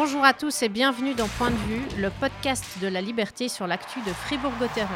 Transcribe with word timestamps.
Bonjour 0.00 0.24
à 0.24 0.32
tous 0.32 0.62
et 0.62 0.68
bienvenue 0.68 1.14
dans 1.14 1.26
Point 1.26 1.50
de 1.50 1.56
vue, 1.56 1.82
le 2.00 2.10
podcast 2.20 2.62
de 2.80 2.86
la 2.86 3.00
liberté 3.00 3.48
sur 3.48 3.66
l'actu 3.66 3.98
de 4.06 4.12
Fribourg-Gotteron. 4.12 4.86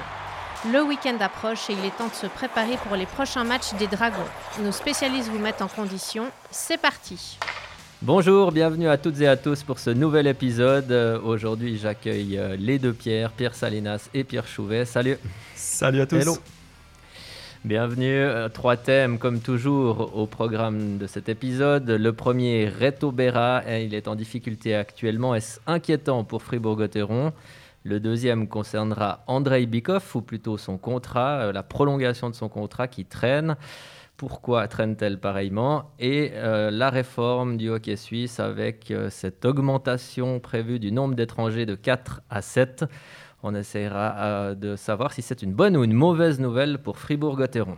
Le 0.73 0.81
week-end 0.85 1.17
approche 1.19 1.69
et 1.71 1.73
il 1.73 1.85
est 1.85 1.99
temps 1.99 2.07
de 2.07 2.15
se 2.15 2.29
préparer 2.29 2.77
pour 2.87 2.95
les 2.95 3.07
prochains 3.07 3.43
matchs 3.43 3.75
des 3.81 3.89
Dragons. 3.89 4.31
Nos 4.63 4.71
spécialistes 4.71 5.29
vous 5.29 5.41
mettent 5.41 5.61
en 5.61 5.67
condition. 5.67 6.27
C'est 6.53 6.81
parti. 6.81 7.37
Bonjour, 8.01 8.53
bienvenue 8.53 8.89
à 8.89 8.97
toutes 8.97 9.21
et 9.21 9.27
à 9.27 9.37
tous 9.37 9.65
pour 9.65 9.81
ce 9.81 9.91
nouvel 9.91 10.29
épisode. 10.29 10.93
Euh, 10.93 11.19
Aujourd'hui, 11.21 11.79
j'accueille 11.79 12.39
euh, 12.39 12.55
les 12.57 12.79
deux 12.79 12.93
Pierres, 12.93 13.33
Pierre 13.33 13.57
Salinas 13.57 14.09
et 14.15 14.23
Pierre 14.23 14.47
Chouvet. 14.47 14.85
Salut. 14.85 15.19
Salut 15.57 16.03
à 16.03 16.07
tous. 16.07 16.15
Hello. 16.15 16.37
Bienvenue. 17.65 18.09
Euh, 18.09 18.49
Trois 18.49 18.77
thèmes, 18.77 19.19
comme 19.19 19.39
toujours, 19.39 20.19
au 20.19 20.27
programme 20.27 20.99
de 20.99 21.07
cet 21.07 21.29
épisode. 21.29 21.89
Le 21.89 22.13
premier, 22.13 22.69
Reto 22.69 23.13
Berra. 23.13 23.63
et 23.69 23.85
Il 23.85 23.95
est 23.95 24.09
en 24.09 24.17
difficulté 24.17 24.75
actuellement. 24.75 25.33
Est-ce 25.37 25.61
inquiétant 25.69 26.25
pour 26.25 26.43
Fribourg-Gotteron? 26.43 27.33
Le 27.85 28.01
deuxième 28.01 28.49
concernera 28.49 29.23
Andrei 29.29 29.67
Bikov, 29.67 30.05
ou 30.17 30.23
plutôt 30.23 30.59
son 30.59 30.77
contrat, 30.77 31.39
euh, 31.39 31.53
la 31.53 31.63
prolongation 31.63 32.31
de 32.31 32.35
son 32.35 32.49
contrat 32.49 32.89
qui 32.89 33.05
traîne. 33.05 33.55
Pourquoi 34.17 34.67
traîne-t-elle 34.67 35.21
pareillement? 35.21 35.93
Et 36.01 36.33
euh, 36.35 36.73
la 36.73 36.91
réforme 36.91 37.59
du 37.59 37.71
hockey 37.71 37.95
suisse 37.95 38.41
avec 38.41 38.93
cette 39.09 39.45
augmentation 39.45 40.41
prévue 40.41 40.81
du 40.81 40.91
nombre 40.91 41.15
d'étrangers 41.15 41.67
de 41.67 41.77
4 41.77 42.23
à 42.29 42.43
7. 42.43 42.87
On 43.43 43.55
essaiera 43.55 44.15
euh, 44.19 44.55
de 44.55 44.77
savoir 44.77 45.13
si 45.13 45.23
c'est 45.23 45.43
une 45.43 45.53
bonne 45.53 45.77
ou 45.77 45.83
une 45.83 45.93
mauvaise 45.93 46.39
nouvelle 46.39 46.79
pour 46.79 46.99
Fribourg-Gotteron. 46.99 47.77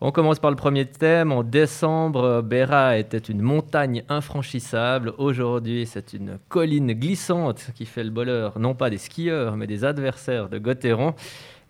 On 0.00 0.10
commence 0.10 0.40
par 0.40 0.50
le 0.50 0.56
premier 0.56 0.86
thème. 0.86 1.30
En 1.30 1.44
décembre, 1.44 2.42
Béra 2.42 2.98
était 2.98 3.18
une 3.18 3.40
montagne 3.40 4.02
infranchissable. 4.08 5.12
Aujourd'hui, 5.18 5.86
c'est 5.86 6.12
une 6.12 6.38
colline 6.48 6.92
glissante 6.94 7.70
qui 7.76 7.86
fait 7.86 8.02
le 8.02 8.10
bonheur, 8.10 8.58
non 8.58 8.74
pas 8.74 8.90
des 8.90 8.98
skieurs, 8.98 9.56
mais 9.56 9.68
des 9.68 9.84
adversaires 9.84 10.48
de 10.48 10.58
Gotteron. 10.58 11.14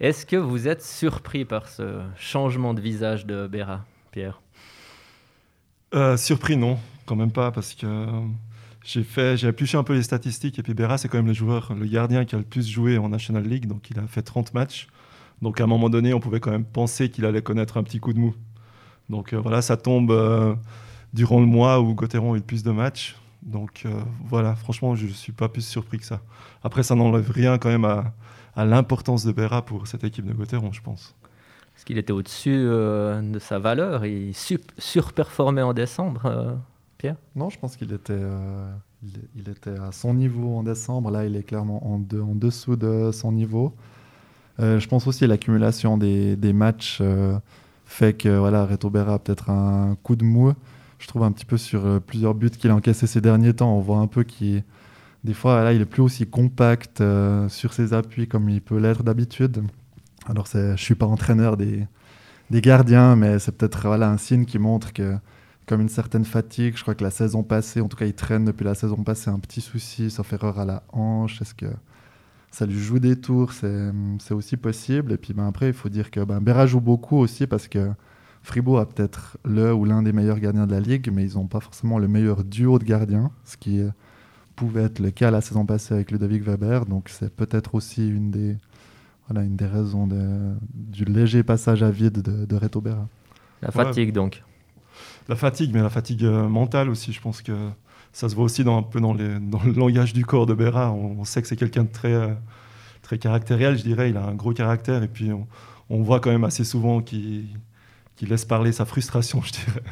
Est-ce 0.01 0.25
que 0.25 0.37
vous 0.37 0.67
êtes 0.67 0.83
surpris 0.83 1.45
par 1.45 1.69
ce 1.69 2.01
changement 2.17 2.75
de 2.75 2.81
visage 2.81 3.27
de 3.27 3.47
Béra, 3.47 3.85
Pierre? 4.13 4.41
Euh, 5.95 6.17
surpris, 6.17 6.57
non, 6.57 6.79
quand 7.05 7.17
même 7.17 7.33
pas, 7.33 7.51
parce 7.51 7.75
que 7.75 7.87
euh, 7.87 8.07
j'ai 8.85 9.05
fait, 9.05 9.37
j'ai 9.37 9.77
un 9.77 9.85
peu 9.85 9.95
les 9.95 10.03
statistiques, 10.03 10.59
et 10.59 10.63
puis 10.63 10.75
Berra, 10.75 10.99
c'est 10.99 11.09
quand 11.09 11.19
même 11.19 11.29
le 11.29 11.33
joueur, 11.33 11.73
le 11.75 11.87
gardien 11.87 12.25
qui 12.25 12.35
a 12.35 12.39
le 12.39 12.45
plus 12.45 12.69
joué 12.69 12.99
en 12.99 13.09
National 13.09 13.45
League, 13.45 13.67
donc 13.67 13.91
il 13.91 13.99
a 13.99 14.07
fait 14.07 14.23
30 14.23 14.55
matchs. 14.55 14.89
Donc 15.41 15.61
à 15.61 15.65
un 15.65 15.67
moment 15.67 15.91
donné, 15.91 16.15
on 16.15 16.21
pouvait 16.21 16.41
quand 16.41 16.51
même 16.51 16.65
penser 16.65 17.11
qu'il 17.11 17.25
allait 17.25 17.43
connaître 17.43 17.77
un 17.77 17.83
petit 17.83 17.99
coup 17.99 18.13
de 18.13 18.19
mou. 18.19 18.35
Donc 19.09 19.33
euh, 19.33 19.39
voilà, 19.39 19.61
ça 19.61 19.77
tombe 19.77 20.11
euh, 20.11 20.55
durant 21.13 21.41
le 21.41 21.47
mois 21.47 21.81
où 21.81 21.95
Gotteron 21.95 22.33
a 22.33 22.37
eu 22.37 22.39
le 22.39 22.45
plus 22.45 22.63
de 22.63 22.71
matchs. 22.71 23.17
Donc 23.43 23.83
euh, 23.85 24.01
voilà, 24.25 24.55
franchement, 24.55 24.95
je 24.95 25.07
ne 25.07 25.13
suis 25.13 25.33
pas 25.33 25.49
plus 25.49 25.67
surpris 25.67 25.99
que 25.99 26.05
ça. 26.05 26.21
Après, 26.63 26.83
ça 26.83 26.95
n'enlève 26.95 27.31
rien 27.31 27.59
quand 27.59 27.69
même 27.69 27.85
à, 27.85 28.15
l'importance 28.65 29.25
de 29.25 29.33
Berra 29.33 29.65
pour 29.65 29.87
cette 29.87 30.05
équipe 30.05 30.27
de 30.27 30.33
Gotteron, 30.33 30.73
je 30.73 30.81
pense. 30.81 31.15
Est-ce 31.77 31.87
qu'il 31.87 31.99
était 31.99 32.13
au-dessus 32.13 32.55
de 32.55 33.39
sa 33.41 33.59
valeur 33.59 34.05
Il 34.05 34.35
surperformait 34.77 35.63
en 35.63 35.73
décembre, 35.73 36.61
Non, 37.35 37.51
je 37.51 37.59
pense 37.59 37.77
qu'il 37.77 37.93
était, 37.93 38.13
euh, 38.13 38.73
il, 39.35 39.49
était 39.49 39.79
à 39.79 39.93
son 39.93 40.15
niveau 40.15 40.57
en 40.57 40.63
décembre. 40.63 41.11
Là, 41.11 41.25
il 41.25 41.37
est 41.37 41.43
clairement 41.43 41.87
en, 41.87 41.99
de- 41.99 42.21
en 42.21 42.35
dessous 42.35 42.77
de 42.77 43.11
son 43.13 43.33
niveau. 43.33 43.75
Euh, 44.61 44.79
je 44.79 44.89
pense 44.89 45.07
aussi 45.07 45.27
l'accumulation 45.27 45.97
des, 45.97 46.53
matchs 46.53 46.99
euh, 47.01 47.39
fait 47.87 48.13
que 48.13 48.29
voilà, 48.29 48.67
Reto 48.67 48.91
Berra 48.91 49.15
a 49.15 49.19
peut-être 49.19 49.51
un 49.51 49.97
coup 50.03 50.17
de 50.17 50.25
mou. 50.25 50.53
Je 50.99 51.09
trouve 51.09 51.25
un 51.25 51.33
petit 51.33 51.47
peu 51.47 51.57
sur 51.57 52.01
plusieurs 52.01 52.35
buts 52.35 52.51
qu'il 52.51 52.71
a 52.71 52.75
encaissés 52.77 53.07
ces 53.07 53.21
derniers 53.21 53.55
temps. 53.55 53.77
On 53.77 53.81
voit 53.81 53.99
un 53.99 54.07
peu 54.07 54.23
qu'il 54.23 54.63
des 55.25 55.35
fois, 55.35 55.63
là, 55.63 55.73
il 55.73 55.81
est 55.81 55.87
plus 55.87 56.03
aussi 56.03 56.27
compact 56.27 57.03
sur 57.49 57.73
ses 57.73 57.93
appuis 57.95 58.27
comme 58.27 58.49
il 58.49 58.61
peut 58.61 58.79
l'être 58.79 59.03
d'habitude. 59.05 59.63
Alors, 60.27 60.47
je 60.53 60.75
suis 60.77 60.95
pas 60.95 61.07
entraîneur 61.07 61.57
des, 61.57 61.87
des 62.51 62.61
gardiens, 62.61 63.17
mais 63.17 63.39
c'est 63.39 63.53
peut-être 63.57 63.87
voilà, 63.87 64.11
un 64.11 64.17
signe 64.17 64.45
qui 64.45 64.59
montre 64.59 64.93
que 64.93 65.17
comme 65.67 65.81
une 65.81 65.89
certaine 65.89 66.25
fatigue. 66.25 66.77
Je 66.77 66.83
crois 66.83 66.95
que 66.95 67.05
la 67.05 67.11
saison 67.11 67.43
passée, 67.43 67.81
en 67.81 67.89
tout 67.89 67.97
cas, 67.97 68.07
il 68.07 68.15
traîne 68.15 68.45
depuis 68.45 68.65
la 68.65 68.75
saison 68.75 68.97
passée 69.03 69.31
un 69.31 69.39
petit 69.39 69.61
souci, 69.61 70.11
sauf 70.11 70.33
erreur 70.33 70.59
à 70.59 70.65
la 70.65 70.83
hanche. 70.93 71.41
Est-ce 71.43 71.55
que 71.55 71.67
ça 72.51 72.67
lui 72.67 72.79
joue 72.79 72.99
des 72.99 73.17
tours? 73.21 73.53
C'est 73.53 74.35
aussi 74.35 74.57
possible. 74.57 75.13
Et 75.13 75.17
puis 75.17 75.33
ben, 75.35 75.47
après, 75.47 75.69
il 75.69 75.73
faut 75.73 75.89
dire 75.89 76.11
que 76.11 76.21
ben, 76.25 76.41
Berra 76.41 76.67
joue 76.67 76.81
beaucoup 76.81 77.17
aussi 77.17 77.47
parce 77.47 77.69
que 77.69 77.91
Fribourg 78.43 78.81
a 78.81 78.87
peut-être 78.87 79.39
le 79.45 79.73
ou 79.73 79.85
l'un 79.85 80.03
des 80.03 80.13
meilleurs 80.13 80.41
gardiens 80.41 80.67
de 80.67 80.73
la 80.73 80.81
ligue, 80.81 81.11
mais 81.13 81.25
ils 81.25 81.35
n'ont 81.37 81.47
pas 81.47 81.61
forcément 81.61 81.99
le 81.99 82.09
meilleur 82.09 82.43
duo 82.43 82.79
de 82.81 82.85
gardiens, 82.85 83.31
ce 83.45 83.57
qui 83.57 83.81
pouvait 84.57 84.83
être 84.83 84.99
le 84.99 85.11
cas 85.13 85.31
la 85.31 85.41
saison 85.41 85.65
passée 85.65 85.95
avec 85.95 86.11
Ludovic 86.11 86.43
Weber. 86.43 86.85
Donc 86.87 87.09
c'est 87.09 87.33
peut-être 87.35 87.75
aussi 87.77 88.09
une 88.09 88.33
des, 88.33 88.57
voilà, 89.29 89.47
une 89.47 89.55
des 89.55 89.67
raisons 89.67 90.09
de- 90.09 90.55
du 90.75 91.05
léger 91.05 91.45
passage 91.45 91.85
à 91.85 91.91
vide 91.93 92.21
de, 92.21 92.45
de 92.45 92.57
Reto 92.57 92.81
Berra. 92.81 93.09
La 93.63 93.69
Ouais. 93.69 93.85
fatigue, 93.85 94.13
donc. 94.13 94.43
La 95.29 95.37
fatigue, 95.37 95.71
mais 95.73 95.81
la 95.83 95.91
fatigue 95.91 96.25
euh, 96.25 96.49
mentale 96.49 96.89
aussi, 96.89 97.13
je 97.13 97.21
pense 97.21 97.43
que 97.43 97.53
ça 98.13 98.29
se 98.29 98.35
voit 98.35 98.45
aussi 98.45 98.65
dans, 98.65 98.79
un 98.79 98.83
peu 98.83 99.01
dans, 99.01 99.15
les- 99.15 99.39
dans 99.39 99.63
le 99.65 99.73
langage 99.73 100.13
du 100.13 100.25
corps 100.25 100.47
de 100.47 100.55
Berra. 100.55 100.93
On, 100.93 101.21
on 101.21 101.25
sait 101.25 101.41
que 101.43 101.49
c'est 101.49 101.57
quelqu'un 101.57 101.85
de 101.85 101.93
très, 101.93 102.13
euh, 102.13 102.29
très 103.03 103.19
caractériel, 103.19 103.77
je 103.79 103.83
dirais. 103.83 104.11
Il 104.11 104.17
a 104.17 104.25
un 104.25 104.35
gros 104.35 104.53
caractère 104.53 105.03
et 105.03 105.09
puis 105.09 105.33
on, 105.33 105.47
on 105.91 106.03
voit 106.03 106.21
quand 106.21 106.31
même 106.31 106.45
assez 106.45 106.65
souvent 106.65 107.01
qu'il 107.01 107.47
qu'il 108.17 108.29
laisse 108.29 108.45
parler 108.45 108.73
sa 108.73 108.85
frustration, 108.85 109.41
je 109.43 109.53
dirais. 109.53 109.83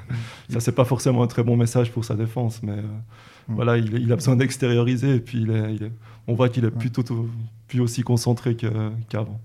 Ça, 0.50 0.60
c'est 0.60 0.72
pas 0.72 0.84
forcément 0.84 1.22
un 1.22 1.26
très 1.26 1.42
bon 1.42 1.56
message 1.56 1.91
pour 1.91 2.04
sa 2.04 2.14
défense, 2.14 2.62
mais 2.62 2.72
euh, 2.78 2.82
Mm. 3.48 3.54
voilà, 3.54 3.78
il, 3.78 3.94
il 3.94 4.12
a 4.12 4.16
besoin 4.16 4.36
d'extérioriser 4.36 5.16
et 5.16 5.20
puis 5.20 5.41
il 5.42 5.50
est- 5.50 5.74
il 5.74 5.82
est- 5.84 5.92
on 6.28 6.34
voit 6.34 6.48
qu'il 6.50 6.64
est 6.66 6.70
plutôt 6.70 7.02
plus 7.66 7.80
aussi 7.80 8.02
concentré 8.02 8.54
que- 8.54 8.91
qu'avant. 9.08 9.41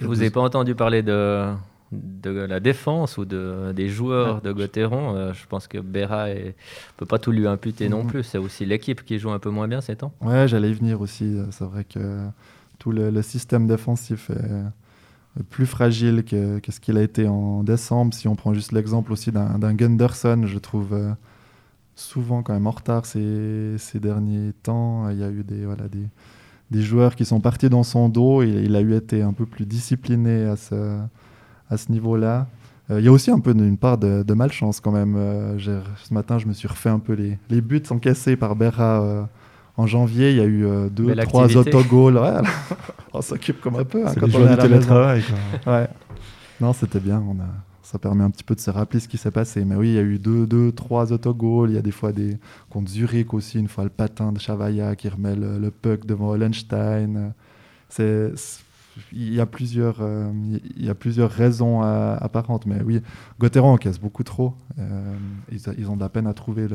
Je 0.00 0.06
vous 0.06 0.22
ai 0.22 0.30
pas 0.30 0.40
entendu 0.40 0.74
parler 0.74 1.02
de, 1.02 1.52
de 1.92 2.30
la 2.30 2.60
défense 2.60 3.16
ou 3.18 3.24
de, 3.24 3.72
des 3.74 3.88
joueurs 3.88 4.36
Ouais. 4.36 4.40
de 4.42 4.52
Gotteron. 4.52 5.14
Euh, 5.16 5.32
je 5.32 5.46
pense 5.46 5.66
que 5.68 5.78
Berra 5.78 6.28
ne 6.28 6.52
peut 6.96 7.06
pas 7.06 7.18
tout 7.18 7.32
lui 7.32 7.46
imputer 7.46 7.88
non 7.88 8.02
Mhm. 8.04 8.08
plus. 8.10 8.22
C'est 8.24 8.38
aussi 8.38 8.66
l'équipe 8.66 9.04
qui 9.04 9.18
joue 9.18 9.30
un 9.30 9.38
peu 9.38 9.50
moins 9.50 9.68
bien 9.68 9.80
ces 9.80 9.96
temps. 9.96 10.12
Ouais, 10.20 10.46
j'allais 10.48 10.70
y 10.70 10.74
venir 10.74 11.00
aussi. 11.00 11.36
C'est 11.50 11.64
vrai 11.64 11.84
que 11.84 12.18
tout 12.78 12.92
le, 12.92 13.10
le 13.10 13.22
système 13.22 13.66
défensif 13.66 14.30
est 14.30 15.42
plus 15.50 15.66
fragile 15.66 16.24
que, 16.24 16.58
que 16.58 16.72
ce 16.72 16.80
qu'il 16.80 16.96
a 16.98 17.02
été 17.02 17.26
en 17.28 17.62
décembre. 17.62 18.12
Si 18.12 18.28
on 18.28 18.36
prend 18.36 18.52
juste 18.54 18.72
l'exemple 18.72 19.12
aussi 19.12 19.30
d'un 19.32 19.58
d'un 19.58 19.72
Gunderson, 19.74 20.42
je 20.46 20.58
trouve 20.58 20.92
euh, 20.92 21.10
souvent 21.94 22.42
quand 22.42 22.52
même 22.52 22.66
en 22.66 22.70
retard 22.72 23.06
ces, 23.06 23.76
ces 23.78 24.00
derniers 24.00 24.52
temps. 24.62 25.08
Il 25.10 25.18
y 25.18 25.24
a 25.24 25.30
eu 25.30 25.42
des, 25.44 25.64
voilà, 25.64 25.88
des, 25.88 26.06
des 26.70 26.82
joueurs 26.82 27.14
qui 27.16 27.24
sont 27.24 27.40
partis 27.40 27.68
dans 27.70 27.82
son 27.82 28.08
dos. 28.08 28.42
Il, 28.42 28.56
il 28.64 28.76
a 28.76 28.80
eu 28.80 28.94
été 28.94 29.22
un 29.22 29.32
peu 29.32 29.46
plus 29.46 29.64
discipliné 29.66 30.44
à 30.44 30.56
ce, 30.56 30.98
à 31.70 31.76
ce 31.76 31.90
niveau-là. 31.92 32.46
Euh, 32.90 33.00
il 33.00 33.04
y 33.04 33.08
a 33.08 33.12
aussi 33.12 33.30
un 33.30 33.38
peu 33.40 33.52
une 33.52 33.76
part 33.76 33.98
de, 33.98 34.22
de 34.22 34.34
malchance 34.34 34.80
quand 34.80 34.92
même. 34.92 35.14
Euh, 35.16 35.58
ce 35.58 36.14
matin, 36.14 36.38
je 36.38 36.46
me 36.46 36.52
suis 36.52 36.68
refait 36.68 36.88
un 36.88 36.98
peu 36.98 37.12
les, 37.12 37.38
les 37.50 37.60
buts 37.60 37.82
encaissés 37.90 38.36
par 38.36 38.56
Berra 38.56 39.02
euh, 39.02 39.22
en 39.76 39.86
janvier. 39.86 40.30
Il 40.30 40.36
y 40.36 40.40
a 40.40 40.44
eu 40.44 40.64
euh, 40.64 40.88
deux, 40.88 41.06
Belle 41.06 41.24
trois 41.26 41.54
autogols. 41.56 42.16
Ouais, 42.16 42.40
on 43.12 43.20
s'occupe 43.20 43.60
comme 43.60 43.76
un 43.76 43.84
peu 43.84 44.06
hein, 44.06 44.14
quand 44.18 44.26
on 44.34 44.46
est 44.46 44.48
à 44.48 44.56
la 44.56 44.68
maison. 44.68 44.94
Ouais. 45.66 45.88
Non, 46.60 46.72
c'était 46.72 47.00
bien. 47.00 47.22
On 47.28 47.34
a... 47.40 47.46
Ça 47.82 47.98
permet 47.98 48.22
un 48.22 48.30
petit 48.30 48.44
peu 48.44 48.54
de 48.54 48.60
se 48.60 48.70
rappeler 48.70 49.00
ce 49.00 49.08
qui 49.08 49.16
s'est 49.16 49.30
passé. 49.30 49.64
Mais 49.64 49.74
oui, 49.74 49.88
il 49.88 49.94
y 49.94 49.98
a 49.98 50.02
eu 50.02 50.18
deux, 50.18 50.46
deux 50.46 50.72
trois 50.72 51.10
autogols. 51.10 51.70
Il 51.70 51.74
y 51.74 51.78
a 51.78 51.82
des 51.82 51.90
fois 51.90 52.12
des 52.12 52.36
contre 52.68 52.90
Zurich 52.90 53.32
aussi, 53.32 53.58
une 53.58 53.68
fois 53.68 53.84
le 53.84 53.88
patin 53.90 54.30
de 54.32 54.38
Chavaya 54.38 54.94
qui 54.94 55.08
remet 55.08 55.34
le, 55.34 55.58
le 55.58 55.70
puck 55.70 56.04
devant 56.04 56.28
Hollenstein. 56.30 57.32
C'est, 57.88 58.32
c'est- 58.36 58.60
il 59.12 59.34
y 59.34 59.40
a 59.40 59.46
plusieurs, 59.46 59.96
euh, 60.00 60.30
il 60.76 60.84
y 60.84 60.90
a 60.90 60.94
plusieurs 60.94 61.30
raisons 61.30 61.82
euh, 61.82 62.16
apparentes. 62.20 62.66
Mais 62.66 62.80
oui, 62.82 63.00
Gotteron 63.38 63.72
encaisse 63.72 63.98
beaucoup 63.98 64.24
trop. 64.24 64.54
Euh, 64.78 65.16
ils, 65.50 65.90
ont 65.90 65.96
de 65.96 66.00
la 66.00 66.08
peine 66.08 66.26
à 66.26 66.34
trouver 66.34 66.66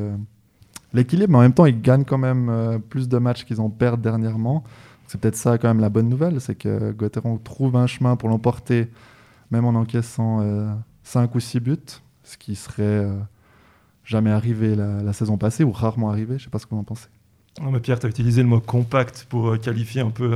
l'équilibre. 0.93 1.31
Mais 1.31 1.37
en 1.37 1.41
même 1.41 1.53
temps, 1.53 1.65
ils 1.65 1.81
gagnent 1.81 2.05
quand 2.05 2.17
même 2.17 2.81
plus 2.89 3.07
de 3.07 3.17
matchs 3.17 3.45
qu'ils 3.45 3.61
ont 3.61 3.69
perdu 3.69 4.03
dernièrement. 4.03 4.63
C'est 5.07 5.19
peut-être 5.19 5.35
ça 5.35 5.57
quand 5.57 5.67
même 5.67 5.81
la 5.81 5.89
bonne 5.89 6.09
nouvelle, 6.09 6.39
c'est 6.41 6.55
que 6.55 6.91
Gotteron 6.91 7.37
trouve 7.37 7.75
un 7.75 7.87
chemin 7.87 8.15
pour 8.15 8.29
l'emporter, 8.29 8.89
même 9.51 9.65
en 9.65 9.75
encaissant 9.75 10.41
5 11.03 11.35
ou 11.35 11.39
6 11.39 11.59
buts, 11.59 11.77
ce 12.23 12.37
qui 12.37 12.55
serait 12.55 13.05
jamais 14.05 14.31
arrivé 14.31 14.75
la, 14.75 15.13
saison 15.13 15.37
passée, 15.37 15.63
ou 15.63 15.71
rarement 15.71 16.09
arrivé, 16.09 16.39
je 16.39 16.45
sais 16.45 16.49
pas 16.49 16.57
ce 16.57 16.65
que 16.65 16.73
vous 16.73 16.81
en 16.81 16.85
pensez. 16.85 17.09
Non, 17.61 17.69
mais 17.69 17.79
Pierre, 17.79 17.99
tu 17.99 18.07
as 18.07 18.09
utilisé 18.09 18.41
le 18.41 18.47
mot 18.47 18.61
compact 18.61 19.27
pour 19.29 19.59
qualifier 19.59 20.01
un 20.01 20.09
peu 20.09 20.35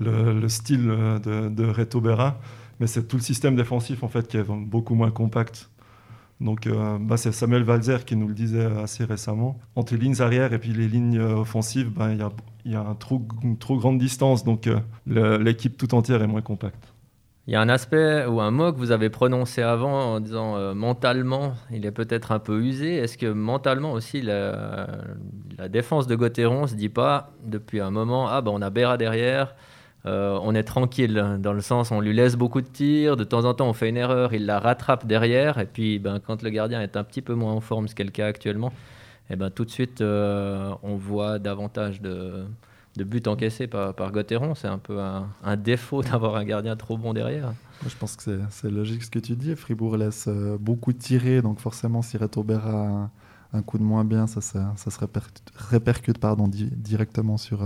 le, 0.00 0.38
le 0.38 0.48
style 0.48 0.88
euh, 0.90 1.48
de, 1.50 1.64
Reto 1.66 2.00
Berra, 2.00 2.38
mais 2.80 2.86
c'est 2.86 3.06
tout 3.06 3.16
le 3.16 3.22
système 3.22 3.54
défensif 3.54 4.02
en 4.02 4.08
fait 4.08 4.26
qui 4.26 4.38
est 4.38 4.44
beaucoup 4.44 4.94
moins 4.94 5.10
compact. 5.10 5.70
Donc 6.40 6.66
euh, 6.66 6.96
bah, 6.98 7.18
c'est 7.18 7.32
Samuel 7.32 7.62
Valzer 7.62 8.04
qui 8.06 8.16
nous 8.16 8.26
le 8.26 8.34
disait 8.34 8.64
assez 8.64 9.04
récemment. 9.04 9.60
Entre 9.76 9.94
les 9.94 10.00
lignes 10.00 10.20
arrière 10.20 10.54
et 10.54 10.58
puis 10.58 10.72
les 10.72 10.88
lignes 10.88 11.18
euh, 11.18 11.36
offensives, 11.36 11.90
bah, 11.90 12.08
il 12.10 12.72
y, 12.72 12.74
a, 12.74 12.96
trop, 12.98 13.22
une 13.42 13.58
trop 13.58 13.76
grande 13.76 13.98
distance, 13.98 14.42
donc 14.42 14.68
l'équipe 15.06 15.76
tout 15.76 15.94
entière 15.94 16.22
est 16.22 16.26
moins 16.26 16.42
compacte. 16.42 16.94
Il 17.46 17.54
y 17.54 17.56
a 17.56 17.60
un 17.60 17.68
aspect 17.68 18.26
ou 18.26 18.40
un 18.40 18.50
mot 18.50 18.72
que 18.72 18.78
vous 18.78 18.92
avez 18.92 19.10
prononcé 19.10 19.60
avant 19.60 20.14
en 20.14 20.20
disant 20.20 20.74
mentalement, 20.74 21.54
il 21.72 21.84
est 21.84 21.90
peut-être 21.90 22.32
un 22.32 22.38
peu 22.38 22.60
usé. 22.62 22.96
Est-ce 22.96 23.18
que 23.18 23.26
mentalement 23.26 23.92
aussi, 23.92 24.20
la, 24.20 24.86
défense 25.68 26.06
de 26.06 26.14
Gauthieron 26.14 26.66
se 26.66 26.74
dit 26.74 26.90
pas 26.90 27.32
depuis 27.44 27.80
un 27.80 27.90
moment, 27.90 28.28
ah 28.28 28.40
ben 28.40 28.52
on 28.54 28.62
a 28.62 28.70
Béra 28.70 28.98
derrière, 28.98 29.54
euh, 30.06 30.38
on 30.42 30.54
est 30.54 30.62
tranquille, 30.62 31.38
dans 31.40 31.52
le 31.52 31.60
sens 31.60 31.90
on 31.90 32.00
lui 32.00 32.14
laisse 32.14 32.36
beaucoup 32.36 32.62
de 32.62 32.66
tirs, 32.66 33.16
de 33.16 33.24
temps 33.24 33.44
en 33.44 33.52
temps 33.52 33.68
on 33.68 33.74
fait 33.74 33.90
une 33.90 33.98
erreur, 33.98 34.32
il 34.32 34.46
la 34.46 34.58
rattrape 34.58 35.06
derrière, 35.06 35.58
et 35.58 35.66
puis 35.66 35.98
ben, 35.98 36.20
quand 36.20 36.42
le 36.42 36.48
gardien 36.48 36.80
est 36.80 36.96
un 36.96 37.04
petit 37.04 37.20
peu 37.20 37.34
moins 37.34 37.52
en 37.52 37.60
forme, 37.60 37.86
ce 37.86 37.94
qui 37.94 38.00
est 38.00 38.06
le 38.06 38.10
cas 38.10 38.26
actuellement, 38.26 38.72
et 39.28 39.36
ben, 39.36 39.50
tout 39.50 39.64
de 39.64 39.70
suite 39.70 40.00
euh, 40.00 40.72
on 40.82 40.96
voit 40.96 41.38
davantage 41.38 42.00
de, 42.00 42.46
buts 42.96 43.22
encaissés 43.26 43.66
par, 43.66 43.94
par 43.94 44.10
Gauthieron. 44.10 44.54
C'est 44.54 44.68
un 44.68 44.78
peu 44.78 45.00
un, 45.00 45.56
défaut 45.56 46.02
d'avoir 46.10 46.36
un 46.36 46.44
gardien 46.44 46.76
trop 46.76 46.98
bon 46.98 47.14
derrière. 47.14 47.52
Je 47.86 47.96
pense 47.96 48.16
que 48.16 48.40
c'est 48.50 48.70
logique 48.70 49.04
ce 49.04 49.10
que 49.10 49.18
tu 49.18 49.36
dis. 49.36 49.54
Fribourg 49.54 49.96
laisse 49.96 50.26
euh, 50.28 50.58
beaucoup 50.58 50.92
tirer, 50.92 51.42
donc 51.42 51.60
forcément, 51.60 52.02
si 52.02 52.16
Reto 52.18 52.44
a 52.50 53.10
un, 53.52 53.62
coup 53.62 53.78
de 53.78 53.84
moins 53.84 54.04
bien, 54.04 54.26
ça, 54.26 54.40
ça, 54.40 54.74
se 54.76 54.98
répercute, 55.70 56.18
pardon, 56.18 56.48
directement 56.48 57.36
sur, 57.36 57.62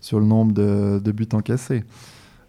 sur 0.00 0.20
le 0.20 0.26
nombre 0.26 0.52
de, 0.52 1.12
buts 1.12 1.28
encaissés. 1.32 1.84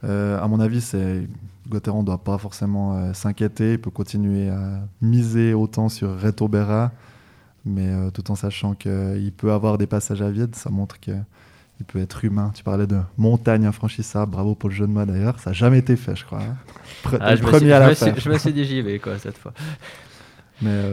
Euh, 0.04 0.42
à 0.42 0.48
mon 0.48 0.60
avis, 0.60 0.82
c'est 0.82 1.28
ne 1.72 2.04
doit 2.04 2.24
pas 2.24 2.38
forcément 2.38 3.14
s'inquiéter. 3.14 3.74
Il 3.74 3.80
peut 3.80 3.92
continuer 3.92 4.50
à 4.50 4.82
miser 5.02 5.54
autant 5.54 5.88
sur 5.88 6.20
Reto 6.20 6.48
Berra, 6.48 6.92
mais 7.64 7.92
tout 8.12 8.32
en 8.32 8.36
sachant 8.36 8.74
qu'il 8.74 9.32
peut 9.38 9.52
avoir 9.52 9.78
des 9.78 9.86
passages 9.86 10.24
à 10.24 10.32
vide. 10.32 10.56
Ça 10.56 10.72
montre 10.72 11.00
que 11.00 11.12
il 11.80 11.86
peut 11.86 12.00
être 12.00 12.26
humain. 12.26 12.52
Tu 12.54 12.64
parlais 12.64 12.88
de 12.88 13.00
montagne 13.18 13.66
infranchissable. 13.66 14.32
Bravo 14.32 14.56
pour 14.56 14.70
le 14.70 14.76
jeu 14.76 14.88
de 14.88 14.92
moi 14.92 15.06
d'ailleurs. 15.06 15.40
Ça 15.40 15.52
n'a 15.52 15.54
jamais 15.54 15.80
été 15.80 15.96
fait, 15.96 16.16
je 16.16 16.26
crois. 16.26 16.42
Hein. 16.42 16.58
Ah, 17.22 17.36
je, 17.36 17.42
premier 17.42 17.68
me 17.68 17.74
à 17.74 17.80
la 17.80 17.94
je, 17.94 18.06
me 18.06 18.20
je 18.20 18.30
me 18.30 18.38
suis 18.38 18.52
dit 18.52 18.66
j'y 18.66 18.82
vais 18.82 19.00
quoi, 19.00 19.18
cette 19.18 19.38
fois. 19.38 19.54
Mais 20.62 20.84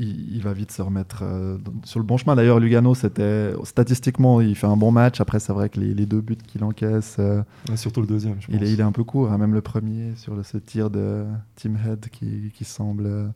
euh, 0.00 0.04
il, 0.04 0.42
va 0.42 0.52
vite 0.52 0.70
se 0.70 0.82
remettre 0.82 1.20
euh, 1.22 1.58
sur 1.84 1.98
le 1.98 2.04
bon 2.04 2.16
chemin. 2.16 2.36
D'ailleurs, 2.36 2.60
Lugano, 2.60 2.94
c'était 2.94 3.52
statistiquement, 3.64 4.40
il 4.40 4.56
fait 4.56 4.66
un 4.66 4.76
bon 4.76 4.92
match. 4.92 5.20
Après, 5.20 5.40
c'est 5.40 5.52
vrai 5.52 5.68
que 5.68 5.80
les, 5.80 6.06
deux 6.06 6.20
buts 6.20 6.36
qu'il 6.36 6.64
encaisse. 6.64 7.16
Euh, 7.18 7.42
surtout 7.76 8.00
le 8.00 8.06
deuxième, 8.06 8.40
je 8.40 8.46
il, 8.50 8.62
Est, 8.62 8.72
il 8.72 8.80
est 8.80 8.84
un 8.84 8.92
peu 8.92 9.04
court. 9.04 9.30
Hein. 9.30 9.38
même 9.38 9.54
le 9.54 9.62
premier 9.62 10.14
sur 10.16 10.34
le, 10.34 10.42
ce 10.42 10.58
tir 10.58 10.90
de 10.90 11.24
Team 11.56 11.78
Head 11.84 12.08
qui, 12.10 12.52
qui 12.54 12.64
semble 12.64 13.32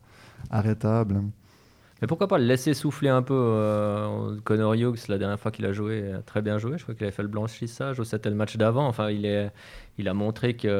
arrêtable. 0.50 1.22
Mais 2.00 2.06
pourquoi 2.06 2.28
pas 2.28 2.38
le 2.38 2.44
laisser 2.44 2.74
souffler 2.74 3.08
un 3.08 3.22
peu 3.22 3.34
euh, 3.34 4.36
Connor 4.44 4.74
Hughes, 4.74 4.98
la 5.08 5.18
dernière 5.18 5.38
fois 5.38 5.50
qu'il 5.50 5.66
a 5.66 5.72
joué, 5.72 6.12
a 6.12 6.22
très 6.22 6.42
bien 6.42 6.58
joué. 6.58 6.78
Je 6.78 6.84
crois 6.84 6.94
qu'il 6.94 7.04
avait 7.04 7.12
fait 7.12 7.22
le 7.22 7.28
blanchissage 7.28 7.98
ou 7.98 8.04
c'était 8.04 8.30
le 8.30 8.36
match 8.36 8.56
d'avant. 8.56 8.86
Enfin, 8.86 9.10
il, 9.10 9.26
est, 9.26 9.50
il 9.98 10.08
a 10.08 10.14
montré 10.14 10.54
qu'il 10.54 10.70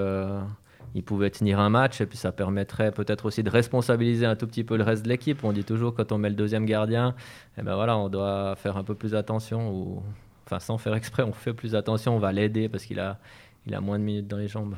euh, 0.96 1.02
pouvait 1.02 1.30
tenir 1.30 1.60
un 1.60 1.70
match 1.70 2.00
et 2.00 2.06
puis 2.06 2.18
ça 2.18 2.32
permettrait 2.32 2.92
peut-être 2.92 3.26
aussi 3.26 3.42
de 3.42 3.50
responsabiliser 3.50 4.26
un 4.26 4.36
tout 4.36 4.46
petit 4.46 4.64
peu 4.64 4.76
le 4.76 4.84
reste 4.84 5.04
de 5.04 5.08
l'équipe. 5.08 5.42
On 5.44 5.52
dit 5.52 5.64
toujours 5.64 5.94
quand 5.94 6.12
on 6.12 6.18
met 6.18 6.28
le 6.28 6.34
deuxième 6.34 6.66
gardien, 6.66 7.14
eh 7.58 7.62
ben 7.62 7.74
voilà, 7.74 7.96
on 7.96 8.08
doit 8.08 8.56
faire 8.56 8.76
un 8.76 8.84
peu 8.84 8.94
plus 8.94 9.14
attention 9.14 9.72
ou 9.72 10.02
enfin 10.46 10.60
sans 10.60 10.78
faire 10.78 10.94
exprès, 10.94 11.22
on 11.22 11.32
fait 11.32 11.52
plus 11.52 11.74
attention, 11.74 12.16
on 12.16 12.18
va 12.18 12.32
l'aider 12.32 12.68
parce 12.68 12.84
qu'il 12.84 13.00
a, 13.00 13.18
il 13.66 13.74
a 13.74 13.80
moins 13.80 13.98
de 13.98 14.04
minutes 14.04 14.28
dans 14.28 14.38
les 14.38 14.48
jambes. 14.48 14.74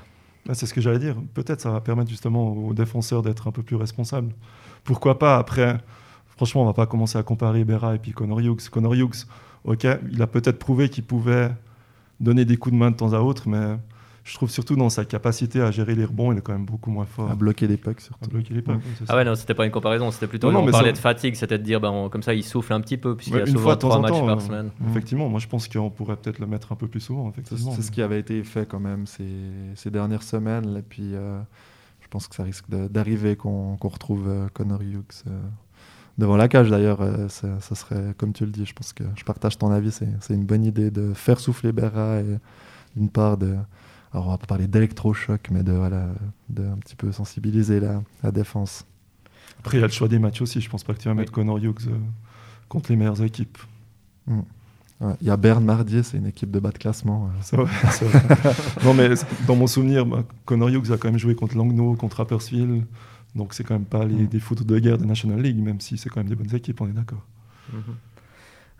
Ah, 0.48 0.54
c'est 0.54 0.66
ce 0.66 0.74
que 0.74 0.80
j'allais 0.80 0.98
dire. 0.98 1.16
Peut-être 1.34 1.60
ça 1.60 1.70
va 1.70 1.80
permettre 1.80 2.10
justement 2.10 2.52
aux 2.52 2.72
défenseurs 2.72 3.22
d'être 3.22 3.46
un 3.46 3.52
peu 3.52 3.62
plus 3.62 3.76
responsables. 3.76 4.32
Pourquoi 4.84 5.18
pas 5.18 5.36
après 5.36 5.78
franchement, 6.40 6.62
on 6.62 6.64
va 6.64 6.72
pas 6.72 6.86
commencer 6.86 7.18
à 7.18 7.22
comparer 7.22 7.64
Berra 7.64 7.94
et 7.94 7.98
puis 7.98 8.12
Connor 8.12 8.40
Hughes. 8.40 8.70
Connor 8.70 8.94
Hughes, 8.94 9.26
ok, 9.64 9.86
il 10.10 10.22
a 10.22 10.26
peut-être 10.26 10.58
prouvé 10.58 10.88
qu'il 10.88 11.04
pouvait 11.04 11.50
donner 12.18 12.46
des 12.46 12.56
coups 12.56 12.72
de 12.72 12.78
main 12.78 12.90
de 12.90 12.96
temps 12.96 13.12
à 13.12 13.18
autre, 13.18 13.46
mais 13.46 13.76
je 14.24 14.34
trouve 14.34 14.50
surtout 14.50 14.76
dans 14.76 14.90
sa 14.90 15.04
capacité 15.04 15.60
à 15.60 15.70
gérer 15.70 15.94
les 15.94 16.04
rebonds, 16.04 16.32
il 16.32 16.38
est 16.38 16.40
quand 16.40 16.52
même 16.52 16.66
beaucoup 16.66 16.90
moins 16.90 17.06
fort. 17.06 17.30
À 17.30 17.34
bloquer 17.34 17.66
les 17.66 17.76
pucks, 17.76 18.00
surtout. 18.00 18.24
À 18.24 18.28
bloquer 18.28 18.54
les 18.54 18.62
pucks, 18.62 18.80
ah 19.08 19.16
ouais, 19.16 19.24
non, 19.24 19.34
c'était 19.34 19.54
pas 19.54 19.64
une 19.64 19.70
comparaison, 19.70 20.10
c'était 20.10 20.26
plutôt. 20.26 20.52
Non, 20.52 20.60
on 20.60 20.70
parlait 20.70 20.92
de 20.92 20.98
fatigue, 20.98 21.34
c'était 21.34 21.58
de 21.58 21.62
dire, 21.62 21.80
ben, 21.80 22.08
comme 22.10 22.22
ça, 22.22 22.34
il 22.34 22.44
souffle 22.44 22.72
un 22.72 22.80
petit 22.80 22.96
peu, 22.96 23.16
puisqu'il 23.16 23.38
y 23.38 23.42
a 23.42 23.46
souvent 23.46 23.76
trois 23.76 24.00
matchs 24.00 24.12
par 24.12 24.38
euh, 24.38 24.40
semaine. 24.40 24.70
Effectivement, 24.90 25.28
moi 25.28 25.40
je 25.40 25.48
pense 25.48 25.68
qu'on 25.68 25.90
pourrait 25.90 26.16
peut-être 26.16 26.38
le 26.38 26.46
mettre 26.46 26.72
un 26.72 26.76
peu 26.76 26.88
plus 26.88 27.00
souvent. 27.00 27.32
C'est 27.44 27.82
ce 27.82 27.90
qui 27.90 28.02
avait 28.02 28.20
été 28.20 28.42
fait 28.44 28.66
quand 28.66 28.80
même 28.80 29.06
ces, 29.06 29.24
ces 29.74 29.90
dernières 29.90 30.22
semaines, 30.22 30.76
et 30.76 30.82
puis 30.82 31.14
euh, 31.14 31.40
je 32.00 32.08
pense 32.08 32.28
que 32.28 32.34
ça 32.34 32.44
risque 32.44 32.68
d'arriver 32.68 33.36
qu'on 33.36 33.76
retrouve 33.76 34.28
euh, 34.28 34.48
Connor 34.52 34.82
Hughes 34.82 35.24
devant 36.20 36.36
la 36.36 36.48
cage 36.48 36.70
d'ailleurs, 36.70 37.00
euh, 37.00 37.28
ça, 37.28 37.74
serait, 37.74 38.14
comme 38.16 38.32
tu 38.32 38.44
le 38.44 38.52
dis, 38.52 38.66
je 38.66 38.74
pense 38.74 38.92
que 38.92 39.02
je 39.16 39.24
partage 39.24 39.58
ton 39.58 39.70
avis, 39.70 39.90
c'est 39.90 40.34
une 40.34 40.44
bonne 40.44 40.64
idée 40.64 40.90
de 40.90 41.12
faire 41.14 41.40
souffler 41.40 41.72
Berra 41.72 42.20
et 42.20 42.38
d'une 42.94 43.08
part 43.08 43.36
de, 43.36 43.56
alors 44.12 44.26
on 44.26 44.30
va 44.30 44.38
pas 44.38 44.46
parler 44.46 44.66
d'électrochoc, 44.66 45.48
mais 45.50 45.62
de, 45.62 45.72
voilà, 45.72 46.08
de 46.48 46.64
un 46.64 46.76
petit 46.76 46.96
peu 46.96 47.12
sensibiliser 47.12 47.80
la, 47.80 48.02
la, 48.22 48.32
défense. 48.32 48.84
Après, 49.60 49.76
il 49.76 49.80
y 49.80 49.84
a 49.84 49.86
le 49.86 49.92
choix 49.92 50.08
des 50.08 50.18
matchs 50.18 50.42
aussi, 50.42 50.60
je 50.60 50.68
pense 50.68 50.82
pas 50.82 50.94
que 50.94 50.98
tu 50.98 51.08
vas 51.08 51.14
mettre 51.14 51.32
Connor 51.32 51.58
Hughes 51.58 51.88
euh, 51.88 51.98
contre 52.68 52.90
les 52.90 52.96
meilleures 52.96 53.22
équipes. 53.22 53.58
Hmm. 54.26 54.40
Il 55.22 55.26
y 55.26 55.30
a 55.30 55.36
Bern 55.38 55.64
Mardier, 55.64 56.02
c'est 56.02 56.18
une 56.18 56.26
équipe 56.26 56.50
de 56.50 56.60
bas 56.60 56.72
de 56.72 56.78
classement. 56.78 57.30
Vrai, 57.52 57.64
non, 58.84 58.92
mais 58.92 59.08
dans 59.46 59.56
mon 59.56 59.66
souvenir, 59.66 60.04
bah, 60.04 60.24
Connor 60.44 60.68
Hughes 60.68 60.92
a 60.92 60.98
quand 60.98 61.08
même 61.08 61.18
joué 61.18 61.34
contre 61.34 61.56
Langnau, 61.56 61.94
contre 61.94 62.18
Rapperswil. 62.18 62.84
Donc 63.34 63.54
c'est 63.54 63.64
quand 63.64 63.74
même 63.74 63.86
pas 63.86 64.04
les, 64.04 64.24
mm. 64.24 64.26
des 64.26 64.40
foot 64.40 64.62
de 64.62 64.78
guerre 64.78 64.98
de 64.98 65.06
National 65.06 65.40
League, 65.40 65.56
même 65.56 65.80
si 65.80 65.96
c'est 65.96 66.10
quand 66.10 66.20
même 66.20 66.28
des 66.28 66.34
bonnes 66.34 66.54
équipes, 66.54 66.80
on 66.82 66.88
est 66.88 66.92
d'accord. 66.92 67.24
Mm-hmm. 67.72 67.78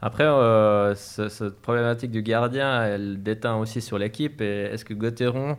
Après, 0.02 0.25
euh, 0.25 0.94
cette 0.94 1.61
problématique 1.61 2.11
du 2.11 2.23
gardien, 2.23 2.85
elle 2.85 3.23
déteint 3.23 3.56
aussi 3.56 3.81
sur 3.81 3.99
l'équipe. 3.99 4.41
Est-ce 4.41 4.85
que 4.85 4.94
Gauthieron, 4.94 5.58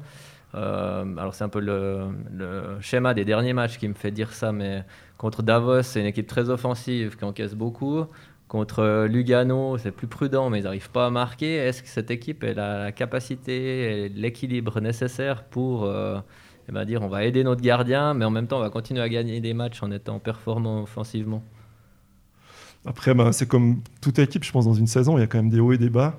euh, 0.55 1.17
alors 1.17 1.33
c'est 1.33 1.43
un 1.43 1.49
peu 1.49 1.59
le, 1.59 2.77
schéma 2.81 3.13
des 3.13 3.25
derniers 3.25 3.53
matchs 3.53 3.77
qui 3.77 3.87
me 3.87 3.93
fait 3.93 4.11
dire 4.11 4.33
ça, 4.33 4.51
mais 4.51 4.83
contre 5.17 5.43
Davos, 5.43 5.83
c'est 5.83 6.01
une 6.01 6.07
équipe 6.07 6.27
très 6.27 6.49
offensive 6.49 7.17
qui 7.17 7.25
encaisse 7.25 7.53
beaucoup. 7.53 8.05
Contre 8.47 9.05
Lugano, 9.05 9.77
c'est 9.77 9.91
plus 9.91 10.07
prudent, 10.07 10.49
mais 10.49 10.59
ils 10.59 10.63
n'arrivent 10.63 10.91
pas 10.91 11.05
à 11.05 11.09
marquer. 11.09 11.55
Est-ce 11.55 11.83
que 11.83 11.87
cette 11.87 12.11
équipe 12.11 12.43
a 12.43 12.53
la 12.53 12.91
capacité 12.91 14.05
et 14.05 14.09
l'équilibre 14.09 14.81
nécessaire 14.81 15.43
pour 15.45 15.85
euh, 15.85 16.19
et 16.67 16.71
ben 16.71 16.83
dire 16.85 17.01
on 17.01 17.07
va 17.07 17.23
aider 17.23 17.43
notre 17.43 17.61
gardien, 17.61 18.13
mais 18.13 18.25
en 18.25 18.29
même 18.29 18.47
temps 18.47 18.57
on 18.57 18.61
va 18.61 18.69
continuer 18.69 19.01
à 19.01 19.09
gagner 19.09 19.39
des 19.39 19.53
matchs 19.53 19.81
en 19.83 19.91
étant 19.91 20.19
performant 20.19 20.81
offensivement? 20.81 21.43
Après, 22.85 23.13
ben, 23.13 23.31
c'est 23.31 23.47
comme 23.47 23.81
toute 24.01 24.19
équipe, 24.19 24.43
je 24.43 24.51
pense, 24.51 24.65
dans 24.65 24.73
une 24.73 24.87
saison, 24.87 25.17
il 25.17 25.21
y 25.21 25.23
a 25.23 25.27
quand 25.27 25.37
même 25.37 25.49
des 25.49 25.59
hauts 25.59 25.71
et 25.71 25.77
des 25.77 25.89
bas. 25.89 26.17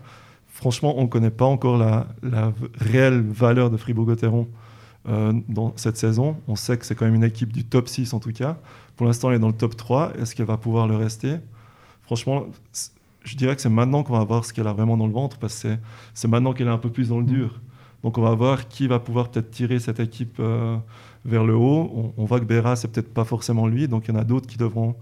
Franchement, 0.48 0.94
on 0.98 1.02
ne 1.02 1.08
connaît 1.08 1.30
pas 1.30 1.44
encore 1.44 1.76
la, 1.76 2.06
réelle 2.76 3.20
valeur 3.20 3.70
de 3.70 3.76
Fribourg-Gotteron 3.76 4.48
euh, 5.08 5.32
dans 5.48 5.72
cette 5.76 5.96
saison. 5.96 6.36
On 6.46 6.54
sait 6.54 6.76
que 6.76 6.86
c'est 6.86 6.94
quand 6.94 7.04
même 7.04 7.14
une 7.14 7.24
équipe 7.24 7.52
du 7.52 7.64
top 7.64 7.88
6 7.88 8.12
en 8.14 8.20
tout 8.20 8.32
cas. 8.32 8.58
Pour 8.96 9.06
l'instant, 9.06 9.31
elle 9.31 9.36
est 9.36 9.40
dans 9.40 9.48
le 9.48 9.54
top 9.54 9.76
3. 9.76 10.12
Est-ce 10.19 10.34
qu'elle 10.34 10.46
va 10.46 10.58
pouvoir 10.58 10.86
le 10.86 10.94
rester? 10.94 11.38
Franchement, 12.02 12.46
je 13.24 13.36
dirais 13.36 13.56
que 13.56 13.62
c'est 13.62 13.69
maintenant 13.69 14.02
qu'on 14.02 14.16
va 14.16 14.24
voir 14.24 14.44
ce 14.44 14.52
qu'elle 14.52 14.66
a 14.66 14.72
vraiment 14.72 14.96
dans 14.96 15.06
le 15.06 15.12
ventre, 15.12 15.38
parce 15.38 15.62
que 15.62 15.76
c'est 16.14 16.28
maintenant 16.28 16.52
qu'elle 16.52 16.66
est 16.66 16.70
un 16.70 16.78
peu 16.78 16.90
plus 16.90 17.08
dans 17.08 17.19
le 17.19 17.24
dur. 17.24 17.60
Donc 18.02 18.19
on 18.19 18.22
va 18.22 18.34
voir 18.34 18.69
qui 18.69 18.86
va 18.86 18.98
pouvoir 18.98 19.31
peut-être 19.31 19.50
tirer 19.50 19.78
cette 19.78 20.00
équipe 20.00 20.36
euh, 20.40 20.76
vers 21.24 21.44
le 21.44 21.54
haut. 21.54 22.12
On, 22.16 22.24
voit 22.24 22.40
que 22.40 22.44
Béra, 22.44 22.74
c'est 22.76 22.88
peut-être 22.88 23.12
pas 23.12 23.24
forcément 23.24 23.66
lui, 23.66 23.86
donc 23.86 24.08
il 24.08 24.14
y 24.14 24.16
en 24.16 24.20
a 24.20 24.24
d'autres 24.24 24.48
qui 24.48 24.58
devront 24.58 24.96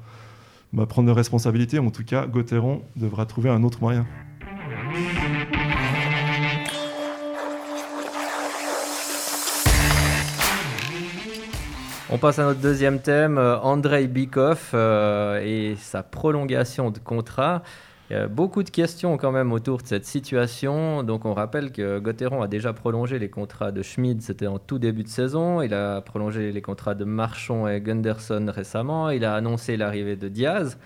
bah, 0.73 0.87
prendre 0.87 1.07
leurs 1.07 1.17
responsabilités. 1.17 1.79
En 1.79 1.91
tout 1.91 2.05
cas, 2.05 2.27
Gauthieron 2.27 2.83
devra 2.97 3.27
trouver 3.27 3.50
un 3.50 3.62
autre 3.62 3.81
moyen. 3.81 4.07
On 12.12 12.19
passe 12.19 12.41
à 12.41 12.45
notre 12.45 12.61
deuxième 12.61 12.99
thème, 12.99 13.39
euh, 13.39 13.57
Andrei 13.61 14.09
Bikov 14.09 14.71
euh, 14.75 15.41
et 15.45 15.77
sa 15.77 16.03
prolongation 16.03 16.91
de 16.91 16.99
contrat. 16.99 17.62
Il 18.11 18.14
y 18.14 18.17
a 18.17 18.26
beaucoup 18.26 18.64
de 18.64 18.71
questions 18.71 19.17
quand 19.17 19.31
même 19.31 19.52
autour 19.52 19.79
de 19.79 19.87
cette 19.87 20.05
situation. 20.05 21.05
Donc 21.05 21.25
on 21.26 21.33
rappelle 21.33 21.71
que 21.71 22.00
Gauthieron 22.00 22.43
a 22.43 22.49
déjà 22.49 22.73
prolongé 22.73 23.21
les 23.21 23.31
contrats 23.31 23.71
de 23.71 23.83
Schmid, 23.83 24.21
c'était 24.21 24.49
en 24.49 24.59
tout 24.59 24.81
début 24.81 25.05
de 25.05 25.09
saison. 25.09 25.62
Il 25.62 25.73
a 25.75 26.00
prolongé 26.00 26.50
les 26.50 26.61
contrats 26.61 26.97
de 26.97 27.05
Marchand 27.05 27.69
et 27.69 27.81
Gunderson 27.81 28.50
récemment. 28.52 29.11
Il 29.11 29.25
a 29.25 29.37
annoncé 29.37 29.76
l'arrivée 29.76 30.17
de 30.17 30.26
Diaz, 30.26 30.76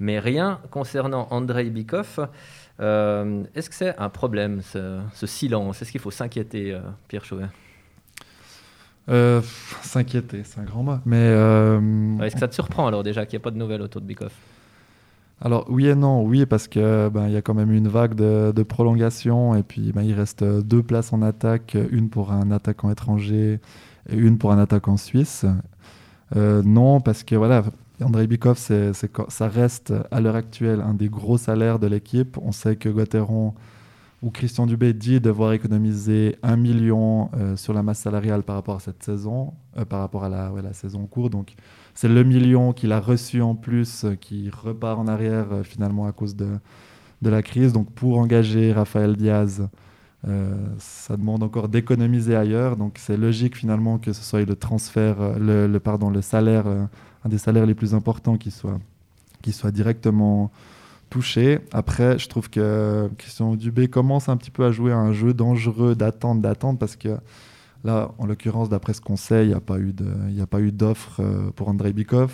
mais 0.00 0.18
rien 0.18 0.60
concernant 0.70 1.28
Andrei 1.30 1.70
Bikov. 1.70 2.28
Euh, 2.80 3.44
est-ce 3.54 3.70
que 3.70 3.74
c'est 3.74 3.96
un 3.96 4.10
problème, 4.10 4.60
ce, 4.60 5.26
silence? 5.26 5.80
Est-ce 5.80 5.90
qu'il 5.90 6.00
faut 6.02 6.10
s'inquiéter, 6.10 6.74
euh, 6.74 6.80
Pierre 7.08 7.24
Chauvet? 7.24 7.46
Euh, 9.08 9.40
S'inquiéter, 9.80 10.42
c'est 10.44 10.60
un 10.60 10.64
grand 10.64 10.82
mot. 10.82 10.98
Mais 11.06 11.30
Est-ce 12.26 12.34
que 12.34 12.40
ça 12.40 12.48
te 12.48 12.54
surprend 12.54 12.86
alors 12.86 13.02
déjà 13.02 13.24
qu'il 13.24 13.38
n'y 13.38 13.40
ait 13.40 13.44
pas 13.44 13.50
de 13.50 13.56
nouvelles 13.56 13.80
autour 13.80 14.02
de 14.02 14.06
Bikov? 14.06 14.32
Alors 15.40 15.66
oui 15.68 15.86
et 15.86 15.94
non, 15.94 16.22
oui 16.22 16.46
parce 16.46 16.66
que 16.66 17.08
ben, 17.08 17.26
il 17.28 17.32
y 17.34 17.36
a 17.36 17.42
quand 17.42 17.54
même 17.54 17.72
une 17.72 17.88
vague 17.88 18.14
de, 18.14 18.62
prolongation 18.62 19.54
et 19.54 19.62
puis 19.62 19.92
ben, 19.92 20.02
il 20.02 20.14
reste 20.14 20.42
deux 20.42 20.82
places 20.82 21.12
en 21.12 21.22
attaque, 21.22 21.76
une 21.90 22.08
pour 22.08 22.32
un 22.32 22.50
attaquant 22.50 22.90
étranger 22.90 23.60
et 24.08 24.16
une 24.16 24.38
pour 24.38 24.52
un 24.52 24.58
attaquant 24.58 24.96
suisse. 24.96 25.44
Euh, 26.34 26.62
non 26.64 27.00
parce 27.00 27.22
que 27.22 27.36
voilà, 27.36 27.64
Andrei 28.02 28.26
Bikov, 28.26 28.56
ça 28.56 29.48
reste 29.48 29.92
à 30.10 30.20
l'heure 30.20 30.36
actuelle 30.36 30.80
un 30.80 30.94
des 30.94 31.08
gros 31.08 31.38
salaires 31.38 31.78
de 31.78 31.86
l'équipe. 31.86 32.38
On 32.42 32.52
sait 32.52 32.76
que 32.76 32.88
Gauthieron 32.88 33.54
où 34.22 34.30
Christian 34.30 34.66
Dubé 34.66 34.92
dit 34.92 35.20
devoir 35.20 35.52
économiser 35.52 36.36
1 36.42 36.56
million 36.56 37.30
euh, 37.34 37.56
sur 37.56 37.72
la 37.72 37.82
masse 37.82 38.00
salariale 38.00 38.42
par 38.42 38.56
rapport 38.56 38.76
à 38.76 38.80
cette 38.80 39.02
saison, 39.02 39.52
euh, 39.76 39.84
par 39.84 40.00
rapport 40.00 40.24
à 40.24 40.28
la, 40.28 40.72
saison 40.72 41.06
cours. 41.06 41.30
Donc 41.30 41.54
c'est 41.96 42.08
le 42.08 42.22
million 42.22 42.72
qu'il 42.72 42.92
a 42.92 43.00
reçu 43.00 43.42
en 43.42 43.56
plus 43.56 44.04
euh, 44.04 44.14
qui 44.14 44.48
repart 44.50 45.00
en 45.00 45.08
arrière 45.08 45.46
finalement 45.64 46.06
à 46.06 46.12
cause 46.12 46.36
de, 46.36 46.46
de 47.22 47.30
la 47.30 47.42
crise. 47.42 47.72
Donc 47.72 47.90
pour 47.92 48.18
engager 48.18 48.72
Raphaël 48.72 49.16
Diaz, 49.16 49.68
ça 50.78 51.16
demande 51.16 51.44
encore 51.44 51.68
d'économiser 51.68 52.34
ailleurs. 52.34 52.76
Donc 52.76 52.98
c'est 52.98 53.16
logique 53.16 53.56
finalement 53.56 53.98
que 53.98 54.12
ce 54.12 54.22
soit 54.22 54.44
le 54.44 54.56
transfert, 54.56 55.38
le, 55.38 55.78
pardon, 55.78 56.10
le 56.10 56.20
salaire, 56.20 56.66
un 56.66 57.28
des 57.28 57.38
salaires 57.38 57.64
les 57.64 57.74
plus 57.74 57.94
importants 57.94 58.36
qui 58.36 58.50
soit, 58.50 58.80
qui 59.42 59.52
soit 59.52 59.70
directement 59.70 60.50
touché. 61.10 61.60
Après, 61.72 62.18
je 62.18 62.28
trouve 62.28 62.50
que 62.50 63.08
Christian 63.18 63.54
Dubé 63.54 63.88
commence 63.88 64.28
un 64.28 64.36
petit 64.36 64.50
peu 64.50 64.64
à 64.64 64.72
jouer 64.72 64.92
un 64.92 65.12
jeu 65.12 65.32
dangereux 65.32 65.94
d'attente, 65.94 66.40
d'attente, 66.40 66.78
parce 66.78 66.96
que 66.96 67.16
là, 67.86 68.10
en 68.18 68.26
l'occurrence, 68.26 68.68
d'après 68.68 68.92
ce 68.92 69.00
qu'on 69.00 69.16
sait, 69.16 69.44
il 69.44 69.48
n'y 69.48 69.54
a 69.54 70.46
pas 70.46 70.60
eu 70.60 70.72
d'offre 70.72 71.20
euh, 71.20 71.50
pour 71.54 71.68
Andrei 71.68 71.92
Bikov. 71.92 72.32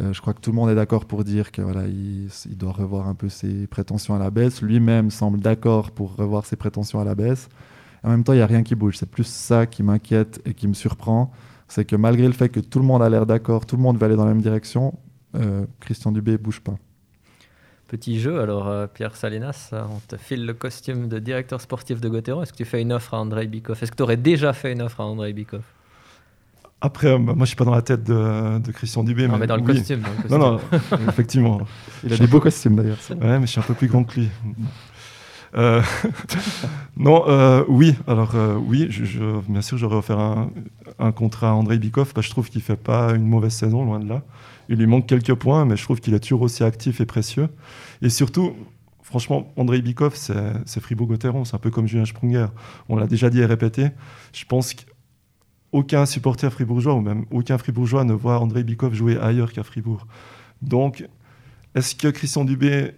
Euh, 0.00 0.12
je 0.12 0.20
crois 0.20 0.32
que 0.32 0.40
tout 0.40 0.50
le 0.50 0.56
monde 0.56 0.70
est 0.70 0.74
d'accord 0.74 1.04
pour 1.04 1.22
dire 1.22 1.52
que 1.52 1.60
voilà, 1.60 1.86
il, 1.86 2.28
doit 2.56 2.72
revoir 2.72 3.06
un 3.08 3.14
peu 3.14 3.28
ses 3.28 3.66
prétentions 3.66 4.14
à 4.14 4.18
la 4.18 4.30
baisse. 4.30 4.62
Lui-même 4.62 5.10
semble 5.10 5.40
d'accord 5.40 5.90
pour 5.90 6.16
revoir 6.16 6.46
ses 6.46 6.56
prétentions 6.56 6.98
à 6.98 7.04
la 7.04 7.14
baisse. 7.14 7.48
En 8.02 8.08
même 8.08 8.24
temps, 8.24 8.32
il 8.32 8.36
n'y 8.36 8.42
a 8.42 8.46
rien 8.46 8.62
qui 8.62 8.74
bouge. 8.74 8.96
C'est 8.96 9.10
plus 9.10 9.26
ça 9.26 9.66
qui 9.66 9.82
m'inquiète 9.82 10.40
et 10.44 10.54
qui 10.54 10.66
me 10.66 10.74
surprend. 10.74 11.30
C'est 11.68 11.84
que 11.84 11.94
malgré 11.94 12.26
le 12.26 12.32
fait 12.32 12.48
que 12.48 12.60
tout 12.60 12.78
le 12.78 12.84
monde 12.86 13.02
a 13.02 13.08
l'air 13.08 13.26
d'accord, 13.26 13.66
tout 13.66 13.76
le 13.76 13.82
monde 13.82 13.98
va 13.98 14.06
aller 14.06 14.16
dans 14.16 14.24
la 14.24 14.32
même 14.32 14.42
direction, 14.42 14.94
euh, 15.36 15.66
Christian 15.80 16.10
Dubé 16.10 16.38
bouge 16.38 16.60
pas. 16.60 16.74
Petit 17.92 18.18
jeu, 18.18 18.40
alors 18.40 18.68
euh, 18.68 18.86
Pierre 18.86 19.14
Salinas, 19.14 19.68
on 19.74 19.98
te 20.08 20.16
file 20.16 20.46
le 20.46 20.54
costume 20.54 21.08
de 21.08 21.18
directeur 21.18 21.60
sportif 21.60 22.00
de 22.00 22.08
Gauthieron. 22.08 22.42
Est-ce 22.42 22.50
que 22.50 22.56
tu 22.56 22.64
fais 22.64 22.80
une 22.80 22.90
offre 22.90 23.12
à 23.12 23.20
Andrei 23.20 23.46
Bikov? 23.46 23.82
Est-ce 23.82 23.90
que 23.90 23.96
tu 23.96 24.02
aurais 24.02 24.16
déjà 24.16 24.54
fait 24.54 24.72
une 24.72 24.80
offre 24.80 25.02
à 25.02 25.04
Andrei 25.04 25.34
Bikov? 25.34 25.60
Après, 26.80 27.08
euh, 27.08 27.18
moi 27.18 27.36
je 27.40 27.44
suis 27.44 27.56
pas 27.56 27.66
dans 27.66 27.74
la 27.74 27.82
tête 27.82 28.02
de, 28.02 28.72
Christian 28.72 29.04
Dubé. 29.04 29.28
Non, 29.28 29.36
mais, 29.36 29.46
dans, 29.46 29.56
le 29.56 29.62
costume, 29.62 30.04
Non, 30.30 30.38
non, 30.38 30.60
effectivement. 31.06 31.60
Il 32.02 32.14
a 32.14 32.16
des 32.16 32.26
beaux 32.26 32.40
costumes 32.40 32.76
d'ailleurs. 32.76 32.96
Ouais, 33.10 33.38
mais 33.38 33.44
je 33.44 33.50
suis 33.50 33.60
un 33.60 33.64
peu 33.64 33.74
plus 33.74 33.88
grand 33.88 34.04
que 34.04 34.20
lui. 34.20 34.30
Euh, 35.54 35.82
non, 36.96 37.24
oui, 37.68 37.94
alors 38.06 38.34
oui, 38.66 38.88
je, 38.90 39.40
bien 39.48 39.62
sûr, 39.62 39.78
j'aurais 39.78 39.96
offert 39.96 40.18
un, 40.98 41.12
contrat 41.12 41.50
à 41.50 41.52
Andrei 41.52 41.78
Bikov. 41.78 42.12
je 42.18 42.30
trouve 42.30 42.48
qu'il 42.48 42.62
fait 42.62 42.76
pas 42.76 43.12
une 43.14 43.26
mauvaise 43.26 43.52
saison, 43.52 43.84
loin 43.84 44.00
de 44.00 44.08
là. 44.08 44.22
Il 44.68 44.78
lui 44.78 44.86
manque 44.86 45.06
quelques 45.06 45.34
points, 45.34 45.64
mais 45.64 45.76
je 45.76 45.82
trouve 45.82 46.00
qu'il 46.00 46.14
est 46.14 46.20
toujours 46.20 46.42
aussi 46.42 46.64
actif 46.64 47.00
et 47.00 47.06
précieux. 47.06 47.48
Et 48.00 48.08
surtout, 48.08 48.54
franchement, 49.02 49.52
André 49.56 49.82
Bikov, 49.82 50.14
c'est 50.14 50.80
Fribourg-Gotteron. 50.80 51.44
C'est 51.44 51.54
un 51.54 51.58
peu 51.58 51.70
comme 51.70 51.86
Julien 51.86 52.06
Sprunger. 52.06 52.46
On 52.88 52.96
l'a 52.96 53.06
déjà 53.06 53.28
dit 53.28 53.40
et 53.40 53.46
répété. 53.46 53.88
Je 54.32 54.44
pense 54.44 54.74
qu'aucun 54.74 56.06
supporter 56.06 56.50
fribourgeois, 56.50 56.94
ou 56.94 57.00
même 57.00 57.26
aucun 57.30 57.58
fribourgeois, 57.58 58.04
ne 58.04 58.14
voit 58.14 58.38
André 58.38 58.62
Bikov 58.62 58.94
jouer 58.94 59.18
ailleurs 59.18 59.52
qu'à 59.52 59.62
Fribourg. 59.62 60.06
Donc, 60.62 61.06
est-ce 61.74 61.94
que 61.94 62.08
Christian 62.08 62.44
Dubé 62.44 62.92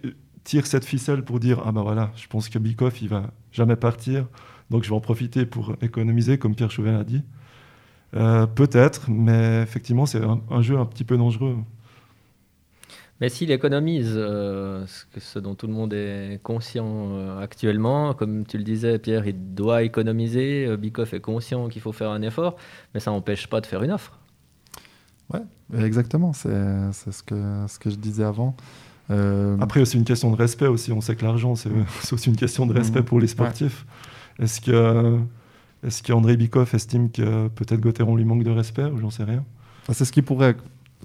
tire 0.45 0.65
cette 0.65 0.85
ficelle 0.85 1.25
pour 1.25 1.41
dire 1.41 1.61
Ah 1.65 1.73
ben 1.73 1.81
voilà, 1.81 2.11
je 2.15 2.27
pense 2.27 2.47
que 2.47 2.57
Bikov, 2.57 3.01
il 3.01 3.09
va 3.09 3.31
jamais 3.51 3.75
partir, 3.75 4.27
donc 4.69 4.83
je 4.83 4.89
vais 4.89 4.95
en 4.95 5.01
profiter 5.01 5.45
pour 5.45 5.75
économiser, 5.81 6.37
comme 6.37 6.55
Pierre 6.55 6.71
Chauvel 6.71 6.95
a 6.95 7.03
dit 7.03 7.23
euh, 8.15 8.45
peut-être, 8.47 9.09
mais 9.09 9.61
effectivement, 9.61 10.05
c'est 10.05 10.21
un, 10.23 10.61
jeu 10.61 10.77
un 10.77 10.85
petit 10.85 11.03
peu 11.03 11.17
dangereux. 11.17 11.57
Mais 13.19 13.29
s'il 13.29 13.51
économise, 13.51 14.13
euh, 14.15 14.85
ce, 15.17 15.39
dont 15.39 15.55
tout 15.55 15.67
le 15.67 15.73
monde 15.73 15.93
est 15.93 16.39
conscient 16.43 17.09
euh, 17.11 17.41
actuellement, 17.41 18.13
comme 18.13 18.45
tu 18.45 18.57
le 18.57 18.63
disais, 18.63 18.99
Pierre, 18.99 19.25
il 19.27 19.53
doit 19.53 19.83
économiser. 19.83 20.77
Bikoff 20.77 21.13
est 21.13 21.21
conscient 21.21 21.67
qu'il 21.67 21.81
faut 21.81 21.93
faire 21.93 22.11
un 22.11 22.21
effort, 22.21 22.55
mais 22.93 22.99
ça 22.99 23.11
n'empêche 23.11 23.47
pas 23.47 23.61
de 23.61 23.65
faire 23.65 23.83
une 23.83 23.91
offre. 23.91 24.17
Ouais, 25.33 25.41
exactement. 25.77 26.31
C'est 26.33 26.91
ce 26.93 27.23
que, 27.23 27.65
ce 27.67 27.79
que 27.79 27.89
je 27.89 27.95
disais 27.95 28.23
avant. 28.23 28.55
Après, 29.09 29.83
c'est 29.85 29.97
une 29.97 30.05
question 30.05 30.31
de 30.31 30.35
respect 30.35 30.67
aussi. 30.67 30.91
On 30.91 31.01
sait 31.01 31.15
que 31.15 31.23
l'argent, 31.23 31.55
c'est 31.55 31.69
aussi 32.11 32.29
une 32.29 32.35
question 32.35 32.65
de 32.65 32.73
respect 32.73 33.01
mmh. 33.01 33.05
pour 33.05 33.19
les 33.19 33.27
sportifs. 33.27 33.85
Est-ce 34.39 34.61
que 34.61 35.19
est-ce 35.85 36.01
qu'André 36.01 36.35
Bikoff 36.35 36.73
estime 36.73 37.11
que 37.11 37.47
peut-être 37.49 37.79
Gauthieron 37.79 38.15
lui 38.15 38.25
manque 38.25 38.43
de 38.43 38.49
respect 38.49 38.85
ou 38.85 38.97
j'en 38.97 39.11
sais 39.11 39.23
rien? 39.23 39.43
C'est 39.91 40.05
ce 40.05 40.11
qui 40.11 40.23
pourrait 40.23 40.55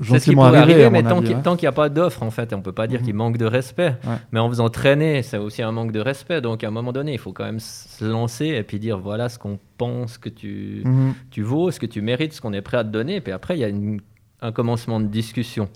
gentiment 0.00 0.44
arriver, 0.44 0.88
mais 0.88 1.02
tant 1.02 1.20
qu'il 1.20 1.36
n'y 1.62 1.66
a 1.66 1.72
pas 1.72 1.90
d'offre, 1.90 2.22
en 2.22 2.30
fait, 2.30 2.54
on 2.54 2.62
peut 2.62 2.72
pas 2.72 2.86
dire 2.86 3.02
qu'il 3.02 3.12
mhm. 3.12 3.18
manque 3.18 3.36
de 3.36 3.44
respect. 3.44 3.96
Mais 4.32 4.40
en 4.40 4.48
faisant 4.48 4.70
traîner, 4.70 5.22
c'est 5.22 5.36
aussi 5.36 5.62
un 5.62 5.72
manque 5.72 5.92
de 5.92 6.00
respect. 6.00 6.40
Donc 6.40 6.64
à 6.64 6.68
un 6.68 6.70
moment 6.70 6.92
donné, 6.92 7.12
il 7.12 7.18
faut 7.18 7.32
quand 7.32 7.44
même 7.44 7.60
se 7.60 8.04
lancer 8.04 8.46
et 8.46 8.62
puis 8.62 8.78
dire 8.78 8.98
voilà 8.98 9.28
ce 9.28 9.38
qu'on 9.38 9.58
pense 9.76 10.16
que 10.16 10.28
tu, 10.28 10.82
mhm. 10.84 11.14
tu 11.30 11.42
vaux, 11.42 11.70
ce 11.70 11.78
que 11.78 11.86
tu 11.86 12.00
mérites, 12.00 12.32
ce 12.32 12.40
qu'on 12.40 12.52
est 12.52 12.62
prêt 12.62 12.78
à 12.78 12.84
te 12.84 12.88
donner. 12.88 13.16
Et 13.16 13.20
puis 13.20 13.32
après, 13.32 13.58
il 13.58 13.60
y 13.60 13.64
a 13.64 14.46
un 14.46 14.52
commencement 14.52 15.00
de 15.00 15.06
discussion. 15.06 15.68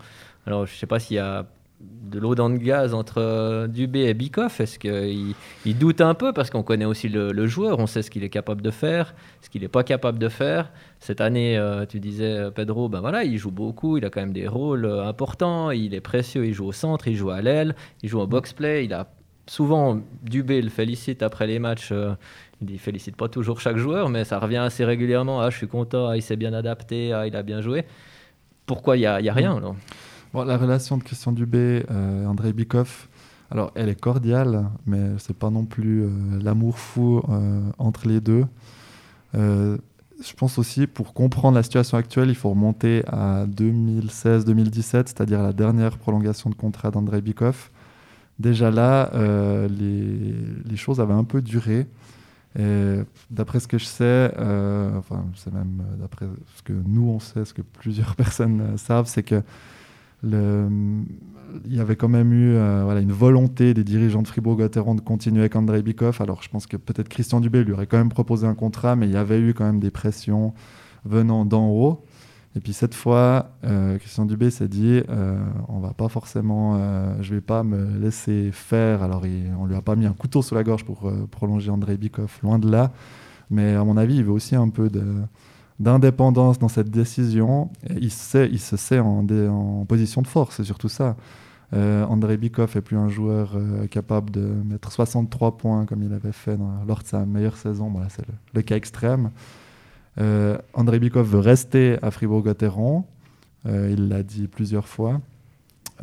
Alors 0.46 0.66
je 0.66 0.72
ne 0.72 0.76
sais 0.76 0.86
pas 0.86 0.98
s'il 0.98 1.16
y 1.16 1.20
a 1.20 1.46
de 2.14 2.18
l'eau 2.18 2.34
dans 2.34 2.48
le 2.48 2.58
gaz 2.58 2.94
entre 2.94 3.18
euh, 3.18 3.66
Dubé 3.66 4.00
et 4.00 4.14
Bikoff? 4.14 4.60
Est-ce 4.60 4.78
qu'il 4.78 5.34
il 5.64 5.78
doute 5.78 6.00
un 6.00 6.14
peu? 6.14 6.32
Parce 6.32 6.50
qu'on 6.50 6.62
connaît 6.62 6.84
aussi 6.84 7.08
le, 7.08 7.46
joueur, 7.46 7.78
on 7.78 7.86
sait 7.86 8.02
ce 8.02 8.10
qu'il 8.10 8.24
est 8.24 8.30
capable 8.30 8.62
de 8.62 8.70
faire, 8.70 9.14
ce 9.40 9.50
qu'il 9.50 9.62
n'est 9.62 9.68
pas 9.68 9.84
capable 9.84 10.18
de 10.18 10.28
faire. 10.28 10.70
Cette 11.00 11.20
année, 11.20 11.58
euh, 11.58 11.86
tu 11.86 12.00
disais 12.00 12.32
euh, 12.32 12.50
Pedro, 12.50 12.88
ben 12.88 13.00
voilà, 13.00 13.24
il 13.24 13.36
joue 13.38 13.50
beaucoup, 13.50 13.98
il 13.98 14.04
a 14.04 14.10
quand 14.10 14.20
même 14.20 14.32
des 14.32 14.48
rôles 14.48 14.86
importants, 14.86 15.70
il 15.70 15.94
est 15.94 16.00
précieux, 16.00 16.46
il 16.46 16.54
joue 16.54 16.66
au 16.66 16.72
centre, 16.72 17.08
il 17.08 17.16
joue 17.16 17.30
à 17.30 17.42
l'aile, 17.42 17.74
il 18.02 18.08
joue 18.08 18.20
au 18.20 18.26
box-play, 18.26 18.84
il 18.84 18.92
a 18.92 19.08
souvent 19.46 20.00
Dubé 20.22 20.62
le 20.62 20.70
félicite 20.70 21.22
après 21.22 21.46
les 21.46 21.58
matchs. 21.58 21.92
il 22.60 22.72
ne 22.72 22.78
félicite 22.78 23.16
pas 23.16 23.28
toujours 23.28 23.60
chaque 23.60 23.76
joueur, 23.76 24.08
mais 24.08 24.24
ça 24.24 24.38
revient 24.38 24.58
assez 24.58 24.84
régulièrement. 24.84 25.40
Ah, 25.40 25.50
je 25.50 25.56
suis 25.56 25.68
content, 25.68 26.08
ah, 26.08 26.16
il 26.16 26.22
s'est 26.22 26.36
bien 26.36 26.54
adapté, 26.54 27.12
ah, 27.12 27.26
il 27.26 27.36
a 27.36 27.42
bien 27.42 27.60
joué. 27.60 27.84
Pourquoi 28.66 28.96
il 28.96 29.00
n'y 29.00 29.06
a, 29.06 29.20
y 29.20 29.28
a 29.28 29.34
rien 29.34 29.56
alors? 29.56 29.76
La 30.42 30.56
relation 30.56 30.98
de 30.98 31.04
Christian 31.04 31.30
Dubé 31.30 31.58
et 31.58 31.86
euh, 31.90 32.26
André 32.26 32.52
Bikoff, 32.52 33.08
alors 33.50 33.70
elle 33.76 33.88
est 33.88 34.00
cordiale, 34.00 34.64
mais 34.86 35.12
c'est 35.18 35.36
pas 35.36 35.50
non 35.50 35.64
plus 35.64 36.02
euh, 36.02 36.08
l'amour 36.42 36.78
fou 36.78 37.22
euh, 37.28 37.60
entre 37.78 38.08
les 38.08 38.20
deux. 38.20 38.44
je 39.34 40.32
pense 40.36 40.58
aussi, 40.58 40.86
pour 40.86 41.12
comprendre 41.12 41.56
la 41.56 41.62
situation 41.62 41.98
actuelle, 41.98 42.30
il 42.30 42.34
faut 42.34 42.50
remonter 42.50 43.04
à 43.06 43.46
2016-2017, 43.46 44.82
c'est-à-dire 44.82 45.42
la 45.42 45.52
dernière 45.52 45.98
prolongation 45.98 46.50
de 46.50 46.54
contrat 46.54 46.90
d'André 46.90 47.20
Bikoff. 47.20 47.70
Déjà 48.38 48.70
là, 48.70 49.10
les, 49.68 50.34
les, 50.64 50.76
choses 50.76 51.00
avaient 51.00 51.14
un 51.14 51.24
peu 51.24 51.42
duré. 51.42 51.86
D'après 53.30 53.60
ce 53.60 53.68
que 53.68 53.78
je 53.78 53.84
sais, 53.84 54.32
enfin, 54.96 55.24
c'est 55.36 55.52
même 55.52 55.82
d'après 56.00 56.26
ce 56.56 56.62
que 56.62 56.72
nous 56.72 57.08
on 57.10 57.20
sait, 57.20 57.44
ce 57.44 57.52
que 57.52 57.62
plusieurs 57.62 58.14
personnes 58.22 58.78
savent, 58.78 59.06
c'est 59.06 59.24
que 59.24 59.42
il 61.64 61.74
y 61.74 61.80
avait 61.80 61.96
quand 61.96 62.08
même 62.08 62.32
eu 62.32 62.54
euh, 62.56 63.00
une 63.00 63.12
volonté 63.12 63.74
des 63.74 63.84
dirigeants 63.84 64.22
de 64.22 64.28
Fribourg-Gotteron 64.28 64.94
de 64.94 65.00
continuer 65.00 65.40
avec 65.40 65.56
André 65.56 65.82
Bikoff. 65.82 66.20
Alors 66.20 66.42
je 66.42 66.48
pense 66.48 66.66
que 66.66 66.76
peut-être 66.76 67.08
Christian 67.08 67.40
Dubé 67.40 67.64
lui 67.64 67.72
aurait 67.72 67.86
quand 67.86 67.98
même 67.98 68.08
proposé 68.08 68.46
un 68.46 68.54
contrat, 68.54 68.96
mais 68.96 69.06
il 69.06 69.12
y 69.12 69.16
avait 69.16 69.40
eu 69.40 69.54
quand 69.54 69.64
même 69.64 69.80
des 69.80 69.90
pressions 69.90 70.54
venant 71.04 71.44
d'en 71.44 71.68
haut. 71.68 72.04
Et 72.56 72.60
puis 72.60 72.72
cette 72.72 72.94
fois, 72.94 73.50
euh, 73.64 73.98
Christian 73.98 74.26
Dubé 74.26 74.50
s'est 74.50 74.68
dit, 74.68 75.02
euh, 75.08 75.38
on 75.68 75.80
va 75.80 75.92
pas 75.92 76.08
forcément, 76.08 76.78
je 77.20 77.34
vais 77.34 77.40
pas 77.40 77.64
me 77.64 77.98
laisser 77.98 78.50
faire. 78.52 79.02
Alors 79.02 79.26
il, 79.26 79.52
on 79.58 79.66
lui 79.66 79.74
a 79.74 79.82
pas 79.82 79.96
mis 79.96 80.06
un 80.06 80.12
couteau 80.12 80.40
sous 80.40 80.54
la 80.54 80.62
gorge 80.62 80.84
pour 80.84 81.10
prolonger 81.30 81.70
André 81.70 81.96
Bikoff, 81.96 82.40
loin 82.42 82.58
de 82.58 82.70
là. 82.70 82.92
Mais 83.50 83.74
à 83.74 83.84
mon 83.84 83.96
avis, 83.96 84.16
il 84.16 84.24
veut 84.24 84.32
aussi 84.32 84.56
un 84.56 84.68
peu 84.68 84.88
de, 84.88 85.04
d'indépendance 85.80 86.58
dans 86.58 86.68
cette 86.68 86.90
décision. 86.90 87.70
il, 88.00 88.10
se 88.10 88.76
sait 88.76 88.98
en, 88.98 89.84
position 89.86 90.22
de 90.22 90.26
force, 90.26 90.56
c'est 90.56 90.64
surtout 90.64 90.88
ça. 90.88 91.16
Euh, 91.72 92.04
André 92.04 92.36
Bikoff 92.36 92.76
est 92.76 92.80
plus 92.80 92.96
un 92.96 93.08
joueur 93.08 93.52
euh, 93.56 93.86
capable 93.88 94.30
de 94.30 94.40
mettre 94.40 94.92
63 94.92 95.56
points 95.56 95.86
comme 95.86 96.02
il 96.02 96.12
avait 96.12 96.32
fait 96.32 96.56
lors 96.86 97.02
de 97.02 97.06
sa 97.06 97.24
meilleure 97.26 97.56
saison. 97.56 97.88
Voilà, 97.90 98.08
c'est 98.08 98.24
le, 98.54 98.62
cas 98.62 98.76
extrême. 98.76 99.30
Euh, 100.20 100.56
André 100.74 101.00
Bikoff 101.00 101.26
veut 101.26 101.40
rester 101.40 101.98
à 102.02 102.10
Fribourg-Gotteron. 102.10 103.04
il 103.66 104.08
l'a 104.08 104.22
dit 104.22 104.46
plusieurs 104.46 104.86
fois. 104.86 105.20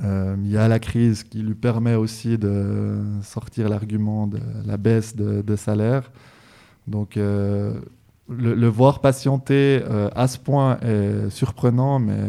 il 0.03 0.49
y 0.49 0.57
a 0.57 0.67
la 0.67 0.79
crise 0.79 1.23
qui 1.23 1.41
lui 1.41 1.55
permet 1.55 1.95
aussi 1.95 2.37
de 2.37 2.99
sortir 3.21 3.69
l'argument 3.69 4.27
de 4.27 4.39
la 4.65 4.75
baisse 4.75 5.15
de, 5.15 5.41
de 5.41 5.55
salaire. 5.55 6.11
Donc, 6.87 7.17
le, 8.31 8.67
voir 8.67 9.00
patienter 9.00 9.81
euh, 9.83 10.09
à 10.15 10.27
ce 10.27 10.38
point 10.38 10.79
est 10.79 11.29
surprenant, 11.29 12.00
mais 12.00 12.19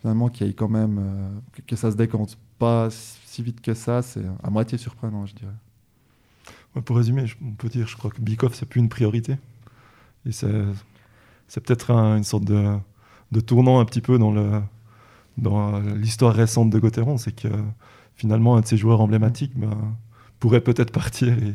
finalement 0.00 0.28
qu'il 0.28 0.46
y 0.46 0.50
ait 0.50 0.54
quand 0.54 0.68
même 0.68 0.98
euh, 0.98 1.62
que, 1.66 1.76
ça 1.76 1.90
se 1.90 1.96
décompte 1.96 2.38
pas 2.58 2.88
si 2.90 3.42
vite 3.42 3.60
que 3.60 3.74
ça, 3.74 4.02
c'est 4.02 4.24
à 4.42 4.50
moitié 4.50 4.78
surprenant, 4.78 5.26
je 5.26 5.34
dirais. 5.34 6.82
pour 6.84 6.96
résumer, 6.96 7.26
on 7.44 7.52
peut 7.52 7.68
dire, 7.68 7.86
je 7.86 7.96
crois 7.96 8.10
que 8.10 8.20
Bikoff 8.20 8.54
c'est 8.54 8.66
plus 8.66 8.80
une 8.80 8.88
priorité, 8.88 9.36
et 10.26 10.32
c'est 10.32 11.60
peut-être 11.60 11.90
une 11.90 12.24
sorte 12.24 12.44
de, 12.44 13.40
tournant 13.40 13.80
un 13.80 13.84
petit 13.84 14.00
peu 14.00 14.18
dans 14.18 15.80
l'histoire 15.94 16.34
récente 16.34 16.70
de 16.70 16.78
Gauthieron, 16.78 17.16
c'est 17.16 17.32
que 17.32 17.48
finalement 18.16 18.56
un 18.56 18.60
de 18.60 18.66
ces 18.66 18.76
joueurs 18.76 19.00
emblématiques 19.00 19.56
ben, 19.56 19.70
pourrait 20.40 20.60
peut-être 20.60 20.90
partir 20.92 21.38
et, 21.38 21.54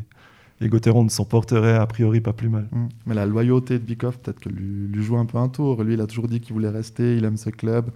et 0.63 0.69
Gauthieron 0.69 1.07
s'en 1.09 1.25
porterait 1.25 1.75
a 1.75 1.85
priori 1.85 2.21
pas 2.21 2.33
plus 2.33 2.49
mal. 2.49 2.67
Mm. 2.71 2.87
Mais 3.05 3.15
la 3.15 3.25
loyauté 3.25 3.79
de 3.79 3.83
Bikov, 3.83 4.17
peut-être 4.19 4.39
que 4.39 4.49
lui, 4.49 4.87
lui 4.87 5.03
joue 5.03 5.17
un 5.17 5.25
peu 5.25 5.37
un 5.37 5.49
tour. 5.49 5.83
Lui, 5.83 5.95
il 5.95 6.01
a 6.01 6.07
toujours 6.07 6.27
dit 6.27 6.39
qu'il 6.39 6.53
voulait 6.53 6.69
rester, 6.69 7.17
il 7.17 7.25
aime 7.25 7.37
ce 7.37 7.49
club. 7.49 7.89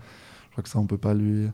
Je 0.47 0.51
crois 0.51 0.63
que 0.63 0.69
ça, 0.69 0.79
on 0.79 0.85
peut 0.85 0.97
pas 0.97 1.13
lui, 1.13 1.47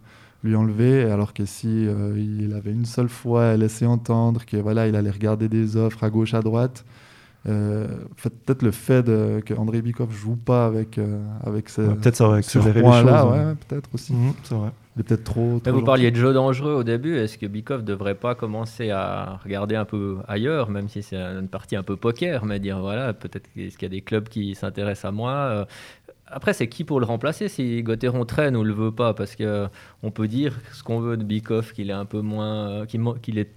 lui 0.44 0.56
enlever. 0.56 1.04
Alors 1.04 1.34
que 1.34 1.46
si 1.46 1.88
euh, 1.88 2.18
il 2.18 2.54
avait 2.54 2.72
une 2.72 2.86
seule 2.86 3.10
fois 3.10 3.56
laissé 3.58 3.86
entendre 3.86 4.46
que 4.46 4.58
voilà, 4.58 4.88
il 4.88 4.96
allait 4.96 5.12
regarder 5.12 5.48
des 5.48 5.78
offres 5.78 6.04
à 6.04 6.10
gauche, 6.10 6.34
à 6.34 6.42
droite, 6.42 6.84
euh, 7.48 8.06
peut-être 8.22 8.62
le 8.62 8.72
fait 8.72 9.04
de, 9.04 9.42
que 9.46 9.54
André 9.54 9.82
Bikov 9.82 10.12
joue 10.14 10.38
pas 10.38 10.66
avec 10.66 10.98
euh, 10.98 11.22
avec 11.44 11.70
ce, 11.70 11.82
Ouais, 11.82 11.96
peut-être 11.96 12.16
ça 12.16 12.34
accéléré 12.36 12.82
les 12.84 12.92
choses. 12.94 13.04
point-là, 13.04 13.22
hein. 13.22 13.50
ouais, 13.52 13.56
peut-être 13.68 13.90
aussi. 13.94 14.14
Mhm, 14.14 14.36
c'est 14.44 14.56
vrai. 14.56 14.72
Il 14.96 15.02
est 15.02 15.04
peut-être 15.04 15.24
trop. 15.24 15.62
Mais 15.66 15.72
trop 15.72 15.74
vous 15.74 15.82
gentil. 15.82 15.86
parliez 15.86 16.12
de 16.12 16.16
jeu 16.18 16.34
dangereux 16.34 16.74
au 16.74 16.84
début. 16.84 17.18
Est-ce 17.18 17.38
que 17.38 17.46
Bikov 17.48 17.84
devrait 17.84 18.16
pas 18.16 18.36
commencer 18.36 18.92
à 18.92 19.38
regarder 19.44 19.76
un 19.76 19.86
peu 19.86 20.20
ailleurs, 20.28 20.70
même 20.70 20.88
si 20.90 21.04
c'est 21.04 21.18
une 21.18 21.50
partie 21.50 21.76
un 21.76 21.84
peu 21.84 21.98
poker, 21.98 22.46
mais 22.46 22.60
dire 22.60 22.80
voilà, 22.80 23.14
peut-être 23.14 23.50
est-ce 23.58 23.78
qu'il 23.78 23.88
y 23.88 23.92
a 23.92 23.96
des 23.96 24.02
clubs 24.02 24.30
qui 24.30 24.56
s'intéressent 24.56 25.06
à 25.10 25.12
moi 25.12 25.32
euh, 25.32 25.66
Après, 26.28 26.54
c'est 26.54 26.68
qui 26.70 26.84
pour 26.84 27.00
le 27.00 27.06
remplacer? 27.06 27.48
Si 27.50 27.84
Gauthieron 27.84 28.26
traîne 28.26 28.56
ou 28.56 28.64
le 28.64 28.74
veut 28.74 28.92
pas 28.92 29.14
Parce 29.14 29.36
que 29.36 29.68
on 30.04 30.12
peut 30.12 30.28
dire 30.28 30.60
ce 30.74 30.84
qu'on 30.84 31.00
veut 31.00 31.18
de 31.18 31.24
Bikov, 31.24 31.74
qu'il 31.74 31.90
est 31.90 31.94
un 31.94 32.06
peu 32.06 32.22
moins, 32.22 32.70
euh, 32.84 32.86
qu'il 33.22 33.38
est 33.40 33.52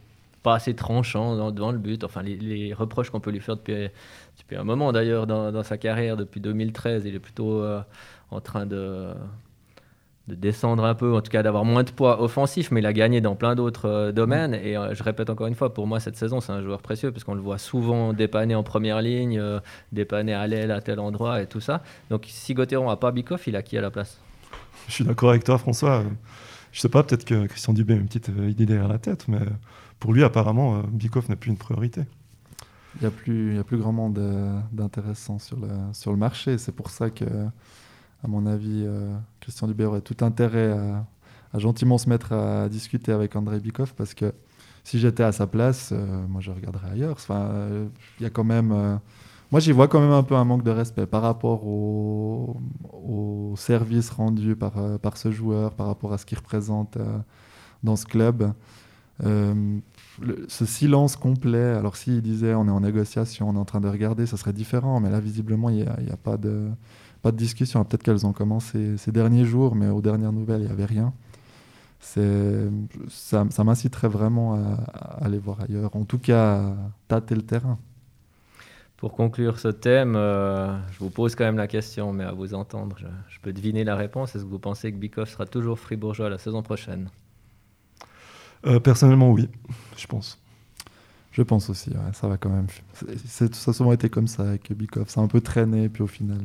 pas 0.46 0.54
assez 0.54 0.74
tranchant 0.74 1.50
devant 1.50 1.72
le 1.72 1.78
but. 1.78 2.04
Enfin, 2.04 2.22
les, 2.22 2.36
les 2.36 2.72
reproches 2.72 3.10
qu'on 3.10 3.18
peut 3.18 3.32
lui 3.32 3.40
faire 3.40 3.56
depuis, 3.56 3.88
depuis 4.38 4.56
un 4.56 4.62
moment 4.62 4.92
d'ailleurs 4.92 5.26
dans, 5.26 5.50
dans 5.50 5.64
sa 5.64 5.76
carrière, 5.76 6.16
depuis 6.16 6.40
2013, 6.40 7.04
il 7.04 7.16
est 7.16 7.18
plutôt 7.18 7.62
euh, 7.62 7.80
en 8.30 8.40
train 8.40 8.64
de 8.64 9.12
de 10.28 10.34
descendre 10.34 10.84
un 10.84 10.94
peu, 10.94 11.14
en 11.14 11.20
tout 11.20 11.30
cas 11.30 11.42
d'avoir 11.44 11.64
moins 11.64 11.84
de 11.84 11.90
poids 11.90 12.20
offensif, 12.20 12.72
mais 12.72 12.80
il 12.80 12.86
a 12.86 12.92
gagné 12.92 13.20
dans 13.20 13.36
plein 13.36 13.54
d'autres 13.56 13.88
euh, 13.88 14.12
domaines. 14.12 14.54
Et 14.54 14.76
euh, 14.76 14.92
je 14.94 15.02
répète 15.02 15.30
encore 15.30 15.46
une 15.48 15.54
fois, 15.54 15.72
pour 15.72 15.86
moi, 15.86 16.00
cette 16.00 16.16
saison, 16.16 16.40
c'est 16.40 16.50
un 16.52 16.62
joueur 16.62 16.80
précieux, 16.80 17.10
parce 17.12 17.22
qu'on 17.24 17.34
le 17.34 17.40
voit 17.40 17.58
souvent 17.58 18.12
dépanner 18.12 18.54
en 18.54 18.62
première 18.62 19.02
ligne, 19.02 19.40
dépanner 19.90 20.34
à 20.34 20.46
l'aile 20.46 20.70
à 20.70 20.80
tel 20.80 21.00
endroit 21.00 21.42
et 21.42 21.46
tout 21.46 21.60
ça. 21.60 21.82
Donc 22.10 22.24
si 22.28 22.54
Gauthieron 22.54 22.88
n'a 22.88 22.96
pas 22.96 23.10
Bikoff, 23.10 23.48
il 23.48 23.56
a 23.56 23.62
qui 23.62 23.78
à 23.78 23.80
la 23.80 23.90
place? 23.90 24.20
Je 24.86 24.94
suis 24.94 25.04
d'accord 25.04 25.30
avec 25.30 25.42
toi, 25.42 25.58
François. 25.58 26.04
Je 26.70 26.80
sais 26.80 26.88
pas, 26.88 27.02
peut-être 27.02 27.24
que 27.24 27.46
Christian 27.46 27.72
Dubé 27.72 27.94
a 27.94 27.96
une 27.96 28.06
petite 28.06 28.28
idée 28.28 28.66
derrière 28.66 28.88
la 28.88 28.98
tête, 28.98 29.26
mais 29.28 29.40
pour 29.98 30.12
lui, 30.12 30.24
apparemment, 30.24 30.76
euh, 30.76 30.82
Bikoff 30.90 31.28
n'est 31.28 31.36
plus 31.36 31.50
une 31.50 31.56
priorité. 31.56 32.02
Il 32.96 33.02
n'y 33.02 33.06
a, 33.06 33.10
plus- 33.10 33.58
a 33.58 33.76
grand 33.76 33.92
monde 33.92 34.18
euh, 34.18 34.58
d'intéressant 34.72 35.38
sur 35.38 35.58
le, 35.58 36.16
marché. 36.16 36.58
C'est 36.58 36.72
pour 36.72 36.90
ça 36.90 37.10
que, 37.10 37.24
à 37.24 38.28
mon 38.28 38.46
avis, 38.46 38.84
euh, 38.86 39.14
Christian 39.40 39.66
Dubé 39.66 39.84
aurait 39.84 40.00
tout 40.00 40.24
intérêt 40.24 40.72
à, 40.72 41.58
gentiment 41.58 41.96
se 41.96 42.08
mettre 42.08 42.32
à 42.32 42.68
discuter 42.68 43.12
avec 43.12 43.34
André 43.34 43.60
Bikoff 43.60 43.94
parce 43.94 44.12
que 44.12 44.34
si 44.84 44.98
j'étais 44.98 45.22
à 45.22 45.32
sa 45.32 45.46
place, 45.46 45.92
moi 46.28 46.42
je 46.42 46.50
regarderais 46.50 46.90
ailleurs. 46.90 47.12
Enfin, 47.12 47.50
y 48.20 48.26
a 48.26 48.30
quand 48.30 48.44
même. 48.44 49.00
moi, 49.50 49.60
j'y 49.60 49.72
vois 49.72 49.88
quand 49.88 50.00
même 50.00 50.12
un 50.12 50.22
peu 50.22 50.34
un 50.34 50.44
manque 50.44 50.64
de 50.64 50.70
respect 50.70 51.06
par 51.06 51.22
rapport 51.22 51.66
au, 51.66 52.60
au 52.92 53.54
service 53.56 54.10
rendu 54.10 54.54
par, 54.54 54.74
ce 55.16 55.32
joueur, 55.32 55.72
par 55.72 55.86
rapport 55.86 56.12
à 56.12 56.18
ce 56.18 56.26
qu'il 56.26 56.36
représente 56.36 56.98
dans 57.82 57.96
ce 57.96 58.04
club. 58.04 58.52
Euh, 59.24 59.78
ce 60.48 60.66
silence 60.66 61.16
complet, 61.16 61.74
alors 61.74 61.96
s'il 61.96 62.20
disait 62.22 62.54
on 62.54 62.68
est 62.68 62.70
en 62.70 62.80
négociation, 62.80 63.48
on 63.48 63.54
est 63.54 63.58
en 63.58 63.64
train 63.64 63.80
de 63.80 63.88
regarder, 63.88 64.26
ça 64.26 64.36
serait 64.36 64.52
différent, 64.52 65.00
mais 65.00 65.10
là 65.10 65.20
visiblement 65.20 65.70
il 65.70 65.76
n'y 65.76 66.10
a, 66.10 66.16
pas, 66.16 66.36
de, 66.36 66.68
discussion. 67.32 67.84
Peut-être 67.84 68.02
qu'elles 68.02 68.26
ont 68.26 68.32
commencé 68.32 68.96
ces 68.98 69.12
derniers 69.12 69.44
jours, 69.44 69.74
mais 69.74 69.88
aux 69.88 70.00
dernières 70.02 70.32
nouvelles 70.32 70.62
il 70.62 70.66
n'y 70.66 70.72
avait 70.72 70.84
rien. 70.84 71.12
Ça, 71.98 73.64
m'inciterait 73.64 74.08
vraiment 74.08 74.54
à, 74.54 74.58
à 74.92 75.24
aller 75.24 75.38
voir 75.38 75.60
ailleurs, 75.62 75.96
en 75.96 76.04
tout 76.04 76.18
cas 76.18 76.58
à 76.58 76.74
tâter 77.08 77.34
le 77.34 77.42
terrain. 77.42 77.78
Pour 78.96 79.12
conclure 79.12 79.58
ce 79.58 79.68
thème, 79.68 80.14
euh, 80.16 80.74
je 80.92 80.98
vous 81.00 81.10
pose 81.10 81.34
quand 81.34 81.44
même 81.44 81.58
la 81.58 81.66
question, 81.66 82.12
mais 82.12 82.24
à 82.24 82.32
vous 82.32 82.54
entendre, 82.54 82.96
je, 82.98 83.06
je 83.28 83.40
peux 83.40 83.52
deviner 83.52 83.84
la 83.84 83.94
réponse. 83.94 84.34
Est-ce 84.34 84.44
que 84.44 84.48
vous 84.48 84.58
pensez 84.58 84.90
que 84.90 84.96
Bikoff 84.96 85.28
sera 85.28 85.44
toujours 85.44 85.78
fribourgeois 85.78 86.30
la 86.30 86.38
saison 86.38 86.62
prochaine? 86.62 87.10
Euh, 88.64 88.80
personnellement, 88.80 89.30
oui, 89.32 89.48
je 89.96 90.06
pense. 90.06 90.38
Je 91.32 91.42
pense 91.42 91.68
aussi, 91.68 91.90
ouais, 91.90 92.12
ça 92.14 92.28
va 92.28 92.38
quand 92.38 92.48
même. 92.48 92.66
Ça 93.26 93.44
a 93.44 93.72
souvent 93.74 93.92
été 93.92 94.08
comme 94.08 94.26
ça 94.26 94.48
avec 94.48 94.72
Bikov, 94.72 95.08
ça 95.08 95.20
a 95.20 95.24
un 95.24 95.28
peu 95.28 95.42
traîné, 95.42 95.90
puis 95.90 96.02
au 96.02 96.06
final 96.06 96.38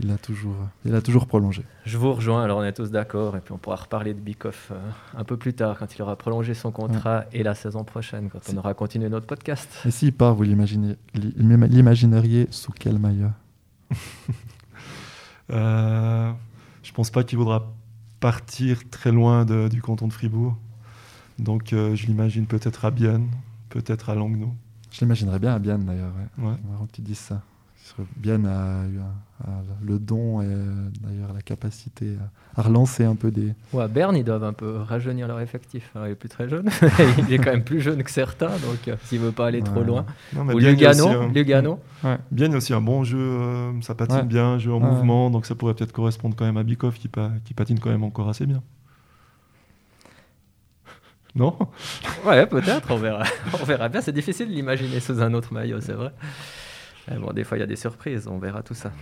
il 0.00 0.10
a 0.10 0.18
toujours, 0.18 0.56
il 0.84 0.92
a 0.96 1.00
toujours 1.00 1.28
prolongé. 1.28 1.62
Je 1.86 1.96
vous 1.96 2.12
rejoins, 2.12 2.42
alors 2.42 2.58
on 2.58 2.64
est 2.64 2.72
tous 2.72 2.90
d'accord, 2.90 3.36
et 3.36 3.40
puis 3.40 3.52
on 3.52 3.58
pourra 3.58 3.76
reparler 3.76 4.12
de 4.12 4.18
Bikoff 4.18 4.72
euh, 4.72 4.90
un 5.16 5.22
peu 5.22 5.36
plus 5.36 5.54
tard, 5.54 5.78
quand 5.78 5.94
il 5.94 6.02
aura 6.02 6.16
prolongé 6.16 6.54
son 6.54 6.72
contrat, 6.72 7.26
et 7.32 7.44
la 7.44 7.54
saison 7.54 7.84
prochaine, 7.84 8.28
quand 8.28 8.40
on 8.52 8.56
aura 8.56 8.74
continué 8.74 9.08
notre 9.08 9.26
podcast. 9.26 9.68
Et 9.86 9.92
s'il 9.92 10.12
part, 10.12 10.34
vous 10.34 10.42
l'imagineriez 10.42 12.48
sous 12.50 12.72
quel 12.72 12.98
maillot? 12.98 13.30
Euh, 15.50 16.32
je 16.82 16.90
pense 16.92 17.10
pas 17.10 17.22
qu'il 17.22 17.36
voudra 17.38 17.70
partir 18.18 18.88
très 18.88 19.12
loin 19.12 19.44
de- 19.44 19.68
du 19.68 19.82
canton 19.82 20.08
de 20.08 20.12
Fribourg. 20.14 20.56
Donc, 21.38 21.72
euh, 21.72 21.94
je 21.96 22.06
l'imagine 22.06 22.46
peut-être 22.46 22.84
à 22.84 22.90
Bienne, 22.90 23.28
peut-être 23.68 24.10
à 24.10 24.14
Langnau. 24.14 24.52
Je 24.92 25.00
l'imaginerais 25.00 25.38
bien 25.38 25.54
à 25.54 25.58
Bienne 25.58 25.84
d'ailleurs. 25.84 26.12
Ouais. 26.38 26.44
Ouais. 26.50 26.54
Marrant 26.70 26.86
que 26.86 26.92
tu 26.92 27.02
dises 27.02 27.18
ça. 27.18 27.42
Bienne 28.16 28.46
a 28.46 28.86
eu 28.86 28.98
un- 28.98 29.62
le 29.84 29.98
don 29.98 30.40
et 30.40 30.46
euh, 30.46 30.88
d'ailleurs 31.02 31.34
la 31.34 31.42
capacité 31.42 32.16
à, 32.56 32.60
à 32.60 32.62
relancer 32.62 33.04
un 33.04 33.14
peu 33.14 33.30
des. 33.30 33.52
Ouais, 33.74 33.82
à 33.84 33.88
Berne, 33.88 34.16
ils 34.16 34.24
doivent 34.24 34.42
un 34.44 34.54
peu 34.54 34.78
rajeunir 34.78 35.28
leur 35.28 35.38
effectif. 35.40 35.90
Alors, 35.94 36.08
il 36.08 36.12
est 36.12 36.14
plus 36.14 36.30
très 36.30 36.48
jeune, 36.48 36.70
il 37.28 37.34
est 37.34 37.36
quand 37.38 37.50
même 37.52 37.62
plus 37.62 37.82
jeune 37.82 38.02
que 38.02 38.10
certains, 38.10 38.48
donc 38.48 38.88
euh, 38.88 38.96
s'il 39.04 39.20
veut 39.20 39.32
pas 39.32 39.48
aller 39.48 39.60
trop 39.60 39.80
Ouais. 39.80 39.84
loin. 39.86 40.06
Non, 40.34 40.44
mais 40.44 40.54
Ou 40.54 40.58
Lugano, 40.60 41.04
aussi 41.08 41.14
un- 41.14 41.28
Lugano. 41.32 41.78
Bienne, 42.30 42.54
a 42.54 42.56
aussi 42.56 42.72
un 42.72 42.80
bon 42.80 43.04
jeu, 43.04 43.18
euh, 43.20 43.72
ça 43.82 43.94
patine 43.94 44.16
Ouais. 44.16 44.22
bien, 44.24 44.56
jeu 44.58 44.72
en 44.72 44.80
Ouais. 44.82 44.90
mouvement, 44.90 45.28
donc 45.30 45.44
ça 45.44 45.54
pourrait 45.54 45.74
peut-être 45.74 45.92
correspondre 45.92 46.34
quand 46.36 46.46
même 46.46 46.56
à 46.56 46.62
Bikoff 46.62 46.98
qui, 46.98 47.08
pa- 47.08 47.32
qui 47.44 47.52
patine 47.52 47.78
quand 47.80 47.90
même 47.90 48.04
encore 48.04 48.30
assez 48.30 48.46
bien. 48.46 48.62
Non 51.34 51.56
Ouais, 52.24 52.46
peut-être, 52.46 52.90
on 52.90 52.96
verra. 52.96 53.24
on 53.60 53.64
verra 53.64 53.88
bien. 53.88 54.00
C'est 54.00 54.12
difficile 54.12 54.48
de 54.48 54.52
l'imaginer 54.52 55.00
sous 55.00 55.20
un 55.20 55.34
autre 55.34 55.52
maillot, 55.52 55.80
c'est 55.80 55.92
vrai. 55.92 56.12
Bon, 57.10 57.32
des 57.32 57.44
fois, 57.44 57.58
il 57.58 57.60
y 57.60 57.64
a 57.64 57.66
des 57.66 57.76
surprises, 57.76 58.28
on 58.28 58.38
verra 58.38 58.62
tout 58.62 58.74
ça. 58.74 58.92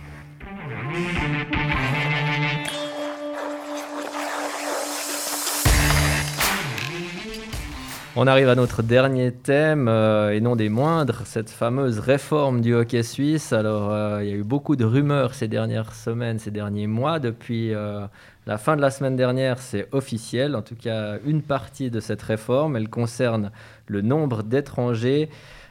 On 8.15 8.27
arrive 8.27 8.47
à 8.47 8.53
notre 8.53 8.83
dernier 8.83 9.31
thème, 9.31 9.87
euh, 9.87 10.35
et 10.35 10.39
non 10.39 10.55
des 10.55 10.69
moindres, 10.69 11.23
cette 11.25 11.49
fameuse 11.49 11.97
réforme 11.97 12.61
du 12.61 12.75
hockey 12.75 13.01
suisse. 13.01 13.53
Alors, 13.53 13.91
euh, 13.91 14.23
il 14.23 14.29
y 14.29 14.31
a 14.31 14.35
eu 14.35 14.43
beaucoup 14.43 14.75
de 14.75 14.85
rumeurs 14.85 15.33
ces 15.33 15.47
dernières 15.47 15.95
semaines, 15.95 16.37
ces 16.37 16.51
derniers 16.51 16.85
mois. 16.85 17.17
Depuis 17.17 17.73
euh, 17.73 18.05
la 18.45 18.59
fin 18.59 18.75
de 18.75 18.81
la 18.81 18.91
semaine 18.91 19.15
dernière, 19.15 19.57
c'est 19.57 19.87
officiel. 19.93 20.55
En 20.55 20.61
tout 20.61 20.75
cas, 20.75 21.17
une 21.25 21.41
partie 21.41 21.89
de 21.89 21.99
cette 21.99 22.21
réforme, 22.21 22.75
elle 22.75 22.87
concerne 22.87 23.49
le 23.87 24.01
nombre 24.01 24.43
d'étrangers. 24.43 25.29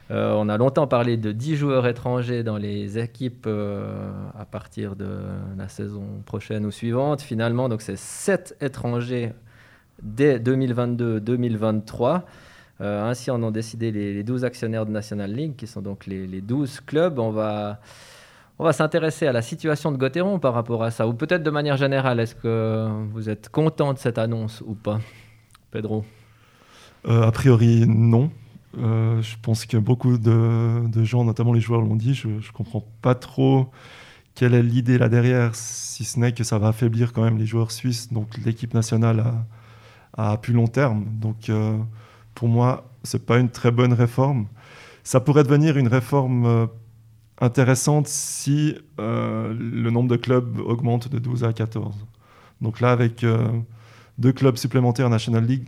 On 0.09 0.47
a 0.47 0.57
longtemps 0.57 0.85
parlé 0.85 1.17
de 1.17 1.31
10 1.31 1.55
joueurs 1.55 1.87
étrangers 1.87 2.43
dans 2.43 2.57
les 2.57 2.99
équipes 2.99 3.47
à 3.47 4.45
partir 4.45 4.95
de 4.95 5.07
la 5.57 5.67
saison 5.69 6.03
prochaine 6.25 6.67
ou 6.67 6.71
suivante. 6.71 7.21
Finalement, 7.21 7.67
donc 7.67 7.81
c'est 7.81 7.97
7 7.97 8.57
étrangers 8.61 9.31
dès 10.03 10.39
2022-2023. 10.39 12.21
Euh, 12.81 13.09
ainsi 13.09 13.31
en 13.31 13.41
ont 13.43 13.51
décidé 13.51 13.91
les, 13.91 14.13
les 14.13 14.23
12 14.23 14.45
actionnaires 14.45 14.85
de 14.85 14.91
National 14.91 15.31
League, 15.31 15.55
qui 15.55 15.67
sont 15.67 15.81
donc 15.81 16.05
les, 16.05 16.27
les 16.27 16.41
12 16.41 16.81
clubs. 16.81 17.19
On 17.19 17.31
va, 17.31 17.79
on 18.59 18.63
va 18.63 18.73
s'intéresser 18.73 19.27
à 19.27 19.31
la 19.31 19.41
situation 19.41 19.91
de 19.91 19.97
Gauthieron 19.97 20.39
par 20.39 20.53
rapport 20.53 20.83
à 20.83 20.91
ça, 20.91 21.07
ou 21.07 21.13
peut-être 21.13 21.43
de 21.43 21.49
manière 21.49 21.77
générale. 21.77 22.19
Est-ce 22.19 22.35
que 22.35 22.87
vous 23.11 23.29
êtes 23.29 23.49
content 23.49 23.93
de 23.93 23.99
cette 23.99 24.17
annonce 24.17 24.61
ou 24.65 24.73
pas 24.73 24.99
Pedro? 25.71 26.03
Euh, 27.07 27.23
A 27.23 27.31
priori, 27.31 27.85
non. 27.87 28.31
Euh, 28.77 29.21
je 29.21 29.35
pense 29.41 29.65
que 29.65 29.77
beaucoup 29.77 30.17
de, 30.17 30.87
de 30.87 31.03
gens, 31.03 31.23
notamment 31.23 31.53
les 31.53 31.61
joueurs, 31.61 31.81
l'ont 31.81 31.95
dit. 31.95 32.15
Je 32.15 32.27
ne 32.27 32.51
comprends 32.53 32.83
pas 33.01 33.13
trop 33.15 33.69
quelle 34.35 34.55
est 34.55 34.63
l'idée 34.63 34.97
là 34.97 35.09
derrière, 35.09 35.53
si 35.53 36.03
ce 36.03 36.19
n'est 36.19 36.31
que 36.31 36.43
ça 36.43 36.57
va 36.57 36.69
affaiblir 36.69 37.13
quand 37.13 37.21
même 37.21 37.37
les 37.37 37.45
joueurs 37.45 37.71
suisses, 37.71 38.11
donc 38.11 38.35
l'équipe 38.43 38.73
nationale 38.73 39.19
à, 39.19 39.45
à 40.13 40.37
plus 40.37 40.53
long 40.53 40.67
terme. 40.67 41.05
Donc 41.19 41.49
euh, 41.49 41.77
pour 42.35 42.47
moi, 42.49 42.89
c'est 43.03 43.25
pas 43.25 43.39
une 43.39 43.49
très 43.49 43.71
bonne 43.71 43.93
réforme. 43.93 44.47
Ça 45.03 45.19
pourrait 45.19 45.43
devenir 45.43 45.77
une 45.77 45.87
réforme 45.87 46.45
euh, 46.45 46.67
intéressante 47.41 48.07
si 48.07 48.75
euh, 48.99 49.53
le 49.57 49.89
nombre 49.91 50.09
de 50.09 50.15
clubs 50.17 50.59
augmente 50.59 51.09
de 51.09 51.19
12 51.19 51.43
à 51.43 51.53
14. 51.53 52.05
Donc 52.61 52.79
là, 52.79 52.91
avec 52.91 53.25
deux 54.17 54.31
clubs 54.31 54.55
supplémentaires 54.55 55.07
en 55.07 55.09
National 55.09 55.43
League, 55.45 55.67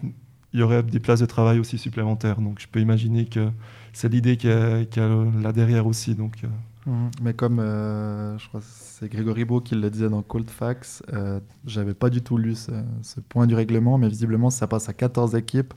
il 0.53 0.61
y 0.61 0.63
aurait 0.63 0.83
des 0.83 1.01
places 1.01 1.19
de 1.19 1.25
travail 1.25 1.59
aussi 1.59 1.77
supplémentaires. 1.77 2.39
Donc 2.39 2.59
je 2.61 2.67
peux 2.67 2.79
imaginer 2.79 3.25
que 3.25 3.49
c'est 3.91 4.07
l'idée 4.09 4.37
qu'il 4.37 4.49
y, 4.49 4.53
a- 4.53 5.41
là 5.41 5.51
derrière 5.51 5.87
aussi. 5.87 6.15
Donc, 6.15 6.37
Mhm. 6.85 7.11
Mais 7.21 7.33
comme 7.33 7.59
euh, 7.59 8.37
je 8.37 8.47
crois 8.47 8.59
que 8.59 8.65
c'est 8.69 9.09
Grégory 9.09 9.45
Beau 9.45 9.61
qui 9.61 9.75
le 9.75 9.89
disait 9.89 10.09
dans 10.09 10.21
Cold 10.21 10.49
Facts, 10.49 11.03
euh, 11.13 11.39
j'avais 11.65 11.93
pas 11.93 12.09
du 12.09 12.21
tout 12.21 12.37
lu 12.37 12.55
ce, 12.55 12.71
ce 13.01 13.19
point 13.19 13.47
du 13.47 13.55
règlement, 13.55 13.97
mais 13.97 14.07
visiblement, 14.07 14.49
si 14.49 14.59
ça 14.59 14.67
passe 14.67 14.89
à 14.89 14.93
14 14.93 15.35
équipes, 15.35 15.73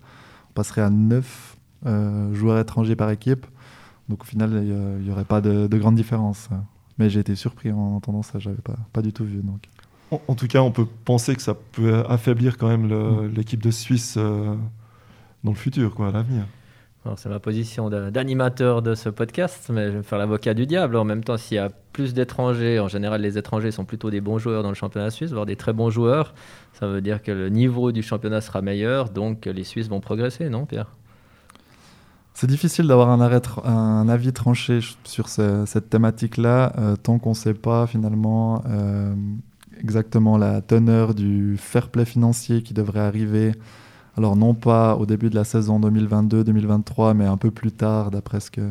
on 0.51 0.53
passerait 0.53 0.83
à 0.83 0.91
9 0.91 1.57
euh, 1.87 2.35
joueurs 2.35 2.59
étrangers 2.59 2.97
par 2.97 3.11
équipe. 3.11 3.47
Donc 4.09 4.23
au 4.23 4.27
final, 4.27 4.51
il 4.63 5.05
n'y 5.05 5.11
aurait 5.11 5.25
pas 5.25 5.41
de, 5.41 5.67
de 5.67 5.79
grande 5.79 5.95
différence. 5.95 6.49
Mais 6.99 7.11
j'ai 7.11 7.21
été 7.21 7.35
surpris 7.37 7.71
en 7.71 7.95
entendant 7.97 8.23
ça, 8.23 8.39
j'avais 8.39 8.57
pas, 8.57 8.77
pas 8.93 9.03
du 9.03 9.13
tout 9.13 9.25
vu. 9.25 9.43
Donc. 9.43 9.69
En, 10.11 10.35
tout 10.35 10.47
cas, 10.47 10.63
on 10.63 10.71
peut 10.71 10.87
penser 11.05 11.37
que 11.37 11.43
ça 11.43 11.55
peut 11.55 12.03
affaiblir 12.09 12.57
quand 12.57 12.69
même 12.69 12.87
mm. 12.87 13.35
l'équipe 13.35 13.63
de 13.63 13.71
Suisse 13.71 14.15
euh, 14.17 14.57
dans 15.45 15.51
le 15.51 15.57
futur, 15.57 15.95
quoi, 15.95 16.09
à 16.09 16.13
l'avenir. 16.13 16.45
C'est 17.17 17.29
ma 17.29 17.39
position 17.39 17.91
d'animateur 17.91 18.83
de 18.83 18.95
ce 18.95 19.09
podcast, 19.09 19.71
mais 19.73 19.91
je 19.91 19.99
vais 19.99 20.03
faire 20.03 20.19
l'avocat 20.19 20.55
du 20.55 20.67
diable. 20.67 20.97
En 20.97 21.05
même 21.05 21.25
temps, 21.25 21.37
s'il 21.37 21.57
y 21.57 21.59
a 21.59 21.71
plus 21.93 22.15
d'étrangers, 22.15 22.81
en 22.81 22.89
général, 22.89 23.21
les 23.21 23.39
étrangers 23.39 23.71
sont 23.71 23.85
plutôt 23.85 24.11
des 24.11 24.21
bons 24.21 24.39
joueurs 24.39 24.63
dans 24.63 24.69
le 24.69 24.75
championnat 24.75 25.11
suisse, 25.11 25.33
voire 25.33 25.47
des 25.47 25.57
très 25.57 25.73
bons 25.73 25.91
joueurs. 25.91 26.35
Ça 26.73 26.87
veut 26.87 27.01
dire 27.01 27.23
que 27.23 27.33
le 27.33 27.49
niveau 27.49 27.93
du 27.93 28.03
championnat 28.03 28.41
sera 28.41 28.63
meilleur, 28.63 29.11
donc 29.11 29.47
les 29.47 29.65
Suisses 29.65 29.89
vont 29.89 30.01
progresser, 30.01 30.49
non, 30.49 30.67
Pierre? 30.67 30.95
C'est 32.35 32.47
difficile 32.47 32.87
d'avoir 32.87 33.11
un, 33.11 33.21
un, 33.65 34.09
avis 34.09 34.33
tranché 34.33 34.79
sur 35.03 35.29
cette 35.29 35.91
thématique-là, 35.91 36.73
euh, 36.79 36.95
tant 36.95 37.19
qu'on 37.19 37.31
ne 37.31 37.35
sait 37.35 37.55
pas 37.55 37.89
finalement 37.89 38.63
euh, 38.69 39.13
exactement 39.81 40.39
la 40.39 40.61
teneur 40.61 41.15
du 41.15 41.57
fair 41.59 41.89
play 41.89 42.05
financier 42.05 42.63
qui 42.63 42.75
devrait 42.75 43.01
arriver. 43.01 43.55
Alors 44.19 44.37
non 44.37 44.53
pas 44.53 44.97
au 44.97 45.07
début 45.07 45.31
de 45.31 45.35
la 45.35 45.45
saison 45.45 45.81
2022-2023, 45.81 47.15
mais 47.15 47.25
un 47.25 47.39
peu 47.39 47.51
plus 47.51 47.73
tard, 47.73 48.11
d'après 48.11 48.41
ce 48.41 48.51
que, 48.51 48.69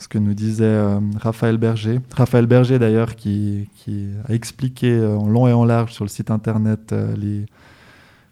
ce 0.00 0.08
que 0.08 0.18
nous 0.18 0.34
disait 0.34 0.64
euh, 0.64 0.98
Raphaël 1.20 1.58
Berger. 1.58 2.00
Raphaël 2.16 2.46
Berger 2.46 2.80
d'ailleurs 2.80 3.14
qui, 3.14 3.68
a 4.28 4.32
expliqué 4.32 4.98
en 5.00 5.28
long 5.28 5.46
et 5.46 5.52
en 5.52 5.64
large 5.64 5.92
sur 5.92 6.04
le 6.04 6.08
site 6.08 6.30
internet 6.30 6.94
les, 7.16 7.46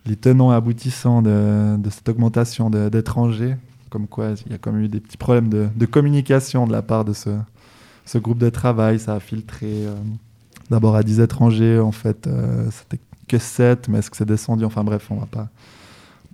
les 0.06 0.16
tenants 0.16 0.52
et 0.52 0.56
aboutissants 0.56 1.22
de, 1.22 1.76
de 1.76 1.90
cette 1.90 2.08
augmentation 2.08 2.70
d'étrangers 2.70 3.56
comme 3.88 4.06
quoi 4.06 4.30
il 4.46 4.52
y 4.52 4.54
a 4.54 4.58
quand 4.58 4.72
même 4.72 4.82
eu 4.82 4.88
des 4.88 5.00
petits 5.00 5.16
problèmes 5.16 5.48
de, 5.48 5.86
communication 5.86 6.66
de 6.66 6.72
la 6.72 6.82
part 6.82 7.04
de 7.04 7.12
ce, 7.12 7.30
ce, 8.04 8.18
groupe 8.18 8.38
de 8.38 8.50
travail. 8.50 8.98
Ça 8.98 9.14
a 9.14 9.20
filtré 9.20 9.66
euh, 9.66 9.94
d'abord 10.70 10.96
à 10.96 11.02
10 11.02 11.20
étrangers, 11.20 11.78
en 11.78 11.92
fait, 11.92 12.26
euh, 12.26 12.68
c'était 12.70 13.02
que 13.26 13.38
7, 13.38 13.88
mais 13.88 13.98
est-ce 13.98 14.10
que 14.10 14.16
c'est 14.16 14.24
descendu? 14.24 14.64
Enfin 14.64 14.84
bref, 14.84 15.06
on 15.10 15.16
va 15.16 15.26
pas, 15.26 15.48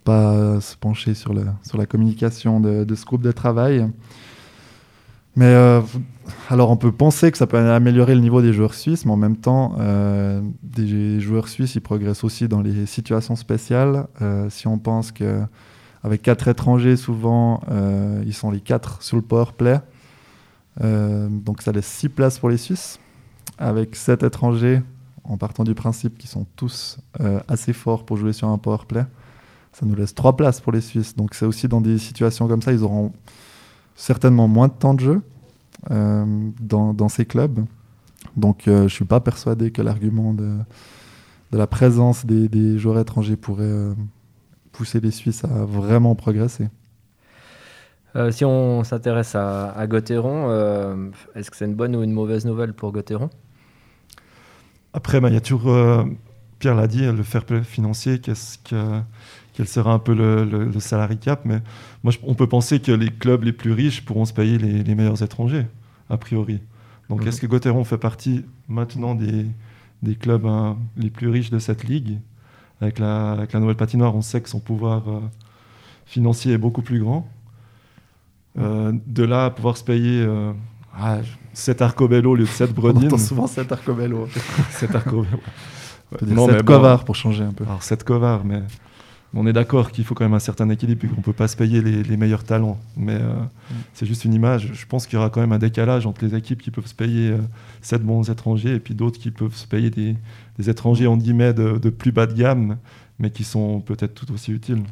pas 0.05 0.33
euh, 0.33 0.61
se 0.61 0.77
pencher 0.77 1.15
sur, 1.15 1.35
le, 1.35 1.45
sur 1.63 1.79
la 1.79 1.87
communication 1.87 2.61
de, 2.61 2.95
ce 2.95 3.05
groupe 3.05 3.23
de 3.23 3.33
travail. 3.33 3.89
Mais 5.37 5.53
alors 6.49 6.71
on 6.71 6.77
peut 6.77 6.93
penser 6.93 7.33
que 7.33 7.39
ça 7.39 7.49
peut 7.49 7.59
améliorer 7.59 8.15
le 8.15 8.21
niveau 8.21 8.41
des 8.41 8.53
joueurs 8.53 8.75
suisses, 8.75 9.05
mais 9.05 9.11
en 9.11 9.17
même 9.17 9.37
temps, 9.37 9.75
des 10.63 11.19
joueurs 11.19 11.49
suisses, 11.49 11.75
ils 11.75 11.81
progressent 11.81 12.23
aussi 12.23 12.47
dans 12.47 12.61
les 12.61 12.87
situations 12.87 13.35
spéciales. 13.35 14.07
si 14.49 14.69
on 14.69 14.79
pense 14.79 15.11
que 15.11 15.41
avec 16.05 16.21
quatre 16.21 16.49
étrangers, 16.49 16.97
souvent, 16.97 17.63
euh, 17.71 18.23
ils 18.27 18.35
sont 18.35 18.51
les 18.51 18.61
quatre 18.61 19.03
sur 19.03 19.17
le 19.17 19.23
power 19.23 19.47
play. 19.57 19.81
Euh, 20.83 21.29
donc 21.31 21.63
ça 21.63 21.73
laisse 21.73 21.87
six 21.87 22.11
places 22.11 22.39
pour 22.39 22.51
les 22.51 22.59
Suisses. 22.59 23.01
Avec 23.57 23.97
sept 23.97 24.23
étrangers, 24.23 24.83
en 25.25 25.39
partant 25.39 25.65
du 25.65 25.75
principe 25.75 26.19
qu'ils 26.19 26.29
sont 26.29 26.47
tous 26.57 26.99
euh, 27.21 27.41
assez 27.49 27.73
forts 27.73 28.05
pour 28.05 28.19
jouer 28.19 28.35
sur 28.35 28.49
un 28.49 28.59
power 28.59 28.85
play, 28.87 29.07
ça 29.75 29.85
nous 29.85 29.95
laisse 29.95 30.15
trois 30.15 30.37
places 30.37 30.61
pour 30.61 30.73
les 30.73 30.81
Suisses. 30.81 31.15
Donc 31.15 31.35
c'est 31.35 31.45
aussi 31.45 31.69
dans 31.69 31.81
des 31.81 31.99
situations 31.99 32.49
comme 32.49 32.63
ça, 32.63 32.73
ils 32.73 32.83
auront 32.83 33.13
certainement 33.95 34.49
moins 34.49 34.69
de 34.69 34.73
temps 34.73 34.95
de 34.95 35.01
jeu 35.01 35.23
dans, 35.91 36.95
dans, 36.95 37.09
ces 37.11 37.27
clubs. 37.27 37.61
Donc 38.37 38.63
je 38.65 38.85
ne 38.85 38.89
suis 38.89 39.05
pas 39.05 39.21
persuadé 39.21 39.71
que 39.71 39.83
l'argument 39.83 40.33
de, 40.33 40.57
de, 41.53 41.59
la 41.59 41.67
présence 41.67 42.25
des, 42.25 42.49
des 42.49 42.79
joueurs 42.79 42.99
étrangers 42.99 43.37
pourrait 43.37 43.91
pousser 44.73 45.01
les 45.01 45.11
Suisses 45.11 45.45
à 45.45 45.67
vraiment 45.67 46.15
progresser. 46.15 46.69
Euh, 48.17 48.31
si 48.31 48.45
on 48.45 48.85
s'intéresse 48.85 49.35
à, 49.35 49.71
à 49.73 49.87
Gauthieron, 49.87 50.47
euh, 50.49 51.11
est-ce 51.35 51.51
que 51.51 51.57
c'est 51.57 51.65
une 51.65 51.75
bonne 51.75 51.97
ou 51.97 52.03
une 52.03 52.13
mauvaise 52.13 52.45
nouvelle 52.45 52.73
pour 52.73 52.93
Gauthieron? 52.93 53.29
Après, 54.93 55.21
bah, 55.21 55.29
il 55.29 55.35
y 55.35 55.37
a 55.37 55.41
toujours, 55.41 55.69
euh, 55.69 56.05
Pierre 56.61 56.77
l'a 56.77 56.87
dit, 56.87 57.05
le 57.05 57.23
fair 57.25 57.45
play 57.45 57.63
financier, 57.63 58.21
qu'est-ce 58.21 58.59
que, 58.59 59.01
quel 59.55 59.69
sera 59.69 59.93
un 59.93 59.99
peu 59.99 60.15
le, 60.15 60.45
le, 60.45 60.81
salary 60.81 61.17
cap. 61.17 61.43
Mais 61.45 61.63
moi, 62.03 62.13
on 62.25 62.35
peut 62.35 62.49
penser 62.49 62.81
que 62.81 62.93
les 62.93 63.09
clubs 63.09 63.45
les 63.45 63.53
plus 63.53 63.73
riches 63.73 64.05
pourront 64.05 64.25
se 64.25 64.33
payer 64.33 64.59
les, 64.59 64.95
meilleurs 64.95 65.23
étrangers, 65.23 65.67
a 66.11 66.17
priori. 66.17 66.61
Donc, 67.09 67.23
mhm. 67.23 67.29
est-ce 67.29 67.41
que 67.41 67.47
Gauthieron 67.47 67.85
fait 67.85 67.99
partie 67.99 68.45
maintenant 68.69 69.15
des, 69.15 69.47
des 70.03 70.17
clubs 70.17 70.45
hein, 70.45 70.77
les 70.97 71.11
plus 71.11 71.29
riches 71.29 71.51
de 71.51 71.59
cette 71.59 71.85
ligue? 71.85 72.19
Avec 72.81 72.99
la, 72.99 73.47
nouvelle 73.55 73.77
patinoire, 73.77 74.15
on 74.15 74.23
sait 74.23 74.41
que 74.41 74.49
son 74.49 74.59
pouvoir 74.59 75.09
euh, 75.09 75.21
financier 76.05 76.53
est 76.53 76.59
beaucoup 76.59 76.83
plus 76.83 76.99
grand. 76.99 77.29
Euh, 78.59 78.93
de 79.07 79.25
là 79.25 79.47
à 79.47 79.51
pouvoir 79.51 79.77
se 79.77 79.85
payer 79.85 80.23
euh, 80.23 80.53
7 81.55 81.83
Arcobello 81.83 82.33
au 82.33 82.35
lieu 82.35 82.45
de 82.45 82.49
7 82.49 82.75
Bredin. 82.75 83.01
On 83.03 83.07
entend 83.07 83.19
souvent 83.19 83.47
7 83.47 83.71
Arcobello. 83.71 84.29
7 84.71 84.95
Arcobello. 84.95 85.39
non, 86.27 86.49
7 86.49 86.63
Covard 86.65 87.05
pour 87.05 87.15
changer 87.15 87.45
un 87.45 87.53
peu. 87.53 87.65
Alors 87.65 87.83
7 87.83 88.03
Covard, 88.05 88.45
mais 88.45 88.63
on 89.37 89.47
est 89.47 89.53
d'accord 89.53 89.91
qu'il 89.91 90.05
faut 90.05 90.15
quand 90.15 90.25
même 90.25 90.35
un 90.35 90.39
certain 90.39 90.69
équilibre 90.71 91.05
et 91.05 91.09
qu'on 91.09 91.17
ne 91.17 91.23
peut 91.23 91.33
pas 91.33 91.49
se 91.49 91.57
payer 91.57 91.81
les, 91.81 92.17
meilleurs 92.17 92.45
talents. 92.45 92.79
Mais 92.97 93.15
euh, 93.15 93.35
mm. 93.35 93.75
c'est 93.93 94.07
juste 94.07 94.25
une 94.25 94.35
image. 94.35 94.71
Je 94.73 94.87
pense 94.87 95.07
qu'il 95.07 95.15
y 95.15 95.19
aura 95.19 95.31
quand 95.31 95.41
même 95.41 95.53
un 95.53 95.59
décalage 95.59 96.07
entre 96.07 96.25
les 96.25 96.35
équipes 96.35 96.63
qui 96.63 96.71
peuvent 96.71 96.87
se 96.87 96.95
payer 96.95 97.35
7 97.83 98.01
euh, 98.01 98.05
bons 98.05 98.31
étrangers 98.31 98.75
et 98.75 98.81
puis 98.81 98.95
d'autres 98.95 99.19
qui 99.19 99.31
peuvent 99.31 99.55
se 99.55 99.67
payer 99.67 99.91
des, 99.91 100.17
étrangers 100.69 101.07
en 101.07 101.17
guillemets 101.17 101.53
de, 101.53 101.79
de, 101.79 101.91
plus 101.91 102.13
bas 102.13 102.27
de 102.27 102.35
gamme, 102.35 102.79
mais 103.19 103.31
qui 103.31 103.45
sont 103.45 103.81
peut-être 103.81 104.15
tout 104.15 104.33
aussi 104.33 104.53
utiles. 104.53 104.83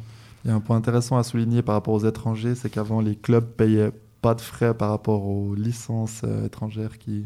Il 0.43 0.49
y 0.49 0.51
a 0.51 0.55
un 0.55 0.59
point 0.59 0.75
intéressant 0.75 1.17
à 1.17 1.23
souligner 1.23 1.61
par 1.61 1.75
rapport 1.75 1.93
aux 1.93 2.05
étrangers, 2.05 2.55
c'est 2.55 2.69
qu'avant 2.69 2.99
les 2.99 3.15
clubs 3.15 3.45
payaient 3.45 3.91
pas 4.21 4.35
de 4.35 4.41
frais 4.41 4.73
par 4.73 4.89
rapport 4.89 5.25
aux 5.25 5.55
licences 5.55 6.21
euh, 6.25 6.45
étrangères 6.45 6.97
qui, 6.97 7.25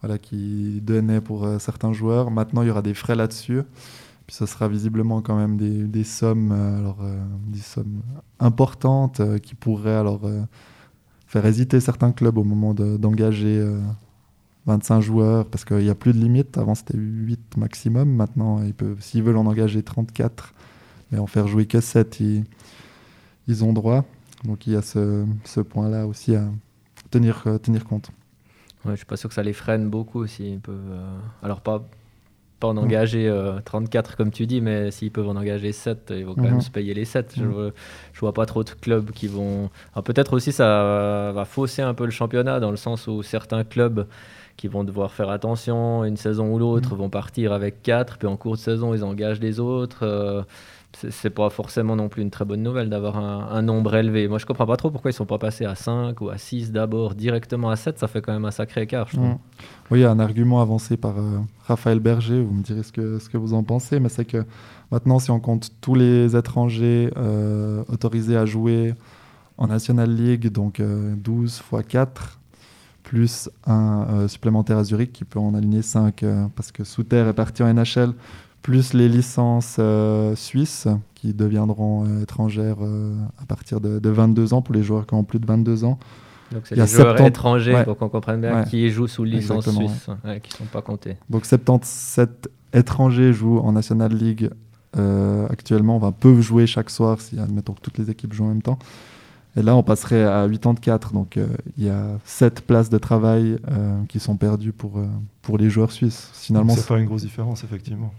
voilà, 0.00 0.18
qui 0.18 0.80
donnaient 0.80 1.20
pour 1.20 1.48
certains 1.58 1.92
joueurs. 1.92 2.30
Maintenant, 2.30 2.62
il 2.62 2.68
y 2.68 2.70
aura 2.70 2.82
des 2.82 2.94
frais 2.94 3.16
là-dessus. 3.16 3.62
Puis 4.26 4.34
ce 4.34 4.46
sera 4.46 4.66
visiblement 4.68 5.22
quand 5.22 5.36
même 5.36 5.56
des, 5.56 6.04
sommes, 6.04 6.50
euh, 6.50 6.78
alors, 6.78 6.98
euh, 7.02 7.16
des 7.46 7.60
sommes 7.60 8.02
importantes 8.40 9.20
euh, 9.20 9.38
qui 9.38 9.54
pourraient 9.54 9.94
alors 9.94 10.22
faire 11.26 11.46
hésiter 11.46 11.80
certains 11.80 12.12
clubs 12.12 12.36
au 12.36 12.44
moment 12.44 12.74
d'engager 12.74 13.64
25 14.66 15.00
joueurs 15.00 15.46
parce 15.46 15.64
qu'il 15.64 15.78
n'y 15.78 15.90
a 15.90 15.94
plus 15.94 16.12
de 16.12 16.18
limite. 16.18 16.58
Avant 16.58 16.74
c'était 16.74 16.96
8 16.96 17.56
maximum. 17.56 18.08
Maintenant, 18.08 18.60
s'ils 18.98 19.22
veulent 19.22 19.36
en 19.36 19.46
engager 19.46 19.82
34, 19.82 20.54
mais 21.10 21.18
en 21.18 21.26
faire 21.26 21.46
jouer 21.46 21.66
que 21.66 21.80
7, 21.80 22.20
ils, 22.20 22.44
ils 23.46 23.64
ont 23.64 23.72
droit. 23.72 24.04
Donc 24.44 24.66
il 24.66 24.72
y 24.72 24.76
a 24.76 24.82
ce, 24.82 25.24
ce 25.44 25.60
point-là 25.60 26.06
aussi 26.06 26.34
à 26.34 26.48
tenir, 27.10 27.44
tenir 27.62 27.84
compte. 27.84 28.10
Ouais, 28.84 28.92
je 28.92 28.96
suis 28.96 29.06
pas 29.06 29.16
sûr 29.16 29.28
que 29.28 29.34
ça 29.34 29.42
les 29.42 29.52
freine 29.52 29.88
beaucoup 29.88 30.18
aussi. 30.18 30.60
alors 31.42 31.60
pas 31.60 31.84
pas 32.58 32.68
en 32.68 32.76
engager 32.76 33.30
34 33.64 34.10
euh, 34.10 34.14
comme 34.16 34.30
tu 34.30 34.46
dis, 34.46 34.60
mais 34.60 34.90
s'ils 34.90 35.10
peuvent 35.10 35.28
en 35.28 35.36
engager 35.36 35.72
7, 35.72 36.12
ils 36.16 36.24
vont 36.24 36.34
quand 36.34 36.42
même 36.42 36.54
mhm. 36.54 36.60
se 36.60 36.70
payer 36.70 36.94
les 36.94 37.04
7. 37.04 37.34
Je, 37.36 37.42
mhm. 37.42 37.50
vois, 37.52 37.72
vois 38.18 38.32
pas 38.32 38.46
trop 38.46 38.64
de 38.64 38.70
clubs 38.70 39.10
qui 39.10 39.26
vont. 39.26 39.70
Peut-être 40.04 40.32
aussi 40.34 40.52
ça 40.52 41.32
va 41.34 41.44
fausser 41.44 41.82
un 41.82 41.94
peu 41.94 42.04
le 42.04 42.10
championnat 42.10 42.60
dans 42.60 42.70
le 42.70 42.76
sens 42.76 43.06
où 43.06 43.22
certains 43.22 43.64
clubs 43.64 44.06
qui 44.56 44.68
vont 44.68 44.84
devoir 44.84 45.12
faire 45.12 45.28
attention 45.28 46.04
une 46.04 46.16
saison 46.16 46.50
ou 46.52 46.58
l'autre 46.58 46.92
mhm. 46.92 46.98
vont 46.98 47.10
partir 47.10 47.52
avec 47.52 47.82
4, 47.82 48.16
puis 48.16 48.26
en 48.26 48.36
cours 48.36 48.54
de 48.54 48.60
saison 48.60 48.94
ils 48.94 49.04
engagent 49.04 49.40
des 49.40 49.60
autres. 49.60 50.00
Euh, 50.02 50.42
c'est 51.10 51.30
pas 51.30 51.50
forcément 51.50 51.96
non 51.96 52.08
plus 52.08 52.22
une 52.22 52.30
très 52.30 52.44
bonne 52.44 52.62
nouvelle 52.62 52.88
d'avoir 52.88 53.18
un, 53.18 53.62
nombre 53.62 53.94
élevé. 53.94 54.28
Moi, 54.28 54.38
je 54.38 54.46
comprends 54.46 54.66
pas 54.66 54.76
trop 54.76 54.90
pourquoi 54.90 55.10
ils 55.10 55.14
sont 55.14 55.26
pas 55.26 55.38
passés 55.38 55.64
à 55.64 55.74
5 55.74 56.20
ou 56.20 56.30
à 56.30 56.38
6 56.38 56.72
d'abord, 56.72 57.14
directement 57.14 57.68
à 57.70 57.76
7. 57.76 57.98
Ça 57.98 58.08
fait 58.08 58.22
quand 58.22 58.32
même 58.32 58.44
un 58.44 58.50
sacré 58.50 58.82
écart, 58.82 59.08
je 59.08 59.16
trouve. 59.16 59.28
Mm. 59.28 59.38
Oui, 59.90 59.98
il 60.00 60.02
y 60.02 60.04
a 60.04 60.10
un 60.10 60.18
argument 60.18 60.60
avancé 60.60 60.96
par 60.96 61.18
euh, 61.18 61.38
Raphaël 61.66 62.00
Berger. 62.00 62.42
Vous 62.42 62.54
me 62.54 62.62
direz 62.62 62.82
ce 62.82 62.92
que, 62.92 63.18
ce 63.18 63.28
que 63.28 63.36
vous 63.36 63.52
en 63.52 63.62
pensez, 63.62 64.00
mais 64.00 64.08
c'est 64.08 64.24
que 64.24 64.44
maintenant, 64.90 65.18
si 65.18 65.30
on 65.30 65.40
compte 65.40 65.70
tous 65.80 65.94
les 65.94 66.34
étrangers 66.34 67.10
euh, 67.16 67.84
autorisés 67.88 68.36
à 68.36 68.46
jouer 68.46 68.94
en 69.58 69.66
National 69.66 70.10
League, 70.10 70.48
donc 70.48 70.80
12 70.80 71.62
x 71.72 71.86
4, 71.88 72.38
plus 73.02 73.50
un 73.66 74.06
euh, 74.10 74.28
supplémentaire 74.28 74.78
à 74.78 74.84
Zurich 74.84 75.12
qui 75.12 75.24
peut 75.24 75.38
en 75.38 75.54
aligner 75.54 75.82
5, 75.82 76.24
parce 76.54 76.72
que 76.72 76.84
Souter 76.84 77.26
est 77.28 77.32
parti 77.32 77.62
en 77.62 77.72
NHL 77.72 78.14
plus 78.66 78.94
les 78.94 79.08
licences 79.08 79.76
euh, 79.78 80.34
suisses 80.34 80.88
qui 81.14 81.32
deviendront 81.32 82.04
euh, 82.04 82.22
étrangères 82.24 82.78
euh, 82.80 83.14
à 83.40 83.46
partir 83.46 83.80
de, 83.80 84.10
22 84.10 84.54
ans 84.54 84.60
pour 84.60 84.74
les 84.74 84.82
joueurs 84.82 85.06
qui 85.06 85.14
ont 85.14 85.22
plus 85.22 85.38
de 85.38 85.46
22 85.46 85.84
ans. 85.84 86.00
Donc 86.50 86.62
c'est 86.64 86.74
les 86.74 86.84
joueurs 86.84 87.20
étrangers, 87.20 87.80
pour 87.84 87.96
qu'on 87.96 88.08
comprenne 88.08 88.40
bien, 88.40 88.64
qui 88.64 88.90
jouent 88.90 89.06
sous 89.06 89.22
licence 89.22 89.70
suisse, 89.70 90.08
qui 90.42 90.52
ne 90.52 90.56
sont 90.56 90.64
pas 90.72 90.82
comptés. 90.82 91.16
Donc 91.30 91.46
77 91.46 92.50
étrangers 92.72 93.32
jouent 93.32 93.60
en 93.60 93.70
National 93.70 94.12
League 94.12 94.50
actuellement, 95.48 95.98
va 95.98 96.10
peuvent 96.10 96.40
jouer 96.40 96.66
chaque 96.66 96.90
soir 96.90 97.20
si 97.20 97.38
admettons 97.38 97.72
que 97.72 97.80
toutes 97.80 97.98
les 97.98 98.10
équipes 98.10 98.32
jouent 98.32 98.46
en 98.46 98.48
même 98.48 98.62
temps. 98.62 98.80
Et 99.56 99.62
là, 99.62 99.74
on 99.74 99.82
passerait 99.82 100.22
à 100.24 100.46
84. 100.48 101.12
Donc, 101.12 101.36
euh, 101.38 101.46
il 101.78 101.84
y 101.84 101.88
a 101.88 102.18
7 102.24 102.60
places 102.66 102.90
de 102.90 102.98
travail 102.98 103.58
euh, 103.70 104.02
qui 104.08 104.20
sont 104.20 104.36
perdues 104.36 104.72
pour, 104.72 104.98
euh, 104.98 105.06
pour 105.40 105.56
les 105.56 105.70
joueurs 105.70 105.92
suisses. 105.92 106.30
Finalement, 106.34 106.74
c'est 106.74 106.86
pas 106.86 106.98
une 106.98 107.06
grosse 107.06 107.22
différence, 107.22 107.64
effectivement. 107.64 108.12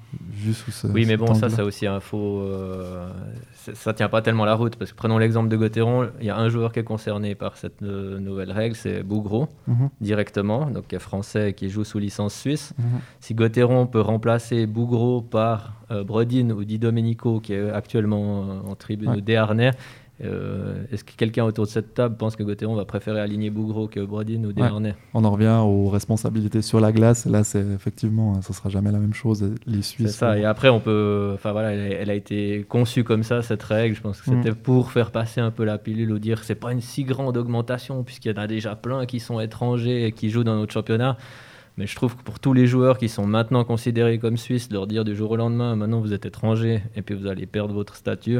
Sous 0.54 0.72
ce, 0.72 0.88
Oui, 0.88 1.06
mais 1.06 1.16
bon, 1.16 1.34
ça, 1.36 1.50
c'est 1.50 1.62
aussi 1.62 1.86
un 1.86 2.00
faux. 2.00 2.40
euh, 2.42 3.08
c'est- 3.54 3.76
ça 3.76 3.94
tient 3.94 4.10
pas 4.10 4.22
tellement 4.24 4.46
la 4.46 4.56
route. 4.56 4.78
Parce 4.78 4.92
que 4.92 4.96
prenons 4.98 5.18
l'exemple 5.20 5.50
de 5.50 5.58
Gauthieron. 5.58 6.08
Il 6.20 6.26
y 6.26 6.30
a 6.32 6.38
un 6.38 6.50
joueur 6.50 6.72
qui 6.72 6.80
est 6.80 6.84
concerné 6.84 7.36
par 7.36 7.56
cette 7.58 7.84
euh, 7.84 8.20
nouvelle 8.20 8.52
règle, 8.52 8.76
c'est 8.76 9.04
Bougro, 9.04 9.48
Mhm, 9.68 9.90
directement, 10.02 10.66
donc 10.72 10.88
qui 10.88 10.96
est 10.96 11.00
français 11.00 11.52
et 11.52 11.54
qui 11.54 11.70
joue 11.70 11.84
sous 11.84 12.00
licence 12.00 12.34
suisse. 12.34 12.74
mhm. 12.80 12.86
Si 13.20 13.36
Gauthieron 13.36 13.86
peut 13.86 14.02
remplacer 14.02 14.66
Bougro 14.66 15.22
par 15.22 15.74
euh, 15.92 16.04
Brodin 16.04 16.50
ou 16.50 16.64
Di 16.66 16.80
Domenico, 16.80 17.40
qui 17.40 17.54
est 17.54 17.70
actuellement 17.70 18.44
euh, 18.66 18.72
en 18.72 18.76
tribune 18.76 19.10
Ouais. 19.12 19.18
ou 19.18 19.22
Desharnais, 19.22 19.72
euh, 20.24 20.84
est-ce 20.92 21.04
que 21.04 21.12
quelqu'un 21.16 21.44
autour 21.44 21.66
de 21.66 21.70
cette 21.70 21.94
table 21.94 22.18
pense 22.18 22.36
que 22.36 22.42
Gauthieron 22.44 22.74
va 22.76 22.86
préférer 22.86 23.20
aligner 23.20 23.50
Bougro 23.52 23.88
que 23.88 24.00
Brodin 24.00 24.44
ou 24.46 24.52
Desharnais 24.52 24.96
On 25.14 25.24
en 25.24 25.32
revient 25.32 25.60
aux 25.64 25.90
responsabilités 25.90 26.62
sur 26.64 26.80
la 26.80 26.92
glace. 26.92 27.26
Là, 27.28 27.44
c'est 27.44 27.64
effectivement, 27.76 28.42
ce 28.42 28.52
sera 28.54 28.70
jamais 28.70 28.92
la 28.92 28.98
même 28.98 29.14
chose. 29.14 29.44
Les 29.68 29.78
C'est 29.78 29.82
Suisses. 29.84 30.16
ça. 30.16 30.32
vont- 30.34 30.38
Et 30.42 30.46
après, 30.46 30.70
on 30.70 30.80
peut. 30.80 31.32
Enfin 31.36 31.52
voilà, 31.52 31.74
elle, 31.74 31.92
a- 31.94 31.96
elle 32.02 32.10
a 32.10 32.16
été 32.16 32.66
conçue 32.68 33.04
comme 33.04 33.22
ça 33.24 33.42
cette 33.44 33.62
règle. 33.64 33.96
Je 33.96 34.02
pense 34.02 34.20
que 34.22 34.26
c'était 34.32 34.52
Mm. 34.52 34.56
pour 34.56 34.92
faire 34.92 35.12
passer 35.12 35.40
un 35.40 35.52
peu 35.52 35.64
la 35.64 35.78
pilule 35.78 36.12
ou 36.12 36.20
dire 36.20 36.44
c'est 36.44 36.56
pas 36.56 36.72
une 36.72 36.82
si 36.82 37.04
grande 37.04 37.38
augmentation 37.38 38.04
puisqu'il 38.04 38.32
y 38.32 38.34
en 38.34 38.42
a 38.42 38.48
déjà 38.48 38.76
plein 38.76 39.06
qui 39.06 39.20
sont 39.20 39.40
étrangers 39.40 40.06
et 40.08 40.12
qui 40.12 40.30
jouent 40.32 40.44
dans 40.44 40.56
notre 40.56 40.74
championnat. 40.74 41.16
Mais 41.78 41.86
je 41.86 41.96
trouve 41.96 42.16
que 42.18 42.24
pour 42.24 42.40
tous 42.40 42.54
les 42.54 42.66
joueurs 42.66 42.98
qui 42.98 43.08
sont 43.08 43.28
maintenant 43.28 43.64
considérés 43.64 44.18
comme 44.18 44.36
Suisses, 44.38 44.72
leur 44.72 44.88
dire 44.88 45.06
du 45.06 45.16
jour 45.16 45.30
au 45.30 45.36
lendemain, 45.36 45.76
maintenant 45.76 46.00
vous 46.02 46.12
êtes 46.12 46.26
étrangers 46.26 46.82
et 46.96 47.04
puis 47.04 47.14
vous 47.14 47.28
allez 47.28 47.46
perdre 47.46 47.72
votre 47.76 47.96
statut. 47.96 48.40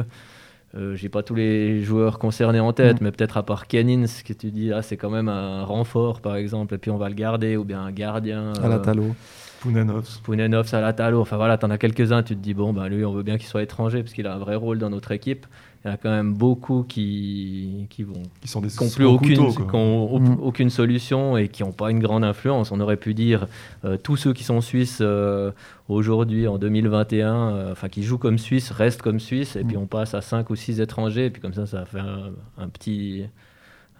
Euh, 0.74 0.94
J'ai 0.96 1.08
pas 1.08 1.22
tous 1.22 1.34
les 1.34 1.82
joueurs 1.82 2.18
concernés 2.18 2.60
en 2.60 2.72
tête, 2.72 3.00
Mm. 3.00 3.04
mais 3.04 3.10
peut-être 3.12 3.36
à 3.38 3.42
part 3.42 3.66
Kenins, 3.66 4.04
que 4.24 4.32
tu 4.34 4.50
dis 4.50 4.72
ah 4.72 4.82
c'est 4.82 4.96
quand 4.98 5.08
même 5.10 5.28
un 5.28 5.64
renfort 5.64 6.20
par 6.20 6.36
exemple, 6.36 6.74
et 6.74 6.78
puis 6.78 6.90
on 6.90 6.98
va 6.98 7.08
le 7.08 7.14
garder, 7.14 7.56
ou 7.56 7.64
bien 7.64 7.80
un 7.82 7.90
gardien. 7.92 8.52
à 8.62 8.68
la 8.68 8.76
euh, 8.76 8.78
Talo. 8.78 9.14
Pounenov. 9.60 10.06
Pounenov, 10.22 10.66
Salatalo, 10.68 11.20
enfin 11.20 11.36
voilà, 11.36 11.58
t'en 11.58 11.70
as 11.70 11.78
quelques-uns, 11.78 12.22
tu 12.22 12.36
te 12.36 12.40
dis, 12.40 12.54
bon, 12.54 12.72
bah, 12.72 12.88
lui, 12.88 13.04
on 13.04 13.12
veut 13.12 13.24
bien 13.24 13.38
qu'il 13.38 13.48
soit 13.48 13.62
étranger 13.62 14.02
parce 14.04 14.12
qu'il 14.14 14.26
a 14.28 14.34
un 14.34 14.38
vrai 14.38 14.54
rôle 14.54 14.78
dans 14.78 14.88
notre 14.90 15.10
équipe. 15.10 15.46
Il 15.88 15.92
y 15.92 15.92
en 15.92 15.94
a 15.94 15.96
quand 15.96 16.10
même 16.10 16.34
beaucoup 16.34 16.82
qui, 16.82 17.86
qui 17.88 18.02
vont 18.02 18.22
Qui 18.42 18.48
sont 18.48 18.60
des 18.60 18.68
qui 18.68 18.94
plus 18.94 19.06
aucune, 19.06 19.36
couteau, 19.38 19.50
qui 19.52 19.66
quoi. 19.66 19.80
ont 19.80 20.10
au- 20.12 20.18
Mm. 20.20 20.36
aucune 20.42 20.68
solution 20.70 21.38
et 21.38 21.48
qui 21.48 21.62
n'ont 21.62 21.72
pas 21.72 21.90
une 21.90 22.00
grande 22.00 22.24
influence. 22.24 22.72
On 22.72 22.80
aurait 22.80 22.98
pu 22.98 23.14
dire 23.14 23.46
euh, 23.86 23.96
tous 23.96 24.16
ceux 24.16 24.34
qui 24.34 24.44
sont 24.44 24.60
suisses 24.60 24.98
euh, 25.00 25.50
aujourd'hui 25.88 26.46
en 26.46 26.58
2021, 26.58 27.50
euh, 27.54 27.72
enfin 27.72 27.88
qui 27.88 28.02
jouent 28.02 28.18
comme 28.18 28.36
Suisses, 28.36 28.70
restent 28.70 29.00
comme 29.00 29.18
Suisses, 29.20 29.56
et 29.56 29.64
puis 29.64 29.76
Mm. 29.76 29.80
on 29.80 29.86
passe 29.86 30.12
à 30.12 30.20
5 30.20 30.50
ou 30.50 30.56
6 30.56 30.80
étrangers, 30.80 31.26
et 31.26 31.30
puis 31.30 31.40
comme 31.40 31.54
ça, 31.54 31.64
ça 31.64 31.86
fait 31.86 32.00
un, 32.00 32.32
un 32.58 32.68
petit, 32.68 33.24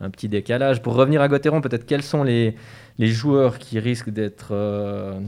un 0.02 0.10
petit 0.10 0.28
décalage. 0.28 0.82
Pour 0.82 0.94
revenir 0.94 1.22
à 1.22 1.28
Gauthieron, 1.28 1.60
peut-être 1.62 1.86
quels 1.86 2.02
sont 2.02 2.22
les, 2.22 2.54
les 2.98 3.08
joueurs 3.08 3.58
qui 3.58 3.78
risquent 3.78 4.10
d'être 4.10 4.48
euh, 4.52 5.18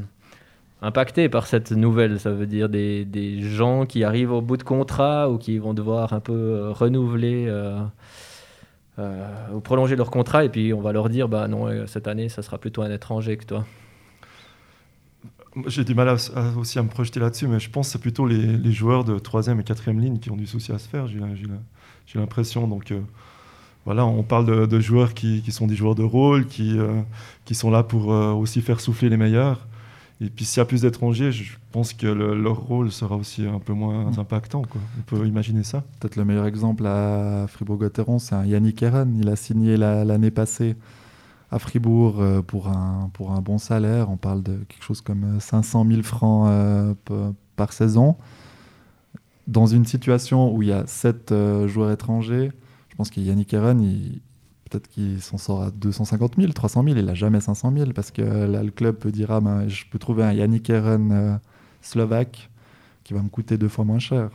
impactés 0.82 1.28
par 1.28 1.46
cette 1.46 1.72
nouvelle 1.72 2.18
Ça 2.20 2.30
veut 2.32 2.46
dire 2.46 2.68
des, 2.68 3.04
des 3.04 3.42
gens 3.42 3.86
qui 3.86 4.04
arrivent 4.04 4.32
au 4.32 4.40
bout 4.42 4.56
de 4.56 4.62
contrat 4.62 5.30
ou 5.30 5.38
qui 5.38 5.58
vont 5.58 5.74
devoir 5.74 6.12
un 6.12 6.20
peu 6.20 6.32
euh, 6.32 6.72
renouveler. 6.72 7.46
euh, 7.48 7.80
euh, 8.98 9.26
ou 9.54 9.60
prolonger 9.60 9.96
leur 9.96 10.10
contrat 10.10 10.44
et 10.44 10.48
puis 10.48 10.74
on 10.74 10.80
va 10.80 10.92
leur 10.92 11.08
dire 11.08 11.28
bah 11.28 11.48
non 11.48 11.86
cette 11.86 12.08
année 12.08 12.28
ça 12.28 12.42
sera 12.42 12.58
plutôt 12.58 12.82
un 12.82 12.90
étranger 12.90 13.36
que 13.36 13.44
toi 13.44 13.64
J'ai 15.66 15.84
du 15.84 15.94
mal 15.94 16.16
aussi 16.58 16.78
à 16.78 16.82
me 16.82 16.88
projeter 16.88 17.18
là-dessus, 17.18 17.46
mais 17.48 17.58
je 17.58 17.70
pense 17.70 17.88
que 17.88 17.92
c'est 17.92 17.98
plutôt 18.00 18.26
les, 18.26 18.38
les 18.56 18.72
joueurs 18.72 19.04
de 19.04 19.18
troisième 19.18 19.58
et 19.60 19.64
quatrième 19.64 20.00
ligne 20.00 20.18
qui 20.18 20.30
ont 20.30 20.36
du 20.36 20.46
souci 20.46 20.70
à 20.72 20.78
se 20.78 20.88
faire, 20.88 21.06
j'ai 21.08 22.18
l'impression. 22.18 22.68
Donc 22.68 22.92
voilà, 23.84 24.04
on 24.06 24.22
parle 24.22 24.46
de, 24.46 24.66
de 24.66 24.80
joueurs 24.80 25.12
qui, 25.14 25.42
qui 25.42 25.50
sont 25.50 25.66
des 25.66 25.74
joueurs 25.74 25.94
de 25.96 26.02
rôle, 26.04 26.46
qui, 26.46 26.78
qui 27.44 27.54
sont 27.56 27.70
là 27.70 27.82
pour 27.82 28.08
aussi 28.08 28.60
faire 28.60 28.80
souffler 28.80 29.08
les 29.08 29.16
meilleurs. 29.16 29.66
Et 30.22 30.28
puis 30.28 30.44
s'il 30.44 30.58
y 30.60 30.62
a 30.62 30.66
plus 30.66 30.82
d'étrangers, 30.82 31.32
je 31.32 31.56
pense 31.72 31.94
que 31.94 32.06
le- 32.06 32.34
leur 32.40 32.56
rôle 32.58 32.92
sera 32.92 33.16
aussi 33.16 33.46
un 33.46 33.58
peu 33.58 33.72
moins 33.72 34.10
Mm. 34.10 34.18
impactant. 34.20 34.62
Quoi. 34.62 34.80
On 34.98 35.02
peut 35.02 35.26
imaginer 35.26 35.62
ça. 35.62 35.82
Peut-être 35.98 36.16
le 36.16 36.24
meilleur 36.26 36.44
exemple 36.46 36.84
à 36.86 37.46
Fribourg-Gotteron, 37.48 38.18
c'est 38.18 38.34
un 38.34 38.44
Yannick 38.44 38.82
Eren. 38.82 39.16
Il 39.18 39.28
a 39.30 39.36
signé 39.36 39.76
la- 39.78 40.04
l'année 40.04 40.30
passée 40.30 40.76
à 41.50 41.58
Fribourg 41.58 42.20
euh, 42.20 42.42
pour 42.42 42.68
un, 42.68 43.10
pour 43.14 43.32
un 43.32 43.40
bon 43.40 43.56
salaire. 43.58 44.10
On 44.10 44.16
parle 44.18 44.42
de 44.42 44.56
quelque 44.68 44.82
chose 44.84 45.00
comme 45.00 45.24
euh, 45.24 45.40
500 45.40 45.86
000 45.88 46.02
francs 46.02 46.48
euh, 46.50 46.94
par 47.56 47.72
saison. 47.72 48.16
Dans 49.46 49.66
une 49.66 49.84
situation 49.84 50.54
où 50.54 50.62
il 50.62 50.68
y 50.68 50.72
a 50.72 50.86
7 50.86 51.34
joueurs 51.66 51.90
étrangers, 51.90 52.52
je 52.90 52.94
pense 52.96 53.10
que 53.10 53.20
Yannick 53.20 53.52
Eren, 53.54 53.80
il- 53.80 54.20
peut-être 54.70 54.88
qu'il 54.88 55.20
s'en 55.20 55.36
sort 55.36 55.62
à 55.62 55.70
250 55.70 56.36
000, 56.38 56.52
300 56.52 56.84
000. 56.84 56.96
Il 56.96 57.04
n'a 57.04 57.14
jamais 57.14 57.40
500 57.40 57.72
000 57.76 57.90
parce 57.92 58.10
que 58.10 58.22
là, 58.22 58.62
le 58.62 58.70
club 58.70 58.96
peut 58.96 59.10
dire 59.10 59.30
ah, 59.30 59.40
ben, 59.40 59.68
je 59.68 59.84
peux 59.90 59.98
trouver 59.98 60.22
un 60.22 60.32
Yannick 60.32 60.70
Eren 60.70 61.12
euh, 61.12 61.36
slovaque 61.82 62.48
qui 63.04 63.14
va 63.14 63.22
me 63.22 63.28
coûter 63.28 63.58
deux 63.58 63.68
fois 63.68 63.84
moins 63.84 63.98
cher. 63.98 64.30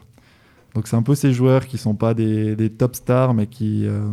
Donc 0.74 0.88
c'est 0.88 0.98
un 0.98 1.04
peu 1.04 1.15
ces 1.15 1.32
joueurs 1.32 1.65
qui 1.67 1.78
sont 1.78 1.95
pas 1.95 2.13
des, 2.13 2.69
top 2.78 2.95
stars, 2.95 3.34
mais 3.34 3.48
qui, 3.48 3.88
euh, 3.88 4.12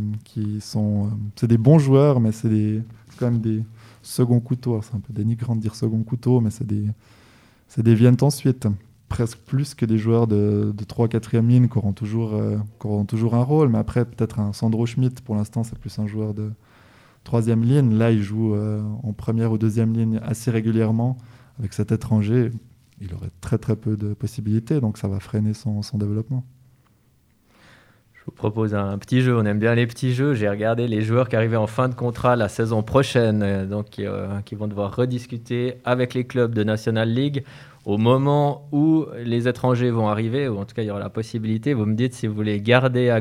sont... 0.61 1.07
euh, 1.07 1.09
c'est 1.35 1.49
des 1.49 1.59
bons 1.59 1.81
joueurs, 1.81 2.21
mais 2.21 2.31
c'est 2.31 2.83
quand 3.19 3.31
même 3.31 3.41
des 3.41 3.65
second 4.01 4.39
couteaux. 4.39 4.81
C'est 4.83 4.95
un 4.95 5.01
peu 5.01 5.13
dénigrant 5.13 5.57
de 5.57 5.61
dire 5.61 5.75
second 5.75 6.03
couteau, 6.05 6.41
mais 6.41 6.51
c'est 6.51 6.67
des, 6.67 6.87
des 7.79 7.95
viennent 7.95 8.17
ensuite. 8.21 8.69
Presque 9.13 9.39
plus 9.41 9.75
que 9.75 9.85
des 9.85 9.99
joueurs 9.99 10.27
de, 10.27 10.73
de 10.75 10.85
3 10.85 11.09
4e 11.09 11.47
ligne 11.47 11.69
qui 11.69 11.77
auront, 11.77 11.93
toujours, 11.93 12.33
euh, 12.33 12.57
qui 12.81 12.87
auront 12.87 13.05
toujours 13.05 13.35
un 13.35 13.43
rôle. 13.43 13.69
Mais 13.69 13.77
après, 13.77 14.07
peut-être 14.07 14.41
un 14.41 14.55
Sandro 14.55 14.87
Schmidt, 14.87 15.21
pour 15.23 15.35
l'instant, 15.35 15.65
c'est 15.65 15.79
plus 15.79 15.99
un 15.99 16.07
joueur 16.07 16.33
de 16.33 16.51
3e 17.27 17.61
ligne. 17.63 17.95
Là, 17.99 18.11
il 18.11 18.23
joue 18.23 18.55
euh, 18.55 18.81
en 19.03 19.13
première 19.13 19.53
ou 19.53 19.59
deuxième 19.59 19.93
ligne 19.93 20.19
assez 20.23 20.51
régulièrement. 20.51 21.19
Avec 21.59 21.75
cet 21.75 21.93
étranger, 21.93 22.51
il 23.03 23.15
aurait 23.15 23.31
très 23.43 23.59
très 23.59 23.77
peu 23.77 23.97
de 23.97 24.15
possibilités, 24.15 24.81
donc 24.81 24.97
ça 24.97 25.09
va 25.09 25.21
freiner 25.21 25.53
son, 25.53 25.83
développement. 25.95 26.45
je 28.15 28.25
vous 28.25 28.33
propose 28.33 28.75
un 28.75 28.97
petit 28.99 29.21
jeu 29.21 29.37
on 29.37 29.45
aime 29.45 29.59
bien 29.59 29.75
les 29.75 29.87
petits 29.87 30.15
jeux 30.15 30.35
j'ai 30.35 30.49
regardé 30.49 30.87
les 30.87 31.03
joueurs 31.03 31.29
qui 31.29 31.37
arrivaient 31.37 31.57
en 31.57 31.67
fin 31.67 31.89
de 31.89 31.95
contrat 31.95 32.37
la 32.37 32.49
saison 32.49 32.83
prochaine 32.83 33.43
euh, 33.43 33.83
qui 34.45 34.55
vont 34.55 34.69
devoir 34.69 34.95
rediscuter 34.95 35.81
avec 35.85 36.15
les 36.15 36.25
clubs 36.25 36.55
de 36.55 36.63
National 36.65 37.13
League 37.13 37.45
au 37.85 37.99
moment 37.99 38.69
où 38.73 39.07
les 39.17 39.49
étrangers 39.49 39.91
vont 39.91 40.09
arriver 40.09 40.49
ou 40.49 40.59
en 40.59 40.65
tout 40.65 40.75
cas 40.75 40.83
il 40.83 40.87
y 40.87 40.91
aura 40.91 41.01
la 41.01 41.11
possibilité 41.11 41.75
vous 41.75 41.87
me 41.87 41.95
dites 41.95 42.15
si 42.15 42.27
vous 42.27 42.35
voulez 42.35 42.61
garder 42.61 43.11
à 43.11 43.21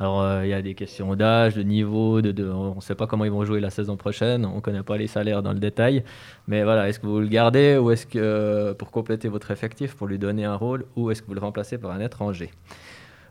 alors, 0.00 0.22
euh, 0.22 0.46
il 0.46 0.50
y 0.50 0.52
a 0.52 0.62
des 0.62 0.74
questions 0.74 1.16
d'âge, 1.16 1.56
de 1.56 1.62
niveau, 1.62 2.20
on 2.20 2.74
ne 2.76 2.80
sait 2.80 2.94
pas 2.94 3.08
comment 3.08 3.24
ils 3.24 3.32
vont 3.32 3.44
jouer 3.44 3.58
la 3.58 3.70
saison 3.70 3.96
prochaine, 3.96 4.46
on 4.46 4.56
ne 4.56 4.60
connaît 4.60 4.84
pas 4.84 4.96
les 4.96 5.08
salaires 5.08 5.42
dans 5.42 5.52
le 5.52 5.58
détail. 5.58 6.04
Mais 6.46 6.62
voilà, 6.62 6.88
est-ce 6.88 7.00
que 7.00 7.06
vous 7.06 7.18
le 7.18 7.26
gardez 7.26 7.76
ou 7.76 7.90
est-ce 7.90 8.06
que, 8.06 8.74
pour 8.74 8.92
compléter 8.92 9.28
votre 9.28 9.50
effectif, 9.50 9.96
pour 9.96 10.06
lui 10.06 10.18
donner 10.18 10.44
un 10.44 10.54
rôle, 10.54 10.86
ou 10.94 11.10
est-ce 11.10 11.22
que 11.22 11.26
vous 11.26 11.34
le 11.34 11.40
remplacez 11.40 11.78
par 11.78 11.90
un 11.90 12.00
étranger? 12.00 12.50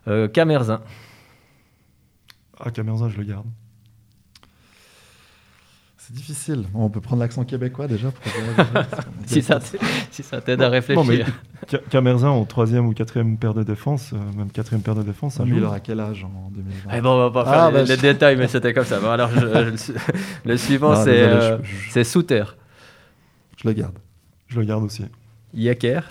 Euh, 0.08 0.28
Camerzin, 0.28 0.82
Ah, 2.60 2.70
Camerzin, 2.70 3.08
je 3.08 3.16
le 3.16 3.24
garde. 3.24 3.46
C'est 6.08 6.14
difficile. 6.14 6.64
Bon, 6.72 6.84
on 6.86 6.88
peut 6.88 7.02
prendre 7.02 7.20
l'accent 7.20 7.44
québécois 7.44 7.86
déjà. 7.86 8.10
pour- 8.10 8.32
si 9.26 9.42
ça 9.42 9.60
si 10.10 10.22
ça 10.22 10.40
t'aide 10.40 10.62
à 10.62 10.70
réfléchir. 10.70 11.04
Non, 11.04 11.06
mais 11.06 11.22
Ca- 11.68 11.80
Camerzin 11.90 12.30
en 12.30 12.46
troisième 12.46 12.86
ou 12.86 12.94
quatrième 12.94 13.36
paire 13.36 13.52
de 13.52 13.62
défense, 13.62 14.14
euh, 14.14 14.16
même 14.34 14.50
quatrième 14.50 14.80
paire 14.80 14.94
de 14.94 15.02
défense, 15.02 15.34
ça 15.34 15.42
Ah, 15.44 15.48
joue. 15.48 15.56
il 15.56 15.64
aura 15.64 15.80
quel 15.80 16.00
âge 16.00 16.24
en 16.24 16.48
2020 16.50 16.90
Eh 16.96 17.00
bon, 17.02 17.10
on 17.10 17.28
va 17.28 17.30
pas 17.30 17.44
Ah, 17.46 17.52
faire 17.70 17.72
bah, 17.72 17.82
les, 17.82 17.96
détails, 17.98 18.36
mais 18.38 18.48
c'était 18.48 18.72
comme 18.72 18.86
ça. 18.86 19.00
Bon, 19.00 19.10
alors, 19.10 19.28
je- 19.30 19.38
je- 19.40 19.70
le 19.70 19.76
su- 19.76 19.92
le 20.46 20.56
suivant, 20.56 20.96
c'est 20.96 21.22
euh, 21.24 21.62
je, 21.62 21.90
c'est 21.90 22.04
Souter. 22.04 22.44
je 23.58 23.68
le 23.68 23.74
garde. 23.74 23.98
Je 24.46 24.58
le 24.60 24.64
garde 24.64 24.84
aussi. 24.84 25.04
Yeker. 25.52 26.08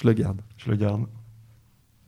Je 0.00 0.06
le 0.06 0.14
garde. 0.14 0.40
Je 0.56 0.70
le 0.70 0.76
garde. 0.76 1.02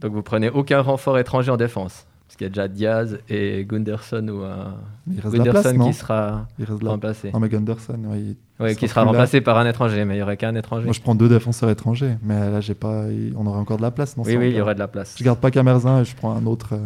Donc, 0.00 0.12
vous 0.14 0.22
prenez 0.22 0.48
aucun 0.48 0.80
renfort 0.80 1.18
étranger 1.18 1.50
en 1.50 1.58
défense. 1.58 2.06
Parce 2.26 2.36
qu'il 2.36 2.44
y 2.44 2.46
a 2.46 2.48
déjà 2.48 2.66
Diaz 2.68 3.18
et 3.28 3.64
Gunderson 3.64 4.26
ou 4.28 4.42
un 4.42 4.74
la 5.06 5.30
Gunderson 5.30 5.78
qui 5.86 5.92
sera 5.92 6.48
remplacé. 6.84 7.30
Non, 7.32 7.38
mais 7.38 7.48
Gunderson, 7.48 8.00
oui, 8.06 8.36
Ouais, 8.58 8.74
qui 8.74 8.88
sera 8.88 9.02
là. 9.02 9.06
remplacé 9.08 9.40
par 9.40 9.58
un 9.58 9.66
étranger, 9.66 10.04
mais 10.04 10.14
il 10.14 10.16
n'y 10.18 10.22
aurait 10.22 10.36
qu'un 10.36 10.54
étranger. 10.56 10.84
Moi, 10.86 10.92
je 10.92 11.00
prends 11.00 11.14
deux 11.14 11.28
défenseurs 11.28 11.70
étrangers, 11.70 12.16
mais 12.22 12.50
là, 12.50 12.60
j'ai 12.60 12.74
pas. 12.74 13.04
On 13.36 13.46
aurait 13.46 13.60
encore 13.60 13.76
de 13.76 13.82
la 13.82 13.90
place, 13.92 14.16
non 14.16 14.24
oui, 14.24 14.36
oui, 14.36 14.48
il 14.50 14.56
y 14.56 14.60
aurait 14.60 14.74
de 14.74 14.80
la 14.80 14.88
place. 14.88 15.14
Je 15.18 15.22
garde 15.24 15.38
pas 15.38 15.50
Camerzin 15.52 16.00
et 16.00 16.04
je 16.04 16.16
prends 16.16 16.34
un 16.34 16.46
autre. 16.46 16.70
euh, 16.72 16.78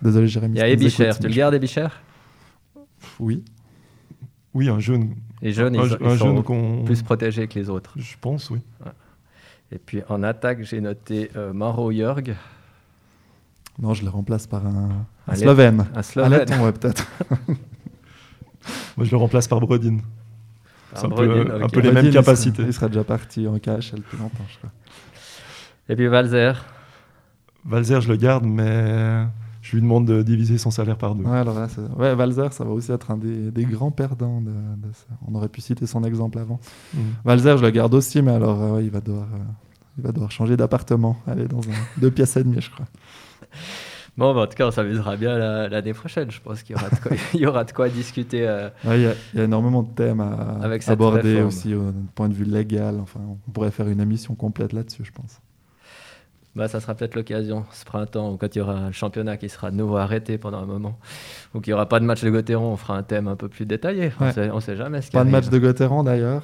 Désolé, 0.00 0.26
Jérémy. 0.28 0.54
Il 0.56 0.58
y 0.60 0.62
a 0.62 0.68
Ebicher. 0.68 1.10
Tu 1.20 1.26
le 1.28 1.34
gardes, 1.34 1.54
Ebicher 1.54 1.88
Oui. 3.20 3.44
Oui, 4.54 4.68
un 4.70 4.78
jeune. 4.78 5.14
Les 5.42 5.52
jeunes, 5.52 5.74
ils, 5.74 5.80
un, 5.80 5.84
ils 5.86 6.06
un 6.06 6.16
sont 6.16 6.34
jeune 6.34 6.42
qu'on. 6.42 6.84
plus 6.84 7.02
protégés 7.02 7.46
que 7.46 7.58
les 7.58 7.68
autres. 7.68 7.92
Je 7.96 8.14
pense, 8.20 8.48
oui. 8.50 8.60
Et 9.70 9.78
puis 9.78 10.00
en 10.08 10.22
attaque, 10.22 10.62
j'ai 10.62 10.80
noté 10.80 11.30
euh, 11.36 11.52
Maro 11.52 11.92
Jörg, 11.92 12.34
Non, 13.80 13.94
je 13.94 14.02
le 14.02 14.10
remplace 14.10 14.46
par 14.46 14.66
un, 14.66 15.06
un 15.26 15.34
Slovène. 15.34 15.86
un 15.94 16.02
Slovène. 16.02 16.32
letton, 16.32 16.64
ouais, 16.64 16.72
peut-être. 16.72 17.06
Moi, 18.96 19.06
je 19.06 19.10
le 19.10 19.16
remplace 19.16 19.46
par 19.46 19.60
Brodin. 19.60 19.98
C'est 20.94 21.04
un, 21.04 21.10
peu, 21.10 21.26
Brodin, 21.26 21.54
un 21.54 21.62
ok. 21.62 21.72
peu 21.72 21.80
les 21.80 21.90
Brodin, 21.90 22.02
mêmes 22.02 22.12
capacités. 22.12 22.62
Il 22.62 22.72
serait 22.72 22.88
déjà 22.88 23.04
parti 23.04 23.46
en 23.46 23.58
KHL 23.58 23.96
depuis 23.96 24.18
longtemps, 24.18 24.44
je 24.48 24.58
crois. 24.58 24.70
Et 25.88 25.96
puis 25.96 26.08
Valzer. 26.08 26.64
Valzer, 27.64 28.00
je 28.00 28.08
le 28.08 28.16
garde, 28.16 28.44
mais 28.44 29.26
je 29.62 29.76
lui 29.76 29.82
demande 29.82 30.06
de 30.06 30.22
diviser 30.22 30.58
son 30.58 30.70
salaire 30.70 30.96
par 30.96 31.14
deux. 31.14 31.24
Ouais, 31.24 31.38
alors 31.38 31.54
là, 31.54 31.68
ouais, 31.96 32.14
Valzer, 32.14 32.52
ça 32.52 32.64
va 32.64 32.70
aussi 32.70 32.90
être 32.90 33.10
un 33.10 33.16
des, 33.16 33.50
des 33.50 33.64
grands 33.64 33.90
perdants 33.90 34.40
de, 34.40 34.50
de 34.50 34.92
ça. 34.92 35.06
On 35.26 35.34
aurait 35.34 35.48
pu 35.48 35.60
citer 35.60 35.86
son 35.86 36.04
exemple 36.04 36.38
avant. 36.38 36.58
Mm. 36.94 36.98
Valzer, 37.24 37.58
je 37.58 37.62
le 37.62 37.70
garde 37.70 37.94
aussi, 37.94 38.22
mais 38.22 38.32
alors, 38.32 38.62
euh, 38.62 38.70
ouais, 38.76 38.84
il, 38.84 38.90
va 38.90 39.00
devoir, 39.00 39.26
euh, 39.34 39.44
il 39.98 40.04
va 40.04 40.12
devoir 40.12 40.30
changer 40.30 40.56
d'appartement. 40.56 41.16
Aller 41.26 41.46
dans 41.46 41.60
un, 41.60 42.00
deux 42.00 42.10
pièces 42.10 42.36
et 42.36 42.44
demie, 42.44 42.60
je 42.60 42.70
crois. 42.70 42.86
Bon, 44.16 44.34
bah, 44.34 44.40
en 44.42 44.46
tout 44.48 44.56
cas, 44.56 44.66
on 44.66 44.70
s'amusera 44.72 45.16
bien 45.16 45.38
la- 45.38 45.68
l'année 45.68 45.92
prochaine. 45.94 46.28
Je 46.30 46.40
pense 46.40 46.64
qu'il 46.64 46.74
y, 46.74 46.78
aura 46.78 46.90
de 46.90 46.96
quoi- 46.96 47.12
il 47.34 47.40
y 47.40 47.46
aura 47.46 47.62
de 47.64 47.70
quoi 47.72 47.88
discuter. 47.88 48.48
euh, 48.48 48.68
Ouais, 48.84 48.98
Il 48.98 49.02
y, 49.02 49.06
a- 49.06 49.14
il 49.32 49.38
y 49.38 49.40
a 49.42 49.44
énormément 49.44 49.84
de 49.84 49.92
thèmes 49.94 50.20
à 50.20 50.58
aborder 50.92 51.28
réforme. 51.34 51.46
aussi 51.46 51.72
au 51.74 51.92
point 52.16 52.28
de 52.28 52.34
vue 52.34 52.44
légal. 52.44 52.98
Enfin, 53.00 53.20
on 53.46 53.50
pourrait 53.52 53.70
faire 53.70 53.86
une 53.88 54.00
émission 54.00 54.34
complète 54.34 54.72
là-dessus, 54.72 55.04
je 55.04 55.12
pense. 55.12 55.38
Bah, 56.56 56.66
ça 56.66 56.80
sera 56.80 56.94
peut-être 56.94 57.14
l'occasion 57.14 57.66
ce 57.72 57.84
printemps, 57.84 58.32
ou 58.32 58.36
quand 58.36 58.56
il 58.56 58.58
y 58.58 58.62
aura 58.62 58.86
le 58.86 58.92
championnat 58.92 59.36
qui 59.36 59.48
sera 59.48 59.70
de 59.70 59.76
nouveau 59.76 59.96
arrêté 59.96 60.38
pendant 60.38 60.58
un 60.58 60.66
moment, 60.66 60.98
ou 61.54 61.60
qu'il 61.60 61.70
n'y 61.70 61.74
aura 61.74 61.88
pas 61.88 62.00
de 62.00 62.04
match 62.04 62.24
de 62.24 62.30
Gauthieron, 62.30 62.72
on 62.72 62.76
fera 62.76 62.96
un 62.96 63.02
thème 63.04 63.28
un 63.28 63.36
peu 63.36 63.48
plus 63.48 63.64
détaillé. 63.64 64.10
On 64.18 64.24
Ouais. 64.24 64.60
sait, 64.60 64.76
jamais 64.76 65.00
ce 65.02 65.10
Pas 65.12 65.24
de 65.24 65.30
match 65.30 65.48
de 65.50 65.58
Gauthieron 65.58 66.02
d'ailleurs. 66.02 66.42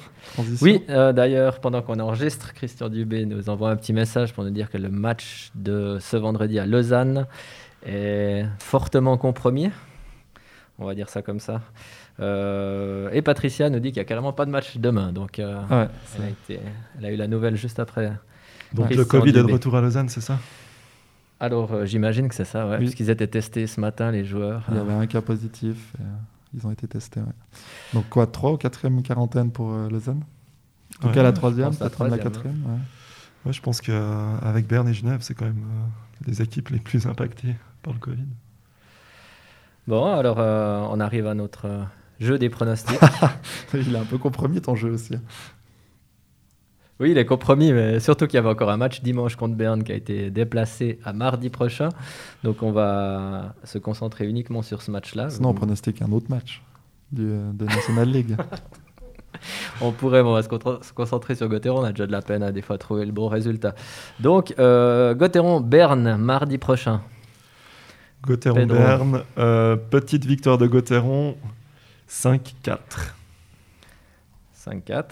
Oui, 0.61 0.83
euh, 0.89 1.11
d'ailleurs, 1.11 1.59
pendant 1.59 1.81
qu'on 1.81 1.99
enregistre, 1.99 2.53
Christian 2.53 2.87
Dubé 2.87 3.25
nous 3.25 3.49
envoie 3.49 3.71
un 3.71 3.75
petit 3.75 3.91
message 3.93 4.31
pour 4.33 4.43
nous 4.45 4.51
dire 4.51 4.69
que 4.69 4.77
le 4.77 4.89
match 4.89 5.51
de 5.55 5.97
ce 5.99 6.15
vendredi 6.15 6.59
à 6.59 6.65
Lausanne 6.65 7.25
est 7.85 8.45
fortement 8.59 9.17
compromis. 9.17 9.69
On 10.79 10.85
va 10.85 10.95
dire 10.95 11.09
ça 11.09 11.21
comme 11.23 11.39
ça. 11.39 11.61
Euh, 12.19 13.09
et 13.11 13.21
Patricia 13.21 13.69
nous 13.69 13.79
dit 13.79 13.89
qu'il 13.91 13.99
n'y 13.99 14.05
a 14.05 14.07
carrément 14.07 14.33
pas 14.33 14.45
de 14.45 14.51
match 14.51 14.77
demain. 14.77 15.11
Donc, 15.11 15.39
euh, 15.39 15.59
ouais, 15.69 15.87
elle, 16.17 16.23
a 16.25 16.29
été- 16.29 16.59
elle 16.99 17.05
a 17.05 17.11
eu 17.11 17.15
la 17.17 17.27
nouvelle 17.27 17.55
juste 17.57 17.79
après. 17.79 18.11
Donc 18.75 18.89
Ouais. 18.89 18.95
le 18.95 19.03
Christian 19.05 19.19
Covid 19.19 19.29
est 19.31 19.43
de 19.43 19.51
retour 19.53 19.75
à 19.75 19.81
Lausanne, 19.81 20.09
c'est 20.09 20.21
ça? 20.21 20.37
Alors, 21.39 21.71
euh, 21.73 21.85
j'imagine 21.85 22.27
que 22.29 22.35
c'est 22.35 22.45
ça, 22.45 22.65
ouais, 22.65 22.73
Oui. 22.73 22.77
puisqu'ils 22.79 23.09
étaient 23.09 23.27
testés 23.27 23.67
ce 23.67 23.79
matin, 23.81 24.11
les 24.11 24.23
joueurs. 24.25 24.63
il 24.69 24.75
y 24.75 24.79
avait 24.79 24.93
un 24.93 25.05
cas 25.07 25.21
positif. 25.21 25.93
et, 25.97 26.01
euh, 26.01 26.05
ils 26.53 26.65
ont 26.67 26.71
été 26.71 26.87
testés. 26.87 27.19
ouais. 27.19 27.25
Donc 27.93 28.07
quoi, 28.09 28.27
trois 28.27 28.51
ou 28.53 28.57
quatrième 28.57 29.01
quarantaine 29.03 29.51
pour 29.51 29.71
euh, 29.71 29.89
Lausanne? 29.89 30.23
En 30.97 31.01
tout 31.01 31.07
Ouais, 31.07 31.13
cas, 31.13 31.23
la 31.23 31.33
troisième, 31.33 31.69
peut-être 31.71 31.83
la 31.83 31.89
troisième, 31.89 32.19
quatrième. 32.23 32.63
ouais. 32.65 32.79
Ouais, 33.45 33.53
je 33.53 33.61
pense 33.61 33.81
qu'avec 33.81 34.65
Berne 34.67 34.87
et 34.87 34.93
Genève, 34.93 35.19
c'est 35.21 35.33
quand 35.35 35.45
même 35.45 35.57
euh, 35.65 36.27
les 36.27 36.41
équipes 36.41 36.69
les 36.69 36.79
plus 36.79 37.05
impactées 37.05 37.55
par 37.83 37.93
le 37.93 37.99
Covid. 37.99 38.25
Bon, 39.87 40.05
alors, 40.15 40.37
euh, 40.39 40.85
on 40.89 40.99
arrive 40.99 41.27
à 41.27 41.33
notre 41.35 41.65
euh, 41.65 41.83
jeu 42.19 42.39
des 42.39 42.49
pronostics. 42.49 42.97
Il 43.73 43.95
a 43.95 43.99
un 44.01 44.05
peu 44.05 44.17
compromis 44.17 44.61
ton 44.61 44.75
jeu 44.75 44.89
aussi. 44.91 45.15
Oui, 46.99 47.11
il 47.11 47.17
est 47.17 47.25
compromis, 47.25 47.73
mais 47.73 47.99
surtout 47.99 48.25
qu'il 48.25 48.35
y 48.35 48.37
avait 48.37 48.49
encore 48.49 48.69
un 48.69 48.77
match 48.77 49.01
dimanche 49.01 49.35
contre 49.35 49.55
Berne 49.55 49.83
qui 49.83 49.91
a 49.91 49.95
été 49.95 50.29
déplacé 50.29 50.99
à 51.03 51.11
mardi 51.11 51.49
prochain. 51.49 51.89
Donc 52.43 52.63
on 52.63 52.71
va 52.71 53.53
se 53.65 53.77
concentrer 53.77 54.25
uniquement 54.25 54.61
sur 54.61 54.81
ce 54.81 54.91
match-là. 54.91 55.29
Sinon, 55.29 55.49
on 55.49 55.53
pronostique 55.53 56.01
un 56.01 56.11
autre 56.13 56.27
match 56.29 56.61
du, 57.11 57.23
euh, 57.25 57.51
de 57.51 57.65
National 57.65 58.09
League. 58.09 58.37
On 59.81 59.91
pourrait, 59.91 60.23
mais 60.23 60.29
on 60.29 60.33
va 60.33 60.43
se, 60.43 60.93
concentrer 60.93 61.35
sur 61.35 61.49
Gauthieron. 61.49 61.81
On 61.81 61.83
a 61.83 61.91
déjà 61.91 62.07
de 62.07 62.11
la 62.11 62.21
peine 62.21 62.41
à 62.41 62.53
des 62.53 62.61
fois 62.61 62.77
trouver 62.77 63.05
le 63.05 63.11
bon 63.11 63.27
résultat. 63.27 63.75
Donc, 64.21 64.53
euh, 64.59 65.13
Gauthieron-Berne, 65.13 66.15
mardi 66.15 66.57
prochain. 66.57 67.01
Pedro. 68.25 68.55
Gauthieron-Berne, 68.55 69.23
euh, 69.37 69.75
petite 69.75 70.25
victoire 70.25 70.57
de 70.57 70.67
Gauthieron, 70.67 71.35
5-4. 72.09 72.79
5-4. 74.55 75.03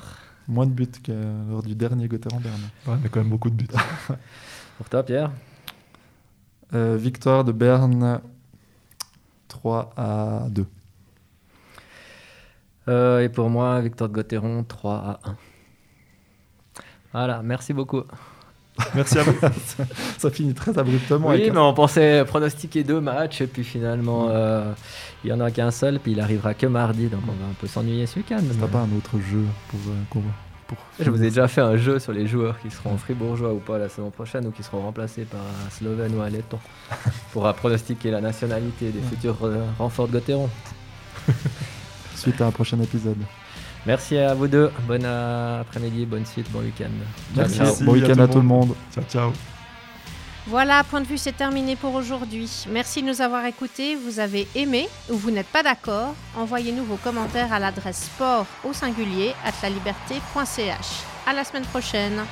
Moins 0.48 0.66
de 0.66 0.72
buts 0.72 0.88
que 1.04 1.12
lors 1.50 1.64
du 1.64 1.76
dernier 1.76 2.08
Gauthieron 2.08 2.40
Berne. 2.40 2.62
Ouais, 2.88 2.96
mais 3.02 3.10
quand 3.10 3.20
même 3.22 3.30
beaucoup 3.30 3.50
de 3.50 3.56
buts. 3.56 3.68
Pour 4.78 4.90
toi, 4.90 5.04
Pierre 5.04 5.32
Euh, 6.74 6.98
victoire 6.98 7.44
de 7.44 7.52
Berne 7.52 8.20
3 9.48 9.94
à 9.96 10.48
2. 10.50 10.66
Euh, 12.90 13.22
Et 13.22 13.30
pour 13.30 13.50
moi, 13.50 13.80
victoire 13.82 14.10
de 14.10 14.16
Gauthieron, 14.16 14.64
3 14.64 14.96
à 15.24 15.30
1. 15.30 15.38
Voilà, 17.14 17.42
merci 17.44 17.74
beaucoup. 17.74 18.02
Merci 18.96 19.20
à 19.20 19.24
vous. 19.24 19.36
Ça 20.18 20.30
finit 20.32 20.54
très 20.54 20.78
abruptement. 20.78 21.28
Oui, 21.30 21.36
avec 21.36 21.50
un- 21.50 21.54
mais 21.54 21.60
on 21.60 21.74
pensait 21.74 22.24
pronostiquer 22.26 22.84
deux 22.84 23.00
matchs, 23.02 23.42
et 23.42 23.48
puis 23.48 23.64
finalement, 23.64 24.28
euh, 24.30 24.72
il 25.24 25.30
y 25.30 25.34
en 25.34 25.40
a 25.40 25.52
qu'un 25.52 25.72
seul, 25.72 26.00
puis 26.00 26.14
il 26.14 26.20
arrivera 26.20 26.54
que 26.54 26.66
mardi, 26.66 27.08
donc 27.08 27.22
on 27.28 27.32
va 27.32 27.50
un 27.52 27.54
peu 27.60 27.68
s'ennuyer 27.68 28.06
ce 28.08 28.18
week-end. 28.20 28.40
T'as 28.60 28.68
pas 28.68 28.80
un 28.80 28.98
autre 28.98 29.18
jeu 29.20 29.44
pour, 29.70 29.80
euh, 29.88 29.94
pour 30.10 30.22
Je 31.00 31.10
vous 31.12 31.22
ai 31.22 31.28
déjà 31.28 31.48
fait 31.48 31.62
un 31.62 31.78
jeu 31.78 32.00
sur 32.00 32.14
les 32.14 32.26
joueurs 32.26 32.60
qui 32.60 32.72
seront 32.72 32.98
fribourgeois 32.98 33.54
ou 33.54 33.60
pas 33.60 33.78
la 33.78 33.90
saison 33.90 34.10
prochaine, 34.10 34.48
ou 34.48 34.52
qui 34.52 34.64
seront 34.64 34.82
remplacés 34.82 35.24
par 35.26 35.40
un 35.42 35.70
Slovène 35.70 36.16
ou 36.16 36.22
un 36.22 36.30
Letton, 36.30 36.58
pour 37.32 37.52
pronostiquer 37.54 38.10
la 38.10 38.22
nationalité 38.22 38.90
des 38.90 39.00
Ouais. 39.00 39.06
futurs 39.12 39.38
euh, 39.44 39.66
renforts 39.78 40.08
de 40.08 40.14
Gauthieron. 40.14 40.50
suite 42.16 42.42
à 42.42 42.48
un 42.48 42.52
prochain 42.52 42.80
épisode. 42.82 43.18
Merci 43.86 44.18
à 44.18 44.34
vous 44.34 44.48
deux, 44.48 44.72
bon 44.88 45.04
euh, 45.04 45.62
après-midi, 45.62 46.06
bonne 46.06 46.26
suite, 46.26 46.50
bon 46.52 46.60
week-end. 46.60 46.90
Merci. 47.36 47.84
bon 47.84 47.94
week-end 47.94 48.20
à 48.20 48.28
tout 48.28 48.38
le 48.38 48.44
monde. 48.44 48.74
ciao, 48.94 49.04
ciao. 49.04 49.34
Voilà, 50.48 50.84
point 50.84 51.00
de 51.00 51.08
vue, 51.08 51.18
c'est 51.18 51.36
terminé 51.36 51.78
pour 51.78 51.94
aujourd'hui. 51.96 52.66
Merci 52.70 53.02
de 53.02 53.08
nous 53.08 53.22
avoir 53.22 53.46
écoutés. 53.46 53.96
Vous 53.96 54.20
avez 54.20 54.46
aimé 54.56 54.90
ou 55.10 55.16
vous 55.16 55.32
n'êtes 55.32 55.48
pas 55.48 55.64
d'accord 55.64 56.16
Envoyez-nous 56.36 56.84
vos 56.84 56.98
commentaires 56.98 57.54
à 57.54 57.60
l'adresse 57.60 58.06
sport 58.14 58.46
au 58.66 58.74
singulier 58.74 59.34
at 59.46 59.54
la 59.62 59.70
liberté.ch. 59.70 61.04
À 61.26 61.34
la 61.34 61.44
semaine 61.46 61.64
prochaine. 61.64 62.24